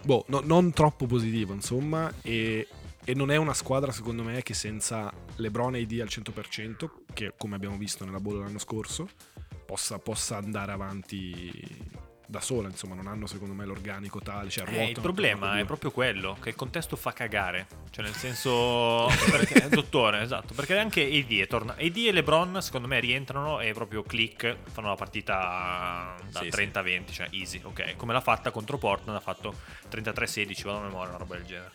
Boh, 0.03 0.23
no- 0.27 0.43
non 0.45 0.71
troppo 0.73 1.07
positivo, 1.07 1.53
insomma. 1.53 2.13
E, 2.21 2.67
e 3.03 3.13
non 3.15 3.31
è 3.31 3.36
una 3.38 3.55
squadra, 3.55 3.91
secondo 3.91 4.21
me, 4.21 4.43
che 4.43 4.53
senza 4.53 5.12
LeBron 5.38 5.73
e 5.73 5.79
ID 5.79 5.99
al 6.01 6.07
100%, 6.07 6.89
che 7.15 7.33
come 7.36 7.55
abbiamo 7.55 7.77
visto 7.77 8.05
nella 8.05 8.19
bolla 8.19 8.43
l'anno 8.43 8.60
scorso, 8.60 9.10
possa, 9.65 9.97
possa 9.97 10.38
andare 10.38 10.73
avanti 10.73 11.51
da 12.27 12.41
sola. 12.41 12.67
Insomma, 12.67 12.93
non 12.93 13.07
hanno, 13.07 13.25
secondo 13.25 13.53
me, 13.53 13.65
l'organico 13.65 14.19
tale. 14.19 14.49
Cioè, 14.49 14.67
Eh, 14.69 14.89
il 14.89 14.99
problema 15.01 15.57
è 15.57 15.65
proprio 15.65 15.91
quello, 15.91 16.37
che 16.39 16.49
il 16.49 16.55
contesto 16.55 16.95
fa 16.95 17.13
cagare. 17.13 17.67
Cioè, 17.89 18.03
nel 18.03 18.13
senso... 18.13 19.07
perché, 19.31 19.67
dottore, 19.69 20.21
esatto. 20.21 20.53
Perché 20.53 20.77
anche 20.77 21.03
AD 21.03 21.47
torna- 21.47 21.73
AD 21.79 21.97
e 21.97 22.11
LeBron, 22.11 22.61
secondo 22.61 22.87
me, 22.87 22.99
rientrano 22.99 23.59
e 23.59 23.73
proprio 23.73 24.03
click, 24.03 24.55
fanno 24.71 24.89
la 24.89 24.95
partita 24.95 26.15
da 26.29 26.39
Sì, 26.41 26.47
30-20, 26.47 27.11
cioè 27.11 27.27
easy, 27.31 27.59
ok. 27.63 27.95
Come 27.95 28.13
l'ha 28.13 28.21
fatta 28.21 28.51
contro 28.51 28.77
Portland, 28.77 29.17
ha 29.17 29.21
fatto 29.21 29.55
33-16, 29.89 30.63
vado 30.65 30.77
a 30.79 30.81
memoria, 30.81 31.09
una 31.09 31.17
roba 31.17 31.35
del 31.35 31.45
genere. 31.45 31.71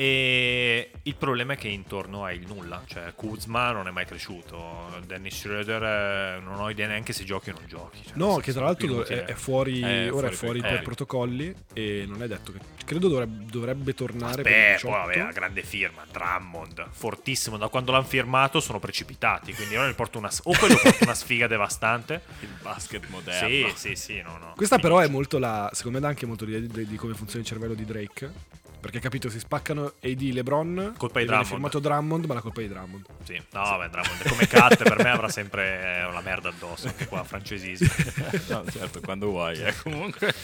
E 0.00 0.92
il 1.02 1.14
problema 1.14 1.52
è 1.52 1.56
che 1.58 1.68
intorno 1.68 2.24
hai 2.24 2.38
il 2.38 2.46
nulla, 2.46 2.82
cioè 2.86 3.12
Kuzma 3.14 3.70
non 3.70 3.86
è 3.86 3.90
mai 3.90 4.06
cresciuto, 4.06 4.98
Dennis 5.04 5.38
Schroeder 5.38 5.82
eh, 5.82 6.40
non 6.42 6.58
ho 6.58 6.70
idea 6.70 6.86
neanche 6.86 7.12
se 7.12 7.24
giochi 7.24 7.50
o 7.50 7.52
non 7.52 7.64
giochi. 7.66 8.02
cioè, 8.06 8.16
No, 8.16 8.36
che 8.38 8.54
tra 8.54 8.64
l'altro 8.64 9.04
è, 9.04 9.24
è 9.24 9.34
fuori, 9.34 9.80
Eh, 9.82 10.08
ora 10.08 10.30
fuori 10.30 10.32
è 10.32 10.36
fuori 10.36 10.60
per- 10.62 10.70
per 10.70 10.78
eh. 10.78 10.82
protocolli 10.82 11.54
e 11.74 12.06
non 12.08 12.22
è 12.22 12.26
detto 12.28 12.50
che 12.50 12.60
credo 12.86 13.08
dovrebbe, 13.08 13.44
dovrebbe 13.50 13.92
tornare 13.92 14.40
Beh, 14.40 14.72
18. 14.76 14.86
poi 14.86 15.06
vabbè, 15.06 15.18
la 15.18 15.32
grande 15.32 15.62
firma, 15.62 16.02
Drummond, 16.10 16.86
fortissimo, 16.92 17.58
da 17.58 17.68
quando 17.68 17.92
l'hanno 17.92 18.04
firmato 18.04 18.58
sono 18.60 18.78
precipitati, 18.78 19.52
quindi 19.52 19.76
ora 19.76 19.84
ne 19.86 19.92
porta 19.92 20.16
una, 20.16 20.30
o 20.44 20.56
quello 20.58 20.78
porta 20.82 21.04
una 21.04 21.14
sfiga 21.14 21.46
devastante. 21.46 22.22
Il 22.40 22.48
basket 22.62 23.06
moderno. 23.10 23.48
Sì, 23.48 23.66
sì, 23.74 23.94
sì, 23.96 24.22
no, 24.22 24.38
no. 24.38 24.52
Questa 24.56 24.78
però 24.78 25.00
è 25.00 25.08
molto 25.08 25.38
la 25.38 25.68
secondo 25.74 25.98
me 25.98 26.04
dà 26.04 26.08
anche 26.10 26.24
molto 26.24 26.46
l'idea 26.46 26.60
di, 26.60 26.86
di 26.86 26.96
come 26.96 27.12
funziona 27.12 27.42
il 27.42 27.46
cervello 27.46 27.74
di 27.74 27.84
Drake 27.84 28.32
perché 28.80 28.98
capito 28.98 29.28
si 29.28 29.38
spaccano 29.38 29.92
AD 30.02 30.20
LeBron 30.32 30.94
Colpa 30.96 31.18
di 31.20 31.26
Drummond. 31.26 31.46
firmato 31.46 31.78
Drummond 31.78 32.24
ma 32.24 32.34
la 32.34 32.40
colpa 32.40 32.60
è 32.60 32.64
di 32.64 32.68
Drummond 32.70 33.04
Sì, 33.24 33.34
no, 33.34 33.62
vabbè, 33.62 33.88
Drummond 33.90 34.28
come 34.28 34.46
cat 34.46 34.82
per 34.82 35.02
me 35.02 35.10
avrà 35.10 35.28
sempre 35.28 35.98
eh, 35.98 36.04
una 36.06 36.20
merda 36.20 36.48
addosso, 36.48 36.88
anche 36.88 37.06
qua, 37.06 37.22
francesismo. 37.24 37.88
No, 38.48 38.64
certo, 38.70 39.00
quando 39.00 39.28
vuoi, 39.28 39.60
eh, 39.62 39.74
comunque. 39.82 40.34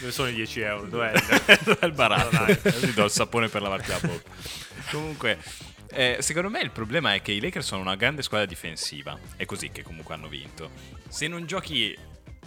Dove 0.00 0.12
sono 0.12 0.28
i 0.28 0.34
10 0.34 0.60
euro? 0.60 0.86
Dov'è 0.86 1.12
il... 1.12 1.22
Dov'è 1.64 1.86
il 1.86 1.92
baratto? 1.92 2.70
Così 2.70 2.92
do 2.92 3.04
il 3.04 3.10
sapone 3.10 3.48
per 3.48 3.62
lavarti 3.62 3.90
la 3.90 4.00
bocca. 4.00 4.30
Comunque, 4.90 5.38
eh, 5.88 6.18
secondo 6.20 6.50
me 6.50 6.60
il 6.60 6.70
problema 6.70 7.14
è 7.14 7.22
che 7.22 7.32
i 7.32 7.40
Lakers 7.40 7.66
sono 7.66 7.80
una 7.82 7.94
grande 7.94 8.22
squadra 8.22 8.46
difensiva. 8.46 9.18
È 9.36 9.44
così 9.44 9.70
che 9.70 9.82
comunque 9.82 10.14
hanno 10.14 10.28
vinto. 10.28 10.70
Se 11.08 11.28
non 11.28 11.46
giochi 11.46 11.96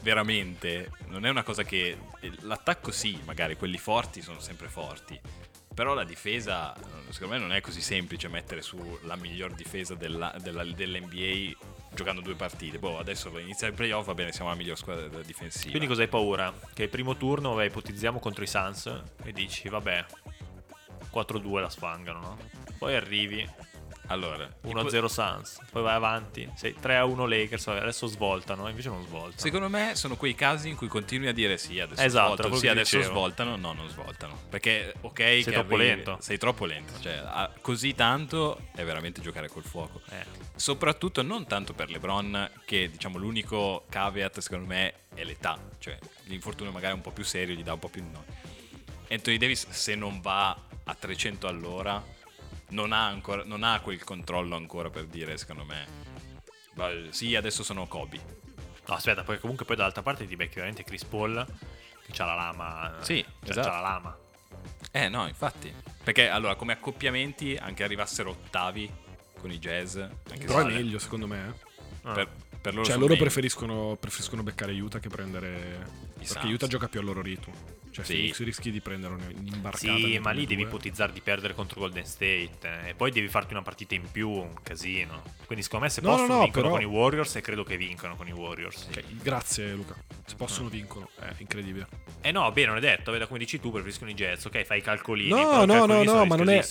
veramente, 0.01 0.91
non 1.07 1.25
è 1.25 1.29
una 1.29 1.43
cosa 1.43 1.63
che... 1.63 1.97
L'attacco 2.41 2.91
sì, 2.91 3.19
magari 3.25 3.55
quelli 3.55 3.77
forti 3.77 4.21
sono 4.21 4.39
sempre 4.39 4.67
forti. 4.67 5.19
Però 5.73 5.93
la 5.93 6.03
difesa, 6.03 6.75
secondo 7.09 7.35
me, 7.35 7.39
non 7.39 7.53
è 7.53 7.61
così 7.61 7.79
semplice 7.79 8.27
mettere 8.27 8.61
su 8.61 8.99
la 9.03 9.15
miglior 9.15 9.53
difesa 9.53 9.95
della- 9.95 10.35
della- 10.41 10.65
dell'NBA 10.65 11.55
giocando 11.93 12.21
due 12.21 12.35
partite. 12.35 12.79
Boh, 12.79 12.99
adesso 12.99 13.35
inizia 13.39 13.67
il 13.67 13.73
playoff, 13.73 14.05
va 14.07 14.13
bene, 14.13 14.31
siamo 14.33 14.49
la 14.49 14.55
miglior 14.55 14.77
squadra 14.77 15.21
difensiva. 15.21 15.69
Quindi 15.69 15.87
cosa 15.87 16.01
hai 16.01 16.07
paura? 16.09 16.53
Che 16.73 16.83
il 16.83 16.89
primo 16.89 17.15
turno, 17.15 17.53
vabbè, 17.53 17.67
ipotizziamo 17.67 18.19
contro 18.19 18.43
i 18.43 18.47
Suns 18.47 18.93
e 19.23 19.31
dici, 19.31 19.69
vabbè, 19.69 20.05
4-2 21.13 21.59
la 21.61 21.69
sfangano, 21.69 22.19
no? 22.19 22.37
Poi 22.77 22.95
arrivi, 22.95 23.47
Allora, 24.11 24.49
1-0 24.63 25.05
Suns, 25.05 25.59
poi 25.71 25.83
vai 25.83 25.93
avanti, 25.93 26.49
sei 26.55 26.75
3-1 26.81 27.27
Lakers, 27.27 27.67
adesso 27.67 28.07
svoltano, 28.07 28.67
invece 28.67 28.89
non 28.89 29.03
svoltano. 29.03 29.37
Secondo 29.37 29.69
me 29.69 29.91
sono 29.93 30.15
quei 30.15 30.33
casi 30.33 30.67
in 30.69 30.75
cui 30.75 30.87
continui 30.87 31.27
a 31.27 31.33
dire 31.33 31.59
sì, 31.59 31.79
adesso 31.79 32.01
Esatto, 32.01 32.33
svoltano, 32.33 32.55
sì, 32.55 32.67
adesso 32.67 32.97
dicevo. 32.97 33.15
svoltano, 33.15 33.55
no, 33.55 33.73
non 33.73 33.87
svoltano. 33.87 34.35
Perché, 34.49 34.93
ok, 35.01 35.19
sei 35.19 35.43
troppo 35.43 35.75
lento. 35.75 36.17
Sei 36.21 36.37
troppo 36.39 36.65
lento, 36.65 36.99
cioè, 36.99 37.51
così 37.61 37.93
tanto 37.93 38.61
è 38.73 38.83
veramente 38.83 39.21
giocare 39.21 39.47
col 39.47 39.63
fuoco. 39.63 40.01
Eh. 40.09 40.25
Soprattutto 40.55 41.21
non 41.21 41.45
tanto 41.45 41.73
per 41.73 41.91
LeBron, 41.91 42.49
che 42.65 42.89
diciamo 42.89 43.19
l'unico 43.19 43.85
caveat 43.89 44.39
secondo 44.39 44.65
me 44.65 44.93
è 45.13 45.23
l'età, 45.23 45.59
cioè 45.77 45.97
l'infortunio 46.23 46.71
magari 46.71 46.95
un 46.95 47.01
po' 47.01 47.11
più 47.11 47.23
serio 47.23 47.53
gli 47.55 47.63
dà 47.63 47.73
un 47.73 47.79
po' 47.79 47.89
più 47.89 48.01
di 48.01 48.09
noi. 48.11 48.23
Anthony 49.11 49.37
Davis 49.37 49.69
se 49.69 49.93
non 49.93 50.19
va 50.19 50.57
a 50.83 50.95
300 50.95 51.47
all'ora 51.47 52.03
non 52.69 52.91
ha, 52.91 53.07
ancora, 53.07 53.43
non 53.45 53.63
ha 53.63 53.79
quel 53.81 54.03
controllo 54.03 54.55
ancora 54.55 54.89
per 54.89 55.05
dire 55.05 55.37
secondo 55.37 55.65
me 55.65 55.85
"Beh, 56.73 57.07
sì 57.11 57.35
adesso 57.35 57.63
sono 57.63 57.87
Kobe 57.87 58.37
No, 58.89 58.95
aspetta, 58.95 59.23
poi 59.23 59.39
comunque 59.39 59.65
poi 59.65 59.75
dall'altra 59.75 60.01
parte 60.01 60.25
ti 60.25 60.35
becchi 60.35 60.55
veramente 60.55 60.83
Chris 60.83 61.03
Paul 61.05 61.45
che 62.03 62.11
c'ha 62.11 62.25
la 62.25 62.33
lama. 62.33 62.95
Sì, 63.01 63.23
cioè, 63.43 63.51
esatto. 63.51 63.67
c'ha 63.67 63.73
la 63.75 63.81
lama. 63.81 64.17
Eh 64.91 65.09
no, 65.09 65.27
infatti. 65.27 65.71
Perché 66.03 66.27
allora, 66.27 66.55
come 66.55 66.73
accoppiamenti, 66.73 67.55
anche 67.55 67.83
arrivassero 67.83 68.31
ottavi 68.31 68.91
con 69.39 69.51
i 69.51 69.59
jazz. 69.59 69.95
Anche 69.95 70.45
però 70.45 70.61
è 70.61 70.63
se- 70.63 70.75
meglio 70.75 70.97
secondo 70.97 71.27
me 71.27 71.47
eh. 71.47 71.67
Ah. 72.01 72.13
Per, 72.13 72.29
per 72.61 72.73
loro 72.73 72.85
cioè 72.85 72.97
loro 72.97 73.15
preferiscono, 73.15 73.95
preferiscono 73.99 74.41
beccare 74.41 74.77
Utah 74.79 74.99
che 74.99 75.09
prendere 75.09 75.87
perché 76.13 76.25
Suns. 76.25 76.53
Utah 76.53 76.67
gioca 76.67 76.87
più 76.87 76.99
al 76.99 77.05
loro 77.05 77.21
ritmo 77.21 77.53
cioè 78.03 78.15
Sì. 78.15 78.21
Phoenix 78.21 78.39
rischi 78.43 78.71
di 78.71 78.81
prendere 78.81 79.13
un'imbarcata 79.15 79.95
Sì, 79.95 80.19
ma 80.19 80.31
lì 80.31 80.45
devi 80.45 80.63
ipotizzare 80.63 81.11
di 81.11 81.21
perdere 81.21 81.53
contro 81.53 81.79
Golden 81.79 82.05
State 82.05 82.49
eh, 82.61 82.89
e 82.89 82.93
poi 82.95 83.11
devi 83.11 83.27
farti 83.27 83.53
una 83.53 83.61
partita 83.61 83.95
in 83.95 84.09
più, 84.11 84.29
un 84.29 84.53
casino. 84.63 85.21
Quindi 85.45 85.63
secondo 85.63 85.85
me 85.85 85.91
se 85.91 86.01
No, 86.01 86.09
no, 86.09 86.15
possono 86.15 86.33
no, 86.37 86.43
vincono 86.43 86.63
però- 86.63 86.75
con 86.77 86.81
i 86.81 86.85
Warriors 86.93 87.35
e 87.35 87.41
credo 87.41 87.63
che 87.63 87.77
vincano 87.77 88.15
con 88.15 88.27
i 88.27 88.31
Warriors. 88.31 88.87
Ok, 88.89 89.03
grazie 89.21 89.73
Luca 89.73 89.95
se 90.25 90.35
possono 90.35 90.67
Ah. 90.67 90.71
vincono 90.71 91.09
è 91.19 91.33
incredibile 91.39 91.87
Eh 92.21 92.31
no, 92.31 92.51
beh, 92.51 92.65
non 92.65 92.77
è 92.77 92.79
detto, 92.79 93.11
vedi 93.11 93.25
come 93.25 93.39
dici 93.39 93.59
tu, 93.59 93.71
preferiscono 93.71 94.09
i 94.09 94.13
Jets, 94.13 94.45
ok, 94.45 94.63
fai 94.63 94.79
i 94.79 94.81
calcolini. 94.81 95.29
No, 95.29 95.37
no, 95.37 95.65
no, 95.65 95.73
calcolini 95.73 96.05
no, 96.05 96.11
sono 96.11 96.25
ma 96.25 96.35
non 96.35 96.49
è, 96.49 96.61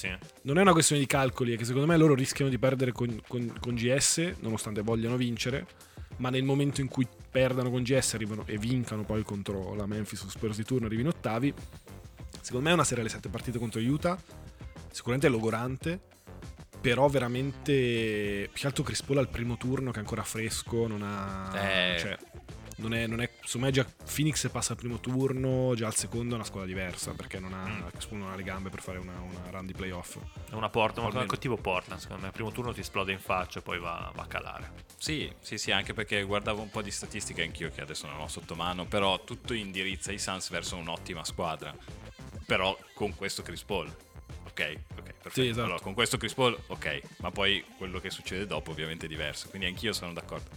non 0.42 0.58
è 0.58 0.60
una 0.62 0.72
questione 0.72 1.00
di 1.00 1.06
calcoli, 1.08 1.54
è 1.54 1.56
che 1.56 1.64
secondo 1.64 1.86
me 1.86 1.96
loro 1.96 2.14
rischiano 2.14 2.50
di 2.50 2.58
perdere 2.58 2.92
con, 2.92 3.20
con- 3.26 3.52
con 3.58 3.74
GS, 3.74 4.34
nonostante 4.40 4.82
vogliano 4.82 5.16
vincere, 5.16 5.66
ma 6.16 6.31
nel 6.31 6.42
momento 6.42 6.81
in 6.81 6.88
cui 6.88 7.07
perdano 7.31 7.71
con 7.71 7.83
GS 7.83 8.14
arrivano 8.14 8.44
e 8.47 8.59
vincano 8.59 9.05
poi 9.05 9.23
contro 9.23 9.75
la 9.75 9.87
Memphis 9.87 10.23
o 10.23 10.29
Spurs 10.29 10.57
di 10.57 10.64
turno, 10.64 10.87
arrivino 10.87 11.11
ottavi, 11.11 11.53
secondo 12.40 12.64
me 12.64 12.71
è 12.71 12.75
una 12.75 12.85
serie 12.85 13.03
alle 13.03 13.12
sette 13.12 13.29
partite 13.29 13.59
contro 13.59 13.81
Utah, 13.81 14.18
sicuramente 14.90 15.29
è 15.29 15.31
logorante, 15.31 16.01
però 16.81 17.09
veramente 17.09 18.49
più 18.51 18.61
che 18.61 18.66
altro 18.66 18.83
Chris 18.83 19.03
Paul 19.03 19.18
al 19.18 19.29
primo 19.29 19.57
turno 19.57 19.90
che 19.90 19.97
è 19.99 20.01
ancora 20.01 20.23
fresco, 20.23 20.87
non 20.87 21.03
ha... 21.03 21.53
Eh. 21.55 21.99
Cioè, 21.99 22.18
non 22.78 22.94
è, 22.94 23.06
non 23.06 23.20
è, 23.20 23.30
secondo 23.44 23.66
me 23.66 23.72
già 23.72 23.84
Phoenix 23.84 24.48
passa 24.50 24.72
al 24.72 24.78
primo 24.78 24.98
turno, 25.00 25.74
già 25.74 25.86
al 25.86 25.94
secondo 25.94 26.32
è 26.32 26.36
una 26.36 26.44
squadra 26.44 26.66
diversa 26.68 27.12
perché 27.12 27.38
non 27.38 27.52
ha, 27.52 27.66
Mm. 27.68 27.86
Non 28.10 28.30
ha 28.30 28.34
le 28.36 28.42
gambe 28.42 28.70
per 28.70 28.80
fare 28.80 28.98
una, 28.98 29.18
una 29.20 29.50
run 29.50 29.66
di 29.66 29.72
playoff. 29.74 30.16
È 30.48 30.54
una 30.54 30.68
porta, 30.70 31.00
ma 31.00 31.08
Almeno. 31.08 31.26
cattivo 31.26 31.56
porta, 31.56 31.98
secondo 31.98 32.22
me. 32.22 32.28
Il 32.28 32.34
primo 32.34 32.50
turno 32.50 32.72
ti 32.72 32.80
esplode 32.80 33.12
in 33.12 33.18
faccia 33.18 33.58
e 33.58 33.62
poi 33.62 33.78
va, 33.78 34.10
va 34.14 34.22
a 34.22 34.26
calare. 34.26 34.72
Sì, 34.96 35.30
sì, 35.40 35.58
sì, 35.58 35.70
anche 35.70 35.92
perché 35.94 36.22
guardavo 36.22 36.62
un 36.62 36.70
po' 36.70 36.80
di 36.82 36.90
statistiche 36.90 37.42
anch'io 37.42 37.70
che 37.70 37.80
adesso 37.82 38.06
non 38.06 38.20
ho 38.20 38.28
sotto 38.28 38.54
mano, 38.54 38.86
però 38.86 39.22
tutto 39.24 39.52
indirizza 39.52 40.12
i 40.12 40.18
Suns 40.18 40.48
verso 40.50 40.76
un'ottima 40.76 41.24
squadra. 41.24 41.74
Però 42.46 42.76
con 42.94 43.14
questo 43.14 43.42
Chris 43.42 43.62
Paul. 43.62 43.88
Ok, 43.88 44.76
ok, 44.96 45.02
perfetto. 45.02 45.30
Sì, 45.30 45.48
esatto. 45.48 45.64
Allora, 45.66 45.80
con 45.80 45.94
questo 45.94 46.16
Chris 46.16 46.34
Paul, 46.34 46.58
ok, 46.68 47.00
ma 47.18 47.30
poi 47.30 47.64
quello 47.76 48.00
che 48.00 48.10
succede 48.10 48.46
dopo 48.46 48.70
ovviamente 48.70 49.06
è 49.06 49.08
diverso, 49.08 49.48
quindi 49.48 49.66
anch'io 49.66 49.92
sono 49.92 50.12
d'accordo. 50.12 50.48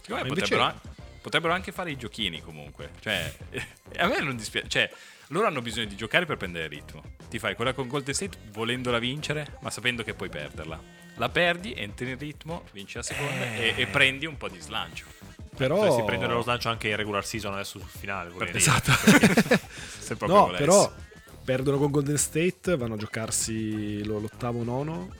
Secondo 0.00 0.22
me 0.24 0.28
invece- 0.30 0.56
potrebbero, 0.56 0.87
potrebbero 1.28 1.52
anche 1.52 1.72
fare 1.72 1.90
i 1.90 1.96
giochini 1.96 2.40
comunque, 2.40 2.92
cioè 3.00 3.30
a 3.96 4.06
me 4.06 4.20
non 4.20 4.34
dispiace, 4.36 4.68
cioè 4.68 4.90
loro 5.28 5.46
hanno 5.46 5.60
bisogno 5.60 5.84
di 5.86 5.94
giocare 5.96 6.24
per 6.24 6.38
prendere 6.38 6.64
il 6.64 6.70
ritmo. 6.70 7.02
Ti 7.28 7.38
fai 7.38 7.54
quella 7.54 7.74
con 7.74 7.86
Golden 7.86 8.14
State 8.14 8.38
volendola 8.50 8.98
vincere, 8.98 9.58
ma 9.60 9.68
sapendo 9.70 10.02
che 10.02 10.14
puoi 10.14 10.30
perderla. 10.30 10.80
La 11.16 11.28
perdi, 11.28 11.74
entri 11.74 12.10
in 12.10 12.18
ritmo, 12.18 12.64
vinci 12.72 12.96
la 12.96 13.02
seconda 13.02 13.54
e, 13.56 13.74
e 13.76 13.86
prendi 13.88 14.24
un 14.24 14.38
po' 14.38 14.48
di 14.48 14.58
slancio. 14.58 15.04
Però... 15.54 15.76
Potresti 15.76 16.04
prendere 16.04 16.32
lo 16.32 16.40
slancio 16.40 16.70
anche 16.70 16.88
in 16.88 16.96
regular 16.96 17.26
season 17.26 17.52
adesso 17.52 17.78
sul 17.78 17.88
finale. 17.88 18.32
dire. 18.32 18.52
Esatto. 18.52 18.90
Se 19.98 20.16
proprio 20.16 20.38
no, 20.38 20.44
volessi. 20.46 20.62
però 20.64 20.92
perdono 21.44 21.76
con 21.78 21.90
Golden 21.90 22.16
State, 22.16 22.76
vanno 22.76 22.94
a 22.94 22.98
giocarsi 22.98 24.02
lo- 24.04 24.20
l'ottavo 24.20 24.62
nono. 24.62 25.14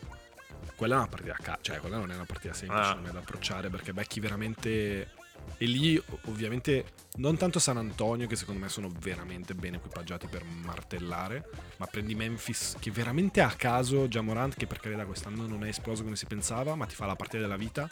Quella 0.74 0.95
è 0.95 0.99
una 0.99 1.09
partita 1.09 1.59
cioè 1.61 1.78
quella 1.78 1.97
non 1.99 2.12
è 2.12 2.14
una 2.14 2.24
partita 2.24 2.55
semplice 2.55 2.91
Ah. 2.91 2.95
da 3.11 3.18
approcciare 3.18 3.68
perché 3.68 3.93
becchi 3.93 4.20
veramente 4.20 5.11
e 5.57 5.64
lì 5.66 6.01
ovviamente 6.26 6.92
non 7.16 7.36
tanto 7.36 7.59
San 7.59 7.76
Antonio 7.78 8.26
che 8.26 8.36
secondo 8.36 8.61
me 8.61 8.68
sono 8.68 8.90
veramente 9.01 9.55
ben 9.55 9.74
equipaggiati 9.74 10.26
per 10.28 10.44
martellare, 10.44 11.49
ma 11.78 11.86
prendi 11.86 12.14
Memphis 12.14 12.76
che 12.78 12.90
veramente 12.90 13.40
a 13.40 13.51
caso 13.51 14.07
già 14.09 14.20
Morant 14.20 14.55
che 14.55 14.66
per 14.66 14.78
carità 14.80 15.05
quest'anno 15.05 15.46
non 15.46 15.64
è 15.64 15.68
esploso 15.68 16.03
come 16.05 16.16
si 16.16 16.26
pensava, 16.26 16.74
ma 16.74 16.86
ti 16.86 16.94
fa 16.94 17.07
la 17.07 17.16
partita 17.16 17.42
della 17.42 17.57
vita. 17.57 17.88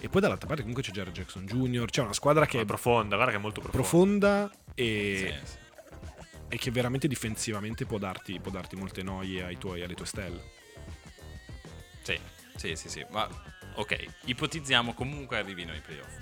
E 0.00 0.08
poi 0.08 0.20
dall'altra 0.20 0.46
parte 0.46 0.62
comunque 0.62 0.82
c'è 0.82 0.90
Jared 0.92 1.14
Jackson 1.14 1.46
Jr., 1.46 1.86
c'è 1.86 2.02
una 2.02 2.12
squadra 2.12 2.44
che 2.46 2.58
È 2.58 2.62
è 2.62 2.64
profonda, 2.64 3.14
guarda 3.14 3.32
che 3.32 3.38
è 3.38 3.40
molto 3.40 3.60
profonda. 3.60 4.48
profonda 4.48 4.50
e, 4.74 5.34
Sì, 5.44 5.52
sì. 5.52 5.58
e 6.48 6.56
che 6.58 6.70
veramente 6.70 7.08
difensivamente 7.08 7.86
può 7.86 7.96
darti, 7.98 8.38
può 8.40 8.50
darti 8.50 8.76
molte 8.76 9.02
noie 9.02 9.42
ai 9.44 9.56
tuoi, 9.56 9.82
alle 9.82 9.94
tue 9.94 10.04
stelle. 10.06 10.42
Sì, 12.02 12.18
sì, 12.56 12.76
sì, 12.76 12.88
sì. 12.90 13.06
Ma 13.10 13.26
ok, 13.76 14.04
ipotizziamo 14.26 14.92
comunque 14.92 15.38
arrivino 15.38 15.72
ai 15.72 15.80
playoff. 15.80 16.12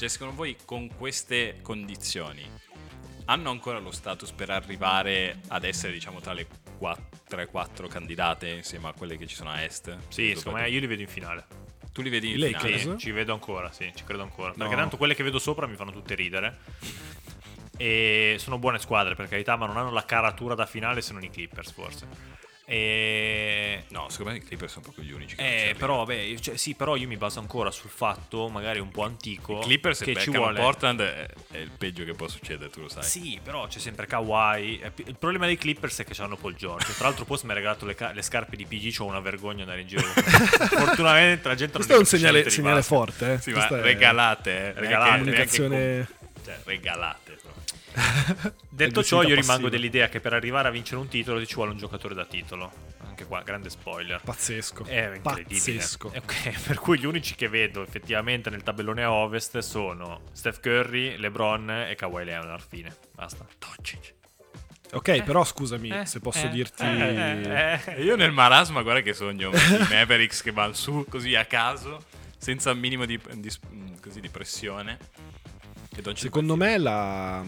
Cioè, 0.00 0.08
secondo 0.08 0.34
voi 0.34 0.56
con 0.64 0.88
queste 0.96 1.58
condizioni 1.60 2.42
hanno 3.26 3.50
ancora 3.50 3.80
lo 3.80 3.90
status 3.90 4.32
per 4.32 4.48
arrivare 4.48 5.40
ad 5.48 5.62
essere, 5.64 5.92
diciamo, 5.92 6.20
tra 6.20 6.32
le 6.32 6.46
3-4 7.28 7.86
candidate 7.86 8.48
insieme 8.48 8.88
a 8.88 8.94
quelle 8.94 9.18
che 9.18 9.26
ci 9.26 9.34
sono 9.34 9.50
a 9.50 9.62
est? 9.62 9.94
Sì, 10.08 10.32
secondo 10.34 10.60
me 10.60 10.70
io 10.70 10.80
li 10.80 10.86
vedo 10.86 11.02
in 11.02 11.06
finale. 11.06 11.46
Tu 11.92 12.00
li 12.00 12.08
vedi 12.08 12.30
in 12.30 12.38
Lakers? 12.38 12.80
finale? 12.80 12.98
Sì, 12.98 13.04
ci 13.04 13.10
vedo 13.10 13.34
ancora, 13.34 13.70
sì, 13.72 13.92
ci 13.94 14.04
credo 14.04 14.22
ancora. 14.22 14.54
Perché 14.54 14.74
No. 14.74 14.80
tanto 14.80 14.96
quelle 14.96 15.14
che 15.14 15.22
vedo 15.22 15.38
sopra 15.38 15.66
mi 15.66 15.76
fanno 15.76 15.92
tutte 15.92 16.14
ridere. 16.14 16.60
E 17.76 18.36
sono 18.38 18.58
buone 18.58 18.78
squadre, 18.78 19.14
per 19.14 19.28
carità, 19.28 19.56
ma 19.56 19.66
non 19.66 19.76
hanno 19.76 19.90
la 19.90 20.06
caratura 20.06 20.54
da 20.54 20.64
finale 20.64 21.02
se 21.02 21.12
non 21.12 21.22
i 21.22 21.28
Clippers, 21.28 21.72
forse. 21.72 22.06
E... 22.72 23.82
No, 23.88 24.06
secondo 24.10 24.30
me 24.30 24.36
i 24.36 24.44
Clippers 24.44 24.70
sono 24.70 24.84
proprio 24.84 25.04
gli 25.04 25.10
unici 25.10 25.34
non 25.36 25.44
Eh, 25.44 25.74
però, 25.76 26.04
vabbè, 26.04 26.36
cioè, 26.38 26.56
sì, 26.56 26.74
però 26.74 26.94
io 26.94 27.08
mi 27.08 27.16
baso 27.16 27.40
ancora 27.40 27.72
sul 27.72 27.90
fatto, 27.90 28.48
magari 28.48 28.78
un 28.78 28.90
po' 28.90 29.02
antico, 29.02 29.58
I 29.58 29.62
Clippers 29.62 30.02
che 30.02 30.14
ci 30.14 30.30
vuole... 30.30 30.60
Portland 30.60 31.00
è, 31.00 31.28
è 31.50 31.56
il 31.56 31.72
peggio 31.76 32.04
che 32.04 32.14
può 32.14 32.28
succedere, 32.28 32.70
tu 32.70 32.82
lo 32.82 32.88
sai. 32.88 33.02
Sì, 33.02 33.40
però 33.42 33.66
c'è 33.66 33.80
sempre 33.80 34.06
Kawhi. 34.06 34.80
Il 35.04 35.16
problema 35.18 35.46
dei 35.46 35.56
Clippers 35.56 35.98
è 35.98 36.04
che 36.04 36.14
hanno 36.22 36.36
Paul 36.36 36.54
George. 36.54 36.94
Tra 36.94 37.06
l'altro, 37.06 37.24
post 37.24 37.42
mi 37.42 37.50
ha 37.50 37.54
regalato 37.54 37.86
le, 37.86 37.96
ca- 37.96 38.12
le 38.12 38.22
scarpe 38.22 38.54
di 38.54 38.64
PG. 38.64 38.96
C'ho 38.96 39.04
una 39.06 39.18
vergogna 39.18 39.62
andare 39.62 39.80
in 39.80 39.88
giro. 39.88 40.02
Fortunatamente 40.06 41.48
la 41.48 41.56
gente 41.56 41.76
non 41.76 41.86
Questo 41.86 41.94
è 41.94 41.98
un 41.98 42.04
segnale, 42.04 42.48
segnale 42.50 42.82
forte. 42.82 43.32
Eh. 43.32 43.38
Sì, 43.40 43.50
ma 43.50 43.66
regalate, 43.68 44.50
eh. 44.50 44.72
Regalate, 44.74 45.18
comunicazione. 45.18 45.76
neanche 45.76 46.19
cioè, 46.44 46.58
regalate. 46.64 47.38
Detto 48.68 49.02
ciò, 49.02 49.22
io 49.22 49.28
rimango 49.34 49.44
passiva. 49.46 49.68
dell'idea 49.68 50.08
che 50.08 50.20
per 50.20 50.32
arrivare 50.32 50.68
a 50.68 50.70
vincere 50.70 51.00
un 51.00 51.08
titolo 51.08 51.44
ci 51.44 51.54
vuole 51.54 51.70
un 51.72 51.76
giocatore 51.78 52.14
da 52.14 52.24
titolo. 52.24 52.70
Anche 53.06 53.24
qua, 53.26 53.42
grande 53.42 53.70
spoiler. 53.70 54.20
Pazzesco. 54.22 54.84
È 54.84 55.14
incredibile. 55.16 55.44
Pazzesco. 55.58 56.12
Ok, 56.16 56.60
per 56.66 56.78
cui 56.78 56.98
gli 56.98 57.06
unici 57.06 57.34
che 57.34 57.48
vedo 57.48 57.82
effettivamente 57.82 58.50
nel 58.50 58.62
tabellone 58.62 59.02
a 59.02 59.10
ovest 59.12 59.58
sono 59.58 60.22
Steph 60.32 60.60
Curry, 60.60 61.16
LeBron 61.16 61.70
e 61.88 61.94
Kawhi 61.96 62.24
Leonard. 62.24 62.64
Fine. 62.66 62.94
Basta. 63.14 63.46
Doncic. 63.58 64.14
Ok, 64.92 65.22
però 65.22 65.44
scusami 65.44 65.88
Eh, 65.90 66.06
se 66.06 66.18
posso 66.18 66.46
eh, 66.46 66.50
dirti... 66.50 66.82
eh, 66.82 67.42
eh, 67.44 67.80
eh. 67.86 68.02
Io 68.02 68.16
nel 68.16 68.32
marasma, 68.32 68.82
guarda 68.82 69.02
che 69.02 69.12
sogno 69.14 69.50
i 69.54 69.86
Mavericks 69.88 70.42
che 70.42 70.50
vanno 70.50 70.72
su 70.72 71.06
così 71.08 71.36
a 71.36 71.44
caso, 71.44 72.02
senza 72.36 72.72
un 72.72 72.78
minimo 72.80 73.04
di, 73.04 73.20
di- 73.34 73.52
così, 74.00 74.20
di 74.20 74.28
pressione. 74.28 74.98
E 76.08 76.16
Secondo 76.16 76.56
me 76.56 76.78
la... 76.78 77.44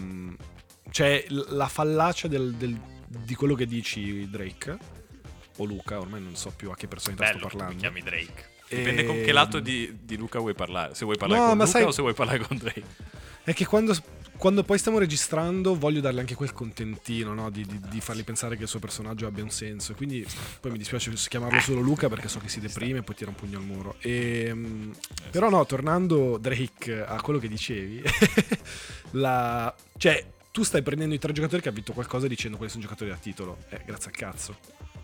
Cioè, 0.91 1.25
l- 1.29 1.55
la 1.55 1.67
fallacia 1.67 2.27
del- 2.27 2.53
del- 2.53 2.79
di 3.07 3.35
quello 3.35 3.55
che 3.55 3.65
dici 3.65 4.29
Drake 4.29 4.77
o 5.57 5.65
Luca, 5.65 5.99
ormai 5.99 6.21
non 6.21 6.35
so 6.35 6.51
più 6.55 6.69
a 6.71 6.75
che 6.75 6.87
personalità 6.87 7.25
Bello, 7.25 7.37
sto 7.39 7.47
che 7.49 7.53
mi 7.55 7.59
parlando. 7.59 7.81
chiami 7.81 8.01
Drake. 8.01 8.49
Dipende 8.69 9.05
con 9.05 9.15
Ehm, 9.17 9.23
che 9.25 9.31
lato 9.31 9.59
di, 9.59 9.99
di 10.03 10.17
Luca 10.17 10.39
vuoi 10.39 10.53
parlare. 10.55 10.95
Se 10.95 11.05
vuoi 11.05 11.17
parlare 11.17 11.39
No, 11.41 11.47
con 11.49 11.57
Luca 11.57 11.69
sai- 11.69 11.83
o 11.83 11.91
se 11.91 12.01
vuoi 12.01 12.13
parlare 12.13 12.39
con 12.39 12.57
Drake. 12.57 12.83
È 13.43 13.53
che 13.53 13.65
quando, 13.65 13.95
quando 14.43 14.65
poi 14.65 14.77
stiamo 14.77 14.97
registrando 14.97 15.73
voglio 15.73 16.01
darle 16.01 16.19
anche 16.19 16.35
quel 16.35 16.51
contentino, 16.51 17.33
no? 17.33 17.49
Di, 17.49 17.65
di- 17.65 17.79
di 17.79 18.01
fargli 18.01 18.25
pensare 18.25 18.57
che 18.57 18.63
il 18.63 18.67
suo 18.67 18.79
personaggio 18.79 19.25
abbia 19.25 19.41
un 19.41 19.49
senso. 19.49 19.93
Quindi 19.93 20.27
poi 20.59 20.71
mi 20.71 20.77
dispiace 20.77 21.13
chiamarlo 21.13 21.61
solo 21.61 21.79
Luca 21.79 22.09
perché 22.09 22.27
so 22.27 22.39
che 22.39 22.49
si 22.49 22.59
deprime 22.59 22.99
e 22.99 23.03
poi 23.03 23.15
tira 23.15 23.29
un 23.29 23.37
pugno 23.37 23.57
al 23.57 23.63
muro. 23.63 23.95
E, 24.01 24.53
però 25.31 25.49
no, 25.49 25.65
tornando 25.65 26.37
Drake 26.37 27.05
a 27.05 27.21
quello 27.21 27.39
che 27.39 27.47
dicevi, 27.47 28.01
la, 29.11 29.73
cioè 29.95 30.25
tu 30.51 30.63
stai 30.63 30.81
prendendo 30.81 31.15
i 31.15 31.19
tre 31.19 31.31
giocatori 31.31 31.61
che 31.61 31.69
hanno 31.69 31.77
vinto 31.77 31.93
qualcosa 31.93 32.27
dicendo 32.27 32.57
quali 32.57 32.69
sono 32.69 32.83
giocatori 32.83 33.11
da 33.11 33.15
titolo. 33.15 33.59
Eh, 33.69 33.81
grazie 33.85 34.09
al 34.09 34.17
cazzo. 34.17 34.57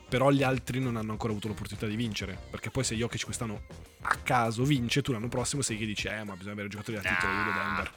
Però 0.09 0.31
gli 0.31 0.43
altri 0.43 0.79
non 0.79 0.97
hanno 0.97 1.11
ancora 1.11 1.31
avuto 1.31 1.47
l'opportunità 1.47 1.85
di 1.85 1.95
vincere. 1.95 2.37
Perché 2.49 2.71
poi 2.71 2.83
se 2.83 2.95
Jokic 2.95 3.23
quest'anno 3.23 3.61
a 4.01 4.15
caso 4.23 4.63
vince, 4.63 5.01
tu 5.01 5.11
l'anno 5.11 5.27
prossimo 5.27 5.61
sei 5.61 5.77
che 5.77 5.85
dici, 5.85 6.07
eh 6.07 6.23
ma 6.23 6.33
bisogna 6.33 6.53
avere 6.53 6.67
giocatori 6.67 6.97
da 6.99 7.07
titolo, 7.07 7.31
io 7.31 7.43
vedo 7.43 7.57
Denver. 7.57 7.91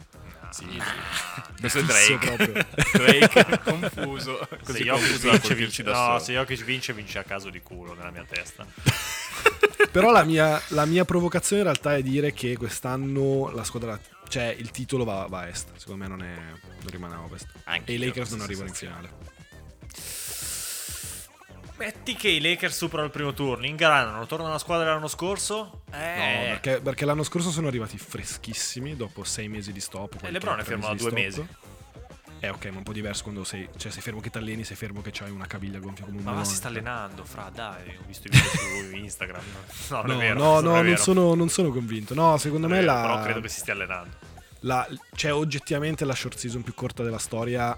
Sì, 0.51 0.67
sì. 0.71 1.61
Questo 1.61 1.79
è 1.79 1.83
Drake. 1.85 2.67
Drake 2.93 3.61
confuso. 3.65 4.47
Se 4.49 4.59
Così 4.65 4.83
Jokic 4.85 5.03
confuso 5.03 5.27
da 5.27 5.33
vince, 5.33 5.49
colpirci 5.49 5.55
vince, 5.55 5.83
da 5.83 5.91
no, 5.93 6.05
solo. 6.05 6.19
se 6.19 6.33
Jokic 6.33 6.65
vince, 6.65 6.93
vince 6.93 7.19
a 7.19 7.25
caso 7.25 7.49
di 7.49 7.61
culo 7.63 7.95
nella 7.95 8.11
mia 8.11 8.27
testa. 8.29 8.67
Però 9.91 10.11
la 10.11 10.25
mia, 10.25 10.61
la 10.69 10.85
mia 10.85 11.05
provocazione 11.05 11.63
in 11.63 11.69
realtà 11.69 11.97
è 11.97 12.03
dire 12.03 12.33
che 12.33 12.57
quest'anno 12.57 13.51
la 13.51 13.65
squadra, 13.65 13.99
cioè 14.29 14.55
il 14.59 14.71
titolo 14.71 15.05
va, 15.05 15.27
va 15.29 15.41
a 15.41 15.49
est, 15.49 15.69
secondo 15.77 16.03
me 16.03 16.09
non, 16.09 16.23
è, 16.23 16.35
non 16.35 16.91
rimane 16.91 17.15
a 17.15 17.23
ovest. 17.23 17.47
Anche 17.65 17.93
e 17.93 17.95
i 17.97 17.99
Lakers 17.99 18.31
non 18.31 18.41
arrivano 18.43 18.69
in 18.69 18.75
finale. 18.75 19.11
Metti 21.85 22.15
che 22.15 22.29
i 22.29 22.41
Lakers 22.41 22.77
superano 22.77 23.07
il 23.07 23.13
primo 23.13 23.33
turno, 23.35 23.67
ingranano, 23.67 24.25
tornano 24.27 24.51
alla 24.51 24.61
squadra 24.61 24.85
dell'anno 24.87 25.09
scorso. 25.09 25.83
No, 25.91 25.97
Eh, 25.97 26.59
perché, 26.61 26.81
perché 26.81 27.05
l'anno 27.05 27.25
scorso 27.25 27.51
sono 27.51 27.67
arrivati 27.67 27.99
freschissimi 27.99 28.95
dopo 28.95 29.25
sei 29.25 29.49
mesi 29.49 29.73
di 29.73 29.81
stop. 29.81 30.11
qualche- 30.11 30.31
LeBron 30.31 30.61
è 30.61 30.63
fermo 30.63 30.87
da 30.87 30.95
due 30.95 31.11
mesi. 31.11 31.45
Eh 32.39 32.49
ok, 32.51 32.67
ma 32.67 32.79
un 32.79 32.83
po' 32.85 32.93
diverso 32.93 33.23
quando 33.25 33.43
sei, 33.45 33.69
cioè 33.77 33.91
sei 33.91 34.01
fermo 34.03 34.21
che 34.21 34.31
ti 34.31 34.39
alleni, 34.39 34.63
sei 34.65 34.77
fermo 34.77 35.01
che 35.01 35.11
c'hai 35.13 35.31
una 35.31 35.47
caviglia 35.47 35.79
gonfia 35.81 36.05
come 36.05 36.19
un 36.19 36.23
Ma 36.25 36.31
melone. 36.31 36.49
si 36.49 36.55
sta 36.57 36.69
allenando, 36.69 37.25
fra, 37.25 37.51
dai, 37.53 37.97
ho 37.97 38.03
visto 38.07 38.29
i 38.29 38.31
video 38.31 38.49
su 38.91 38.97
Instagram. 38.97 39.43
No, 39.91 40.03
non 40.03 40.07
No, 40.07 40.13
è 40.15 40.17
vero. 40.19 40.39
no, 40.39 40.61
non 40.61 40.73
no, 40.75 40.79
è 40.79 40.83
non, 40.83 40.97
sono, 40.97 41.35
non 41.35 41.49
sono 41.49 41.71
convinto. 41.71 42.15
No, 42.15 42.37
secondo 42.39 42.67
Non 42.69 42.77
è 42.77 42.81
me 42.81 42.87
vero, 42.87 42.97
la, 42.99 43.03
Però 43.09 43.23
credo 43.23 43.41
che 43.41 43.49
si 43.49 43.59
stia 43.61 43.73
allenando. 43.73 44.17
la- 44.61 44.89
c'è 45.15 45.33
oggettivamente 45.33 46.05
la 46.05 46.15
short 46.15 46.37
season 46.37 46.63
più 46.63 46.75
corta 46.75 47.03
della 47.03 47.19
storia 47.19 47.77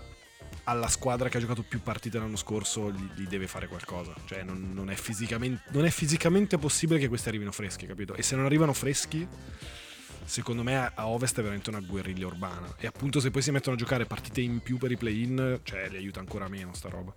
alla 0.64 0.88
squadra 0.88 1.28
che 1.28 1.36
ha 1.36 1.40
giocato 1.40 1.62
più 1.62 1.80
partite 1.82 2.18
l'anno 2.18 2.36
scorso 2.36 2.90
gli, 2.90 3.08
gli 3.14 3.26
deve 3.26 3.46
fare 3.46 3.68
qualcosa 3.68 4.14
cioè 4.24 4.42
non, 4.42 4.72
non 4.72 4.90
è 4.90 4.94
fisicamente, 4.94 5.62
non 5.70 5.84
è 5.84 5.90
fisicamente 5.90 6.58
possibile 6.58 6.98
che 6.98 7.08
questi 7.08 7.28
arrivino 7.28 7.52
freschi 7.52 7.86
capito 7.86 8.14
e 8.14 8.22
se 8.22 8.34
non 8.36 8.44
arrivano 8.44 8.72
freschi 8.72 9.26
secondo 10.24 10.62
me 10.62 10.76
a 10.94 11.06
ovest 11.06 11.34
è 11.38 11.42
veramente 11.42 11.68
una 11.68 11.80
guerriglia 11.80 12.26
urbana 12.26 12.74
e 12.78 12.86
appunto 12.86 13.20
se 13.20 13.30
poi 13.30 13.42
si 13.42 13.50
mettono 13.50 13.76
a 13.76 13.78
giocare 13.78 14.06
partite 14.06 14.40
in 14.40 14.60
più 14.60 14.78
per 14.78 14.90
i 14.90 14.96
play-in 14.96 15.60
cioè 15.62 15.88
li 15.90 15.96
aiuta 15.96 16.20
ancora 16.20 16.48
meno 16.48 16.72
sta 16.74 16.88
roba 16.88 17.14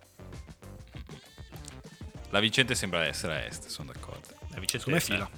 La 2.32 2.40
vincente 2.42 2.76
sembra 2.76 3.06
essere 3.06 3.34
a 3.36 3.46
est, 3.46 3.68
sono 3.68 3.92
d'accordo. 3.94 4.28
La 4.50 4.60
vincente 4.60 4.80
secondo 4.80 4.96
me 4.96 5.00
fila 5.00 5.30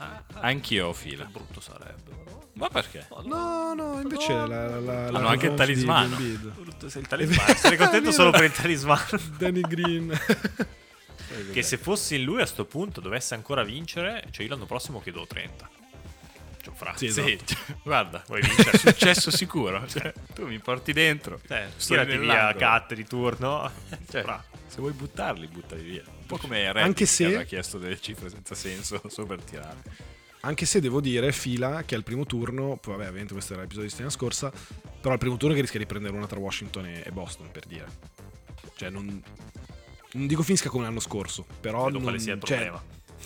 Ah, 0.00 0.22
ah, 0.34 0.40
Anch'io 0.40 0.88
ho 0.88 0.92
che 0.92 0.98
fila. 0.98 1.24
brutto 1.24 1.60
sarebbe. 1.60 2.10
però. 2.14 2.37
Ma 2.58 2.68
perché? 2.68 3.06
no 3.24 3.72
no 3.74 4.00
invece 4.00 4.32
la, 4.32 4.46
la, 4.46 4.80
la, 4.80 5.10
la 5.10 5.18
Hanno 5.18 5.28
anche 5.28 5.46
il 5.46 5.54
talismano. 5.54 6.16
Il 6.18 7.06
talismano. 7.08 7.54
Sarei 7.54 7.78
contento 7.78 8.10
solo 8.12 8.30
per 8.30 8.44
il 8.44 8.52
talismano. 8.52 9.04
Danny 9.38 9.60
Green 9.60 10.18
che 11.52 11.62
se 11.62 11.76
fossi 11.76 12.16
in 12.16 12.24
lui 12.24 12.40
a 12.40 12.46
sto 12.46 12.64
punto 12.64 13.00
dovesse 13.00 13.34
ancora 13.34 13.62
vincere, 13.62 14.24
cioè 14.30 14.44
io 14.44 14.50
l'anno 14.50 14.66
prossimo 14.66 15.00
chiedo 15.00 15.26
30. 15.26 15.70
Cioè, 16.62 16.74
fra. 16.74 16.92
Sì, 16.96 17.10
Sì, 17.10 17.20
esatto. 17.32 17.44
cioè, 17.54 17.76
guarda, 17.82 18.24
Vuoi 18.26 18.40
vincere? 18.42 18.76
successo 18.78 19.30
sicuro. 19.30 19.86
Cioè, 19.86 20.12
tu 20.34 20.46
mi 20.46 20.58
porti 20.58 20.92
dentro. 20.92 21.38
Sto 21.44 21.94
tirati 21.94 22.16
via 22.18 22.52
cat 22.54 22.94
di 22.94 23.04
turno. 23.06 23.70
Cioè, 24.10 24.22
Fra. 24.22 24.42
se 24.66 24.78
vuoi 24.78 24.92
buttarli, 24.92 25.46
buttali 25.46 25.82
via. 25.82 26.02
Un 26.06 26.26
po' 26.26 26.36
come 26.38 26.60
Reddit 26.64 26.82
Anche 26.82 27.04
che 27.04 27.06
se- 27.06 27.24
aveva 27.26 27.42
chiesto 27.44 27.78
delle 27.78 28.00
cifre 28.00 28.28
senza 28.28 28.54
senso 28.54 29.00
solo 29.08 29.26
per 29.28 29.42
tirare. 29.42 30.16
Anche 30.42 30.66
se 30.66 30.80
devo 30.80 31.00
dire, 31.00 31.32
fila 31.32 31.82
che 31.84 31.96
al 31.96 32.04
primo 32.04 32.24
turno, 32.24 32.78
poi 32.80 32.94
vabbè, 32.94 33.06
ovviamente 33.08 33.32
questo 33.32 33.54
era 33.54 33.62
l'episodio 33.62 33.88
di 33.88 33.94
settimana 33.94 34.16
scorsa, 34.16 34.52
però 35.00 35.12
al 35.12 35.18
primo 35.18 35.36
turno 35.36 35.54
che 35.54 35.60
rischia 35.60 35.80
di 35.80 35.86
prendere 35.86 36.16
una 36.16 36.26
tra 36.26 36.38
Washington 36.38 36.86
e, 36.86 37.10
Boston, 37.12 37.50
per 37.50 37.66
dire. 37.66 37.86
Cioè, 38.76 38.90
non, 38.90 39.20
non 40.12 40.26
dico 40.28 40.42
finisca 40.42 40.68
come 40.68 40.84
l'anno 40.84 41.00
scorso, 41.00 41.44
però 41.60 41.84
Vedo 41.86 41.94
non, 41.94 42.02
quale 42.02 42.18
sia 42.20 42.34
il 42.34 42.42
cioè, 42.42 42.56
problema. 42.56 42.84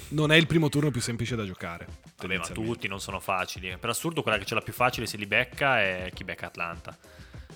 non 0.09 0.33
è 0.33 0.37
il 0.37 0.47
primo 0.47 0.71
turno 0.71 0.91
più 0.91 1.03
semplice 1.03 1.37
da 1.37 1.45
giocare. 1.45 1.87
Vabbè, 2.17 2.39
ma 2.39 2.47
tutti 2.49 2.89
non 2.89 3.01
sono 3.01 3.21
facili. 3.21 3.77
Per 3.79 3.91
assurdo, 3.91 4.23
quella 4.23 4.39
che 4.39 4.47
ce 4.47 4.55
l'ha 4.55 4.63
più 4.63 4.73
facile 4.73 5.07
se 5.07 5.19
li 5.19 5.27
becca 5.27 5.81
è 5.81 6.11
chi 6.15 6.25
becca 6.25 6.47
Atlanta. 6.47 6.97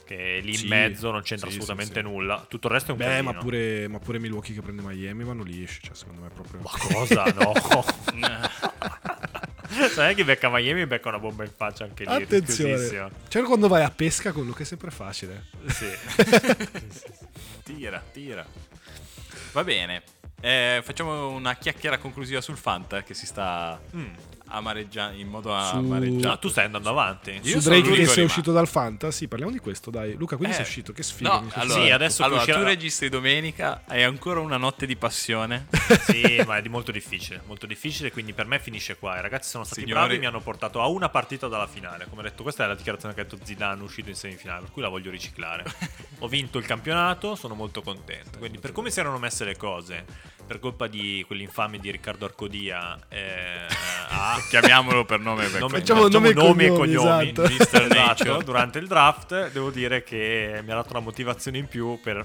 Che 0.05 0.41
lì 0.41 0.51
in 0.51 0.57
Sì, 0.57 0.69
mezzo 0.69 1.11
non 1.11 1.23
c'entra 1.23 1.49
sì, 1.49 1.57
assolutamente 1.57 2.01
sì. 2.01 2.07
nulla. 2.07 2.45
Tutto 2.49 2.67
il 2.69 2.75
resto 2.75 2.91
è 2.91 2.93
un 2.93 2.99
Beh, 2.99 3.05
casino. 3.07 3.33
ma 3.33 3.39
pure, 3.39 3.89
ma 3.89 3.99
pure 3.99 4.19
Milwaukee 4.19 4.55
che 4.55 4.61
prende 4.61 4.83
Miami 4.83 5.25
vanno 5.25 5.43
lisci, 5.43 5.81
cioè 5.83 5.95
secondo 5.97 6.21
me 6.21 6.29
è 6.29 6.31
proprio... 6.31 6.61
Ma 6.61 6.71
cosa? 6.71 7.25
No. 7.33 7.53
Sai 9.93 10.15
chi 10.15 10.25
becca 10.25 10.49
Miami 10.49 10.83
e 10.83 10.87
becca 10.87 11.09
una 11.09 11.19
bomba 11.19 11.45
in 11.45 11.51
faccia 11.55 11.85
anche 11.85 12.05
lì. 12.05 12.11
Attenzione, 12.23 13.11
cioè 13.29 13.43
quando 13.43 13.69
vai 13.69 13.83
a 13.83 13.91
pesca 13.91 14.33
con 14.33 14.45
Luca 14.45 14.63
è 14.63 14.67
sempre 14.67 14.91
facile. 14.91 15.47
Sì. 15.69 15.87
Tira, 17.63 18.03
tira. 18.13 18.47
Va 19.53 19.65
bene. 19.65 20.03
Eh, 20.41 20.81
facciamo 20.85 21.31
una 21.31 21.55
chiacchiera 21.57 21.99
conclusiva 21.99 22.41
sul 22.41 22.57
Fanta 22.57 23.03
che 23.03 23.15
si 23.15 23.27
sta 23.27 23.81
Mm. 23.97 24.15
Amareggia- 24.49 25.13
in 25.13 25.29
modo 25.29 25.53
amareggiato. 25.53 26.29
Ah, 26.33 26.37
tu 26.37 26.49
stai 26.49 26.67
andando 26.67 26.91
avanti. 26.91 27.39
Io 27.43 27.61
Su 27.61 27.69
Drake 27.69 27.83
che 27.83 27.95
sei 27.95 27.97
rimasto. 28.05 28.23
uscito 28.23 28.53
dal 28.53 28.69
Fantasy, 28.69 29.27
parliamo 29.27 29.53
di 29.53 29.59
questo, 29.59 29.91
dai. 29.91 30.15
Luca, 30.15 30.37
quindi 30.37 30.55
Eh, 30.55 30.59
sei 30.59 30.67
uscito, 30.67 30.93
che 30.93 31.03
sfiga. 31.03 31.41
No, 31.41 31.51
allora, 31.55 31.83
Sì, 31.85 31.91
adesso 31.91 32.23
allora 32.25 32.41
uscirà- 32.41 32.59
tu 32.59 32.65
registri 32.65 33.09
domenica, 33.09 33.83
hai 33.87 34.03
ancora 34.03 34.41
una 34.41 34.57
notte 34.57 34.87
di 34.87 34.97
passione. 34.97 35.67
Sì, 36.07 36.43
ma 36.47 36.57
è 36.59 36.63
di 36.63 36.69
molto 36.69 36.93
difficile, 36.93 37.43
molto 37.47 37.67
difficile, 37.67 38.11
quindi 38.13 38.33
per 38.33 38.47
me 38.47 38.59
finisce 38.61 38.97
qua. 38.97 39.19
I 39.19 39.23
ragazzi 39.23 39.49
sono 39.51 39.65
stati 39.65 39.81
Signori- 39.81 39.99
bravi 40.01 40.15
e 40.17 40.19
mi 40.19 40.27
hanno 40.27 40.41
portato 40.41 40.81
a 40.81 40.87
una 40.89 41.09
partita 41.09 41.49
dalla 41.49 41.67
finale. 41.67 42.07
Come 42.09 42.21
ho 42.21 42.25
detto, 42.25 42.43
questa 42.43 42.65
è 42.65 42.67
la 42.69 42.75
dichiarazione 42.75 43.15
che 43.15 43.21
ha 43.21 43.25
detto 43.25 43.39
Zidane 43.43 43.83
uscito 43.83 44.09
in 44.09 44.15
semifinale, 44.15 44.61
per 44.63 44.71
cui 44.71 44.83
la 44.83 44.89
voglio 44.89 45.11
riciclare. 45.11 45.65
ho 46.21 46.29
vinto 46.29 46.59
il 46.59 46.67
campionato, 46.67 47.35
sono 47.35 47.55
molto 47.55 47.83
contento. 47.83 48.39
Quindi 48.39 48.59
per 48.59 48.73
come 48.73 48.91
si 48.91 49.01
erano 49.01 49.19
messe 49.19 49.45
le 49.45 49.57
cose, 49.57 50.05
per 50.47 50.61
colpa 50.61 50.87
di 50.87 51.25
quell'infame 51.27 51.79
di 51.79 51.91
Riccardo 51.91 52.25
Arcodia, 52.25 52.99
eh, 53.09 53.67
a 54.09 54.39
Chiamiamolo 54.49 55.05
per 55.05 55.21
nome 55.21 55.43
perché 55.45 55.59
Nome- 55.59 55.79
Facciamo 55.79 56.09
nome 56.09 56.31
e 56.31 56.35
nomi 56.35 56.65
e 56.65 56.69
cognomi, 56.69 56.93
cognomi, 56.95 57.29
esatto. 57.31 57.43
Mr. 57.43 57.87
Nature. 57.95 58.31
Esatto, 58.31 58.43
durante 58.43 58.79
il 58.79 58.87
draft 58.87 59.51
devo 59.53 59.71
dire 59.71 60.03
che 60.03 60.61
mi 60.65 60.71
ha 60.73 60.77
dato 60.77 60.91
una 60.91 61.01
motivazione 61.01 61.59
in 61.59 61.67
più 61.67 61.99
per 62.03 62.25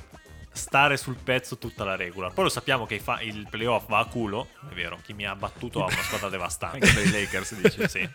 stare 0.54 0.98
sul 0.98 1.16
pezzo 1.16 1.58
tutta 1.58 1.84
la 1.84 1.96
regola. 1.96 2.30
Poi 2.30 2.44
lo 2.46 2.50
sappiamo 2.50 2.86
che 2.86 3.00
fa- 3.00 3.22
il 3.22 3.48
playoff 3.50 3.88
va 3.88 4.00
a 4.00 4.06
culo, 4.06 4.50
è 4.70 4.74
vero, 4.74 5.00
chi 5.04 5.14
mi 5.14 5.26
ha 5.26 5.36
battuto 5.36 5.82
ha 5.84 5.86
una 5.86 6.02
squadra 6.04 6.30
devastante. 6.30 6.86
Anche 6.86 6.94
per 6.94 7.06
i 7.08 7.12
Lakers, 7.12 7.56
dice. 7.56 7.88
Sì. 7.88 8.10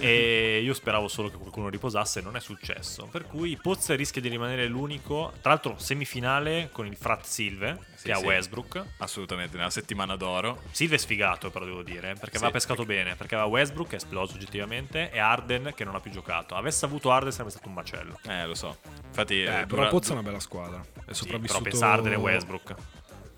E 0.00 0.60
io 0.62 0.74
speravo 0.74 1.08
solo 1.08 1.28
che 1.30 1.36
qualcuno 1.36 1.68
riposasse, 1.68 2.20
non 2.20 2.36
è 2.36 2.40
successo. 2.40 3.06
Per 3.10 3.26
cui 3.26 3.56
Pozza 3.60 3.94
rischia 3.94 4.20
di 4.20 4.28
rimanere 4.28 4.66
l'unico, 4.66 5.32
tra 5.40 5.50
l'altro 5.50 5.76
semifinale 5.78 6.68
con 6.72 6.86
il 6.86 6.96
frat 6.96 7.24
Silve, 7.24 7.78
Sì, 7.94 8.04
che 8.06 8.12
ha 8.12 8.16
sì. 8.18 8.24
Westbrook. 8.24 8.84
Assolutamente, 8.98 9.56
nella 9.56 9.70
settimana 9.70 10.16
d'oro. 10.16 10.62
Silve 10.70 10.96
è 10.96 10.98
sfigato, 10.98 11.50
però 11.50 11.64
devo 11.64 11.82
dire, 11.82 12.14
perché 12.14 12.30
Sì, 12.32 12.36
aveva 12.44 12.50
pescato 12.52 12.84
bene, 12.84 13.16
perché 13.16 13.34
aveva 13.34 13.48
Westbrook 13.50 13.88
che 13.88 13.94
è 13.96 13.98
esploso 13.98 14.34
oggettivamente 14.34 15.10
e 15.10 15.18
Arden 15.18 15.72
che 15.74 15.84
non 15.84 15.94
ha 15.94 16.00
più 16.00 16.10
giocato. 16.10 16.54
Avesse 16.54 16.84
avuto 16.84 17.10
Arden 17.10 17.32
sarebbe 17.32 17.50
stato 17.50 17.68
un 17.68 17.74
macello. 17.74 18.18
Eh, 18.26 18.46
lo 18.46 18.54
so. 18.54 18.78
Infatti, 19.06 19.42
Eh, 19.42 19.46
eh, 19.60 19.66
però 19.66 19.66
dura- 19.66 19.88
Pozza 19.88 20.10
è 20.10 20.12
una 20.12 20.22
bella 20.22 20.40
squadra. 20.40 20.80
È 21.04 21.12
sopravvissuto. 21.12 21.58
Pensa 21.72 21.92
Arden 21.92 22.12
e 22.12 22.16
Westbrook. 22.16 22.74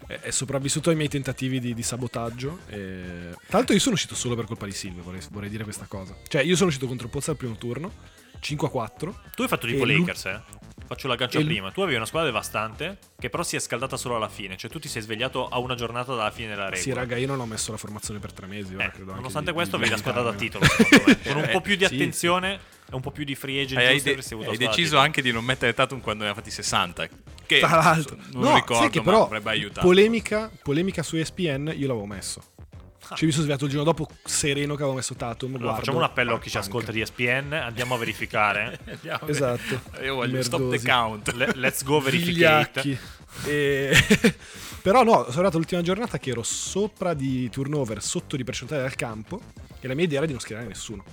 È 0.07 0.31
sopravvissuto 0.31 0.91
ai 0.91 0.97
miei 0.97 1.09
tentativi 1.09 1.59
di, 1.61 1.73
di 1.73 1.83
sabotaggio. 1.83 2.59
E... 2.69 3.31
Tra 3.47 3.57
l'altro, 3.59 3.75
io 3.75 3.81
sono 3.81 3.95
uscito 3.95 4.15
solo 4.15 4.35
per 4.35 4.45
colpa 4.45 4.67
di 4.67 4.73
Silve. 4.73 5.01
Vorrei, 5.01 5.21
vorrei 5.31 5.49
dire 5.49 5.65
questa 5.65 5.87
cosa. 5.89 6.15
Cioè, 6.29 6.43
io 6.43 6.57
sono 6.57 6.69
uscito 6.69 6.87
contro 6.87 7.09
Pozza 7.09 7.31
al 7.31 7.37
primo 7.39 7.57
turno. 7.57 7.91
5 8.41 8.69
a 8.69 8.71
4. 8.71 9.21
Tu 9.35 9.43
hai 9.43 9.49
fatto 9.49 9.67
tipo 9.67 9.87
Lakers, 9.87 10.27
eh? 10.27 10.41
Faccio 10.87 11.09
l'aggancio 11.09 11.39
E 11.39 11.41
lu- 11.41 11.47
prima. 11.47 11.71
Tu 11.73 11.81
avevi 11.81 11.97
una 11.97 12.05
squadra 12.05 12.29
devastante 12.29 12.99
che 13.19 13.31
però 13.31 13.43
si 13.43 13.57
è 13.57 13.59
scaldata 13.59 13.97
solo 13.97 14.17
alla 14.17 14.29
fine. 14.29 14.59
Cioè 14.59 14.71
tu 14.71 14.79
ti 14.79 14.89
sei 14.89 15.01
svegliato 15.01 15.49
a 15.49 15.57
una 15.59 15.75
giornata 15.75 16.15
dalla 16.15 16.31
fine 16.31 16.49
della 16.49 16.65
regola. 16.65 16.83
Sì, 16.83 16.93
raga, 16.93 17.17
io 17.17 17.27
non 17.27 17.41
ho 17.41 17.47
messo 17.47 17.71
la 17.71 17.79
formazione 17.79 18.21
per 18.21 18.35
tre 18.35 18.47
mesi. 18.47 18.75
ora 18.75 18.85
Eh, 18.85 18.91
credo 18.91 19.15
nonostante 19.15 19.49
di- 19.49 19.57
questo 19.57 19.77
avevi 19.77 19.91
la 19.93 19.97
squadra 19.97 20.21
da 20.21 20.35
titolo, 20.35 20.67
secondo 20.67 21.05
me. 21.07 21.19
Con 21.25 21.37
un 21.39 21.45
Eh, 21.45 21.49
po' 21.49 21.61
più 21.63 21.77
di 21.77 21.87
sì, 21.87 21.95
attenzione 21.95 22.53
e 22.55 22.95
un 22.95 23.01
po' 23.01 23.11
più 23.13 23.25
di 23.25 23.35
free 23.35 23.63
agent 23.63 23.81
hai, 23.81 23.95
giusti 24.03 24.35
de- 24.37 24.45
hai 24.45 24.59
la 24.59 24.67
deciso 24.67 24.99
anche 24.99 25.23
di 25.23 25.33
non 25.33 25.43
mettere 25.43 25.73
Tatum 25.73 26.03
quando 26.03 26.25
ne 26.25 26.31
ha 26.31 26.35
fatti 26.35 26.51
60. 26.51 27.09
Che 27.47 27.59
Tra 27.59 27.77
l'altro, 27.77 28.17
non 28.33 28.43
no, 28.43 28.55
ricordo, 28.55 28.83
sai 28.83 28.91
che 28.91 29.03
però 29.03 29.25
avrebbe 29.27 29.51
aiutato. 29.51 29.87
polemica, 29.87 30.51
polemica 30.63 31.03
su 31.03 31.17
ESPN 31.17 31.73
io 31.77 31.87
l'avevo 31.87 32.07
messo. 32.07 32.43
Ah. 33.09 33.15
Cioè, 33.17 33.27
mi 33.27 33.33
sono 33.33 33.43
svegliato 33.45 33.65
il 33.67 33.71
giorno 33.71 33.85
dopo 33.85 34.09
sereno 34.25 34.75
che 34.77 34.81
avevo 34.83 34.97
messo 34.97 35.15
Tatum. 35.15 35.51
Allora, 35.51 35.63
guardo, 35.65 35.79
facciamo 35.81 35.99
un 35.99 36.05
appello 36.05 36.35
a 36.37 36.41
chi 36.41 36.49
ci 36.49 36.57
ascolta 36.57 36.91
di 36.91 37.01
ESPN, 37.03 37.53
andiamo 37.53 37.95
a 37.95 37.99
verificare. 37.99 38.79
Andiamo- 38.89 39.27
Esatto. 39.29 39.81
Io 40.03 40.15
voglio 40.15 40.43
stop 40.43 40.61
the 40.61 40.65
Merdosi. 40.67 40.87
count. 40.87 41.33
Le- 41.35 41.53
let's 41.57 41.85
go 41.85 42.01
verificate. 42.01 42.99
E... 43.45 43.95
Però 44.81 45.03
no, 45.03 45.13
sono 45.13 45.29
arrivato 45.33 45.57
l'ultima 45.59 45.83
giornata 45.83 46.19
che 46.19 46.31
ero 46.31 46.43
sopra 46.43 47.15
di 47.15 47.49
turnover, 47.51 48.03
sotto 48.03 48.37
di 48.37 48.45
percentuale 48.45 48.83
dal 48.83 48.95
campo 48.95 49.41
e 49.81 49.87
la 49.89 49.95
mia 49.95 50.05
idea 50.05 50.19
era 50.19 50.27
di 50.27 50.33
non 50.33 50.41
schierare 50.41 50.67
nessuno 50.67 51.05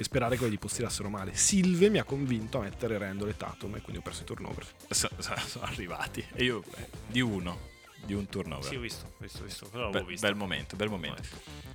e 0.00 0.04
sperare 0.04 0.32
che 0.34 0.38
quelli 0.38 0.52
di 0.54 0.58
posti 0.60 0.78
tirassero 0.78 1.08
male. 1.08 1.34
Silve 1.34 1.90
mi 1.90 1.98
ha 1.98 2.04
convinto 2.04 2.58
a 2.58 2.62
mettere 2.62 2.96
Randall 2.98 3.30
e 3.30 3.36
Tatum 3.36 3.74
e 3.74 3.80
quindi 3.80 3.98
ho 3.98 4.02
perso 4.02 4.22
i 4.22 4.26
turnover. 4.26 4.64
So- 4.90 5.10
so- 5.18 5.34
sono 5.44 5.64
arrivati. 5.64 6.24
E 6.34 6.44
io 6.44 6.62
eh, 6.76 6.88
di 7.08 7.20
uno, 7.20 7.58
di 8.04 8.14
un 8.14 8.28
turnover. 8.28 8.64
Sì, 8.64 8.76
ho 8.76 8.80
visto, 8.80 9.06
ho 9.06 9.14
visto, 9.18 9.42
ho 9.42 9.44
visto. 9.44 9.68
Quello 9.68 9.90
Be- 9.90 10.04
visto. 10.04 10.24
bel 10.26 10.36
momento, 10.36 10.76
bel 10.76 10.88
momento. 10.88 11.22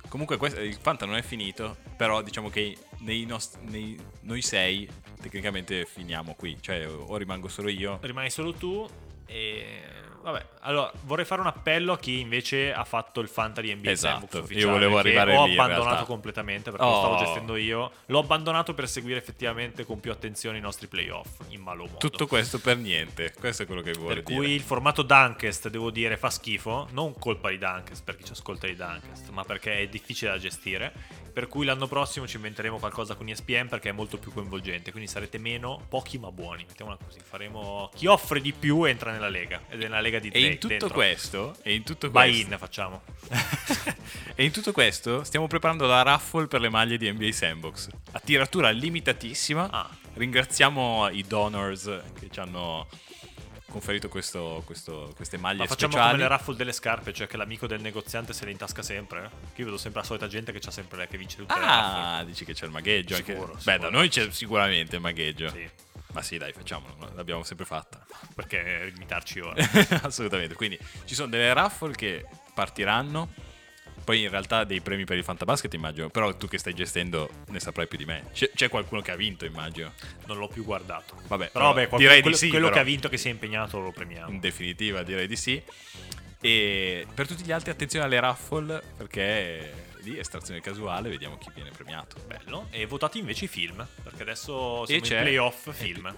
Comunque 0.08 0.38
questo- 0.38 0.60
il 0.60 0.74
Fanta 0.80 1.04
non 1.04 1.16
è 1.16 1.22
finito, 1.22 1.76
però 1.98 2.22
diciamo 2.22 2.48
che 2.48 2.76
nei 3.00 3.26
nost- 3.26 3.58
nei- 3.60 3.98
noi 4.22 4.40
sei 4.40 4.88
tecnicamente 5.20 5.84
finiamo 5.84 6.34
qui, 6.34 6.56
cioè 6.60 6.88
o 6.88 7.14
rimango 7.18 7.48
solo 7.48 7.68
io. 7.68 7.98
Rimani 8.00 8.30
solo 8.30 8.54
tu 8.54 8.88
e... 9.26 10.02
Vabbè, 10.24 10.42
allora 10.60 10.90
vorrei 11.02 11.26
fare 11.26 11.42
un 11.42 11.48
appello 11.48 11.92
a 11.92 11.98
chi 11.98 12.20
invece 12.20 12.72
ha 12.72 12.84
fatto 12.84 13.20
il 13.20 13.28
Fanta 13.28 13.60
di 13.60 13.74
NBA 13.74 13.90
Esatto, 13.90 14.46
io 14.48 14.70
volevo 14.70 14.96
arrivare 14.96 15.36
ho 15.36 15.44
lì, 15.44 15.52
in 15.52 15.60
abbandonato 15.60 16.06
completamente 16.06 16.70
perché 16.70 16.86
lo 16.86 16.96
stavo 16.96 17.14
Oh. 17.16 17.18
gestendo 17.18 17.56
io. 17.56 17.90
L'ho 18.06 18.20
abbandonato 18.20 18.72
per 18.72 18.88
seguire 18.88 19.18
effettivamente 19.18 19.84
con 19.84 20.00
più 20.00 20.10
attenzione 20.10 20.56
i 20.56 20.62
nostri 20.62 20.86
playoff 20.86 21.28
in 21.48 21.60
malo 21.60 21.84
modo. 21.84 21.98
Tutto 21.98 22.26
questo 22.26 22.58
per 22.58 22.78
niente, 22.78 23.34
questo 23.38 23.64
è 23.64 23.66
quello 23.66 23.82
che 23.82 23.92
vuole 23.92 24.14
Per 24.14 24.22
dire. 24.24 24.38
cui 24.38 24.50
il 24.52 24.62
formato 24.62 25.02
Dunkest, 25.02 25.68
devo 25.68 25.90
dire, 25.90 26.16
fa 26.16 26.30
schifo. 26.30 26.88
Non 26.92 27.12
colpa 27.18 27.50
di 27.50 27.58
Dunkest 27.58 28.02
per 28.02 28.16
chi 28.16 28.24
ci 28.24 28.32
ascolta 28.32 28.66
di 28.66 28.76
Dunkest, 28.76 29.28
ma 29.28 29.44
perché 29.44 29.80
è 29.80 29.88
difficile 29.88 30.30
da 30.30 30.38
gestire. 30.38 30.92
Per 31.34 31.48
cui 31.48 31.64
l'anno 31.64 31.88
prossimo 31.88 32.28
ci 32.28 32.36
inventeremo 32.36 32.78
qualcosa 32.78 33.16
con 33.16 33.28
ESPN 33.28 33.66
perché 33.66 33.88
è 33.88 33.92
molto 33.92 34.18
più 34.18 34.32
coinvolgente. 34.32 34.92
Quindi 34.92 35.10
sarete 35.10 35.38
meno, 35.38 35.84
pochi 35.88 36.16
ma 36.16 36.30
buoni. 36.30 36.64
Mettiamola 36.64 36.96
così. 37.04 37.18
Faremo. 37.20 37.90
Chi 37.92 38.06
offre 38.06 38.40
di 38.40 38.52
più 38.52 38.84
entra 38.84 39.10
nella 39.10 39.28
lega. 39.28 39.60
Ed 39.68 39.80
è 39.80 39.82
nella 39.82 40.00
lega 40.00 40.20
di 40.20 40.28
E 40.28 40.40
in 40.40 40.52
tutto 40.52 40.68
dentro. 40.68 40.90
questo, 40.90 41.56
e 41.62 41.74
in 41.74 41.82
tutto 41.82 42.08
questo, 42.08 42.52
in 42.52 42.56
facciamo. 42.56 43.02
e 44.36 44.44
in 44.44 44.52
tutto 44.52 44.70
questo 44.70 45.24
stiamo 45.24 45.48
preparando 45.48 45.86
la 45.86 46.02
raffle 46.02 46.46
per 46.46 46.60
le 46.60 46.68
maglie 46.68 46.96
di 46.96 47.10
NBA 47.10 47.32
Sandbox. 47.32 47.88
A 48.12 48.20
tiratura 48.20 48.70
limitatissima. 48.70 49.68
Ah. 49.70 49.90
Ringraziamo 50.14 51.08
i 51.10 51.24
donors 51.26 51.90
che 52.16 52.28
ci 52.30 52.38
hanno 52.38 52.86
conferito 53.74 54.08
questo- 54.08 54.62
questo- 54.64 55.12
queste 55.16 55.36
maglie 55.36 55.58
Ma 55.58 55.66
facciamo 55.66 55.92
speciali. 55.92 56.12
come 56.16 56.22
le 56.22 56.28
raffle 56.28 56.54
delle 56.56 56.72
scarpe, 56.72 57.12
cioè 57.12 57.26
che 57.26 57.36
l'amico 57.36 57.66
del 57.66 57.80
negoziante 57.80 58.32
se 58.32 58.44
le 58.44 58.50
intasca 58.52 58.82
sempre. 58.82 59.30
Che 59.52 59.60
io 59.60 59.64
vedo 59.66 59.76
sempre 59.76 60.00
la 60.00 60.06
solita 60.06 60.26
gente 60.28 60.52
che 60.52 60.60
c'ha 60.60 60.70
sempre 60.70 61.06
che 61.08 61.18
vince 61.18 61.36
tutte 61.38 61.52
le 61.54 61.60
raffle. 61.60 62.00
Ah, 62.20 62.24
dici 62.24 62.44
che 62.44 62.54
c'è 62.54 62.64
il 62.66 62.70
magheggio 62.70 63.14
anche. 63.16 63.32
Sicuro, 63.32 63.52
Beh, 63.54 63.58
sicuro. 63.60 63.78
da 63.78 63.90
noi 63.90 64.08
c'è 64.08 64.30
sicuramente 64.30 64.94
il 64.96 65.02
magheggio. 65.02 65.48
Sì, 65.50 65.68
Ma 66.12 66.22
sì, 66.22 66.38
dai, 66.38 66.52
facciamolo, 66.52 67.10
l'abbiamo 67.16 67.42
sempre 67.42 67.64
fatta. 67.64 68.04
perché 68.34 68.90
limitarci 68.92 69.40
ora. 69.40 69.54
Assolutamente. 70.02 70.54
Quindi 70.54 70.78
ci 71.04 71.14
sono 71.16 71.28
delle 71.28 71.52
raffle 71.52 71.92
che 71.94 72.24
partiranno. 72.54 73.28
Poi 74.04 74.20
in 74.22 74.28
realtà 74.30 74.64
dei 74.64 74.80
premi 74.80 75.04
per 75.04 75.16
il 75.16 75.24
Fantabasket 75.24 75.72
immagino. 75.74 76.10
Però 76.10 76.34
tu 76.36 76.46
che 76.46 76.58
stai 76.58 76.74
gestendo 76.74 77.28
ne 77.48 77.58
saprai 77.60 77.86
più 77.86 77.96
di 77.98 78.04
me. 78.04 78.24
C'è, 78.32 78.50
c'è 78.54 78.68
qualcuno 78.68 79.00
che 79.00 79.10
ha 79.10 79.16
vinto 79.16 79.44
immagino. 79.46 79.92
Non 80.26 80.36
l'ho 80.38 80.48
più 80.48 80.64
guardato. 80.64 81.16
Vabbè, 81.26 81.50
Però 81.50 81.64
vabbè, 81.66 81.88
qualcuno- 81.88 82.00
direi 82.00 82.20
quello, 82.20 82.36
di 82.36 82.42
sì. 82.42 82.48
quello 82.50 82.64
però. 82.66 82.76
che 82.76 82.82
ha 82.82 82.84
vinto 82.86 83.08
che 83.08 83.16
si 83.16 83.28
è 83.28 83.30
impegnato 83.30 83.80
lo 83.80 83.92
premiamo. 83.92 84.30
In 84.30 84.40
definitiva 84.40 85.02
direi 85.02 85.26
di 85.26 85.36
sì. 85.36 85.62
E 86.40 87.06
per 87.14 87.26
tutti 87.26 87.42
gli 87.42 87.52
altri 87.52 87.70
attenzione 87.70 88.04
alle 88.04 88.20
raffle 88.20 88.82
perché 88.98 89.92
lì 90.02 90.18
estrazione 90.18 90.60
casuale, 90.60 91.08
vediamo 91.08 91.38
chi 91.38 91.48
viene 91.54 91.70
premiato. 91.70 92.16
Bello. 92.26 92.66
E 92.70 92.84
votati 92.84 93.18
invece 93.18 93.46
i 93.46 93.48
film, 93.48 93.86
perché 94.02 94.20
adesso 94.20 94.84
siamo 94.84 95.02
c'è- 95.02 95.16
in 95.16 95.22
playoff 95.22 95.66
e 95.68 95.72
film. 95.72 96.14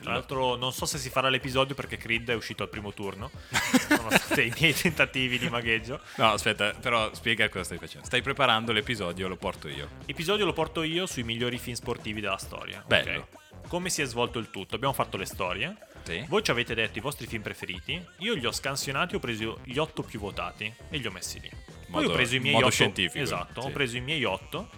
Tra 0.00 0.12
l'altro 0.12 0.56
non 0.56 0.72
so 0.72 0.86
se 0.86 0.98
si 0.98 1.10
farà 1.10 1.28
l'episodio 1.28 1.74
perché 1.74 1.96
Creed 1.96 2.28
è 2.30 2.34
uscito 2.34 2.62
al 2.62 2.68
primo 2.68 2.92
turno. 2.92 3.30
Sono 3.88 4.10
stati 4.10 4.46
i 4.46 4.52
miei 4.58 4.74
tentativi 4.74 5.38
di 5.38 5.48
magheggio. 5.48 6.00
No, 6.16 6.32
aspetta, 6.32 6.72
però 6.72 7.12
spiega 7.14 7.48
cosa 7.48 7.64
stai 7.64 7.78
facendo. 7.78 8.06
Stai 8.06 8.22
preparando 8.22 8.72
l'episodio, 8.72 9.28
lo 9.28 9.36
porto 9.36 9.68
io. 9.68 9.88
Episodio 10.06 10.44
lo 10.44 10.52
porto 10.52 10.82
io 10.82 11.06
sui 11.06 11.22
migliori 11.22 11.58
film 11.58 11.76
sportivi 11.76 12.20
della 12.20 12.38
storia. 12.38 12.82
Bello. 12.86 13.28
Come 13.68 13.88
si 13.88 14.02
è 14.02 14.04
svolto 14.04 14.38
il 14.38 14.50
tutto? 14.50 14.74
Abbiamo 14.74 14.92
fatto 14.94 15.16
le 15.16 15.24
storie. 15.24 15.74
Sì. 16.02 16.22
Voi 16.28 16.42
ci 16.42 16.50
avete 16.50 16.74
detto 16.74 16.98
i 16.98 17.00
vostri 17.00 17.26
film 17.26 17.40
preferiti. 17.42 17.98
Io 18.18 18.34
li 18.34 18.44
ho 18.44 18.52
scansionati, 18.52 19.14
ho 19.14 19.18
preso 19.18 19.58
gli 19.64 19.78
otto 19.78 20.02
più 20.02 20.20
votati 20.20 20.70
e 20.90 20.98
li 20.98 21.06
ho 21.06 21.10
messi 21.10 21.40
lì. 21.40 21.48
Poi 21.48 22.02
Modo- 22.02 22.10
ho 22.10 22.12
preso 22.16 22.34
i 22.36 22.40
miei 22.40 22.52
modo 22.54 22.66
otto. 22.66 22.74
scientifico, 22.74 23.22
Esatto, 23.22 23.60
sì. 23.62 23.66
ho 23.66 23.70
preso 23.70 23.96
i 23.96 24.00
miei 24.00 24.22
otto 24.24 24.68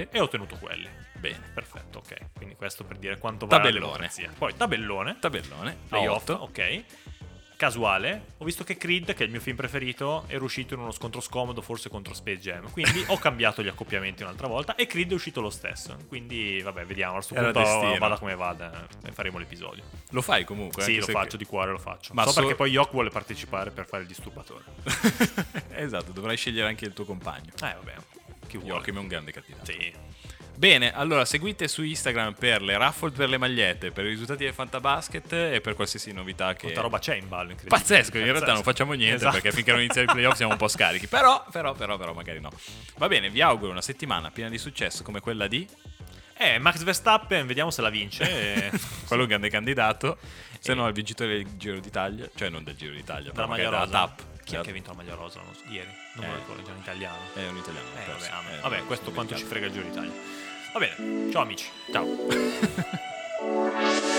Sì. 0.00 0.08
e 0.10 0.20
ho 0.20 0.24
ottenuto 0.24 0.56
quelli. 0.56 0.88
Bene. 1.18 1.50
Perfetto, 1.54 1.98
ok. 1.98 2.30
Quindi 2.34 2.56
questo 2.56 2.84
per 2.84 2.96
dire 2.98 3.18
quanto 3.18 3.46
vale 3.46 3.62
la 3.62 3.68
Tabellone. 3.68 3.92
democrazia. 3.92 4.30
Poi 4.36 4.56
tabellone, 4.56 5.16
Tabellone. 5.20 5.76
playoff, 5.88 6.28
ok. 6.30 6.84
Casuale, 7.54 8.32
ho 8.38 8.44
visto 8.44 8.64
che 8.64 8.76
Creed, 8.76 9.14
che 9.14 9.22
è 9.22 9.26
il 9.26 9.30
mio 9.30 9.38
film 9.38 9.54
preferito, 9.54 10.24
è 10.26 10.34
uscito 10.34 10.74
in 10.74 10.80
uno 10.80 10.90
scontro 10.90 11.20
scomodo, 11.20 11.62
forse 11.62 11.88
contro 11.88 12.12
Space 12.12 12.40
Jam. 12.40 12.68
Quindi 12.72 13.04
ho 13.06 13.16
cambiato 13.18 13.62
gli 13.62 13.68
accoppiamenti 13.68 14.24
un'altra 14.24 14.48
volta 14.48 14.74
e 14.74 14.88
Creed 14.88 15.12
è 15.12 15.14
uscito 15.14 15.40
lo 15.40 15.50
stesso. 15.50 15.96
Quindi, 16.08 16.60
vabbè, 16.60 16.84
vediamo. 16.86 17.12
A 17.12 17.14
questo 17.16 17.34
Era 17.34 17.52
punto 17.52 17.60
destino. 17.60 17.98
vada 17.98 18.18
come 18.18 18.34
vada 18.34 18.84
e 19.06 19.12
faremo 19.12 19.38
l'episodio. 19.38 19.84
Lo 20.10 20.22
fai 20.22 20.42
comunque? 20.44 20.82
sì, 20.82 20.96
lo 20.98 21.06
faccio 21.06 21.36
di 21.36 21.44
cuore, 21.44 21.70
lo 21.70 21.78
faccio. 21.78 22.12
Ma 22.14 22.24
so 22.24 22.30
so- 22.32 22.40
perché 22.40 22.56
poi 22.56 22.72
Yok 22.72 22.90
vuole 22.90 23.10
partecipare 23.10 23.70
per 23.70 23.86
fare 23.86 24.02
il 24.02 24.08
disturbatore. 24.08 24.64
esatto, 25.76 26.10
dovrai 26.10 26.36
scegliere 26.36 26.66
anche 26.66 26.84
il 26.84 26.92
tuo 26.92 27.04
compagno. 27.04 27.52
Eh, 27.62 27.74
vabbè. 27.74 27.94
Chi 28.52 28.58
vuole? 28.58 28.74
Joachim 28.74 28.96
è 28.96 28.98
un 28.98 29.06
grande 29.08 29.32
candidato. 29.32 29.72
Sì. 29.72 29.92
Bene, 30.54 30.92
allora 30.92 31.24
seguite 31.24 31.66
su 31.68 31.82
Instagram 31.82 32.34
per 32.34 32.60
le 32.60 32.76
raffle 32.76 33.10
per 33.10 33.30
le 33.30 33.38
magliette, 33.38 33.90
per 33.92 34.04
i 34.04 34.08
risultati 34.08 34.44
del 34.44 34.52
Fantabasket 34.52 35.32
e 35.32 35.60
per 35.62 35.74
qualsiasi 35.74 36.12
novità 36.12 36.52
che... 36.52 36.64
Quanta 36.64 36.82
roba 36.82 36.98
c'è 36.98 37.14
in 37.14 37.26
ballo, 37.28 37.52
incredibile. 37.52 37.80
Pazzesco, 37.80 38.18
in 38.18 38.24
realtà 38.24 38.52
non 38.52 38.62
facciamo 38.62 38.92
niente 38.92 39.16
Esatto. 39.16 39.32
perché 39.32 39.52
finché 39.52 39.70
non 39.70 39.80
iniziano 39.80 40.10
i 40.10 40.12
playoff 40.12 40.36
siamo 40.36 40.52
un 40.52 40.58
po' 40.58 40.68
scarichi. 40.68 41.06
Però, 41.06 41.46
però, 41.50 41.72
però, 41.72 41.96
però, 41.96 42.12
magari 42.12 42.40
no. 42.40 42.50
Va 42.98 43.08
bene, 43.08 43.30
vi 43.30 43.40
auguro 43.40 43.70
una 43.70 43.80
settimana 43.80 44.30
piena 44.30 44.50
di 44.50 44.58
successo 44.58 45.02
come 45.02 45.20
quella 45.20 45.46
di 45.46 45.66
Eh, 46.36 46.58
Max 46.58 46.82
Verstappen, 46.82 47.46
vediamo 47.46 47.70
se 47.70 47.80
la 47.80 47.88
vince. 47.90 48.70
quello 49.08 49.22
un 49.22 49.28
grande 49.28 49.48
candidato, 49.48 50.18
se 50.58 50.74
no 50.74 50.86
il 50.86 50.92
vincitore 50.92 51.38
del 51.38 51.56
Giro 51.56 51.80
d'Italia, 51.80 52.28
cioè 52.34 52.50
non 52.50 52.62
del 52.62 52.76
Giro 52.76 52.92
d'Italia, 52.92 53.32
maglia 53.34 53.56
della 53.64 53.78
rosa. 53.84 53.90
TAP 53.90 54.30
chi 54.52 54.58
è 54.58 54.60
che 54.60 54.70
ha 54.70 54.72
vinto 54.72 54.90
la 54.90 54.96
maglia 54.96 55.14
rosa 55.14 55.40
ieri? 55.68 55.88
Non 56.14 56.24
eh, 56.24 56.28
me 56.28 56.34
lo 56.34 56.36
eh. 56.38 56.40
ricordo, 56.40 56.68
è 56.68 56.72
un 56.72 56.78
italiano. 56.78 57.18
È 57.32 57.48
un 57.48 57.56
italiano. 57.56 57.86
Eh, 57.94 58.06
vabbè, 58.06 58.26
ah, 58.26 58.42
vabbè, 58.42 58.60
vabbè 58.60 58.84
questo 58.84 59.10
quanto 59.12 59.34
ci 59.34 59.44
frega 59.44 59.66
il 59.66 59.72
Giro 59.72 59.84
d'Italia. 59.84 60.12
Va 60.72 60.78
bene, 60.78 61.30
ciao 61.30 61.42
amici, 61.42 61.70
ciao. 61.90 62.06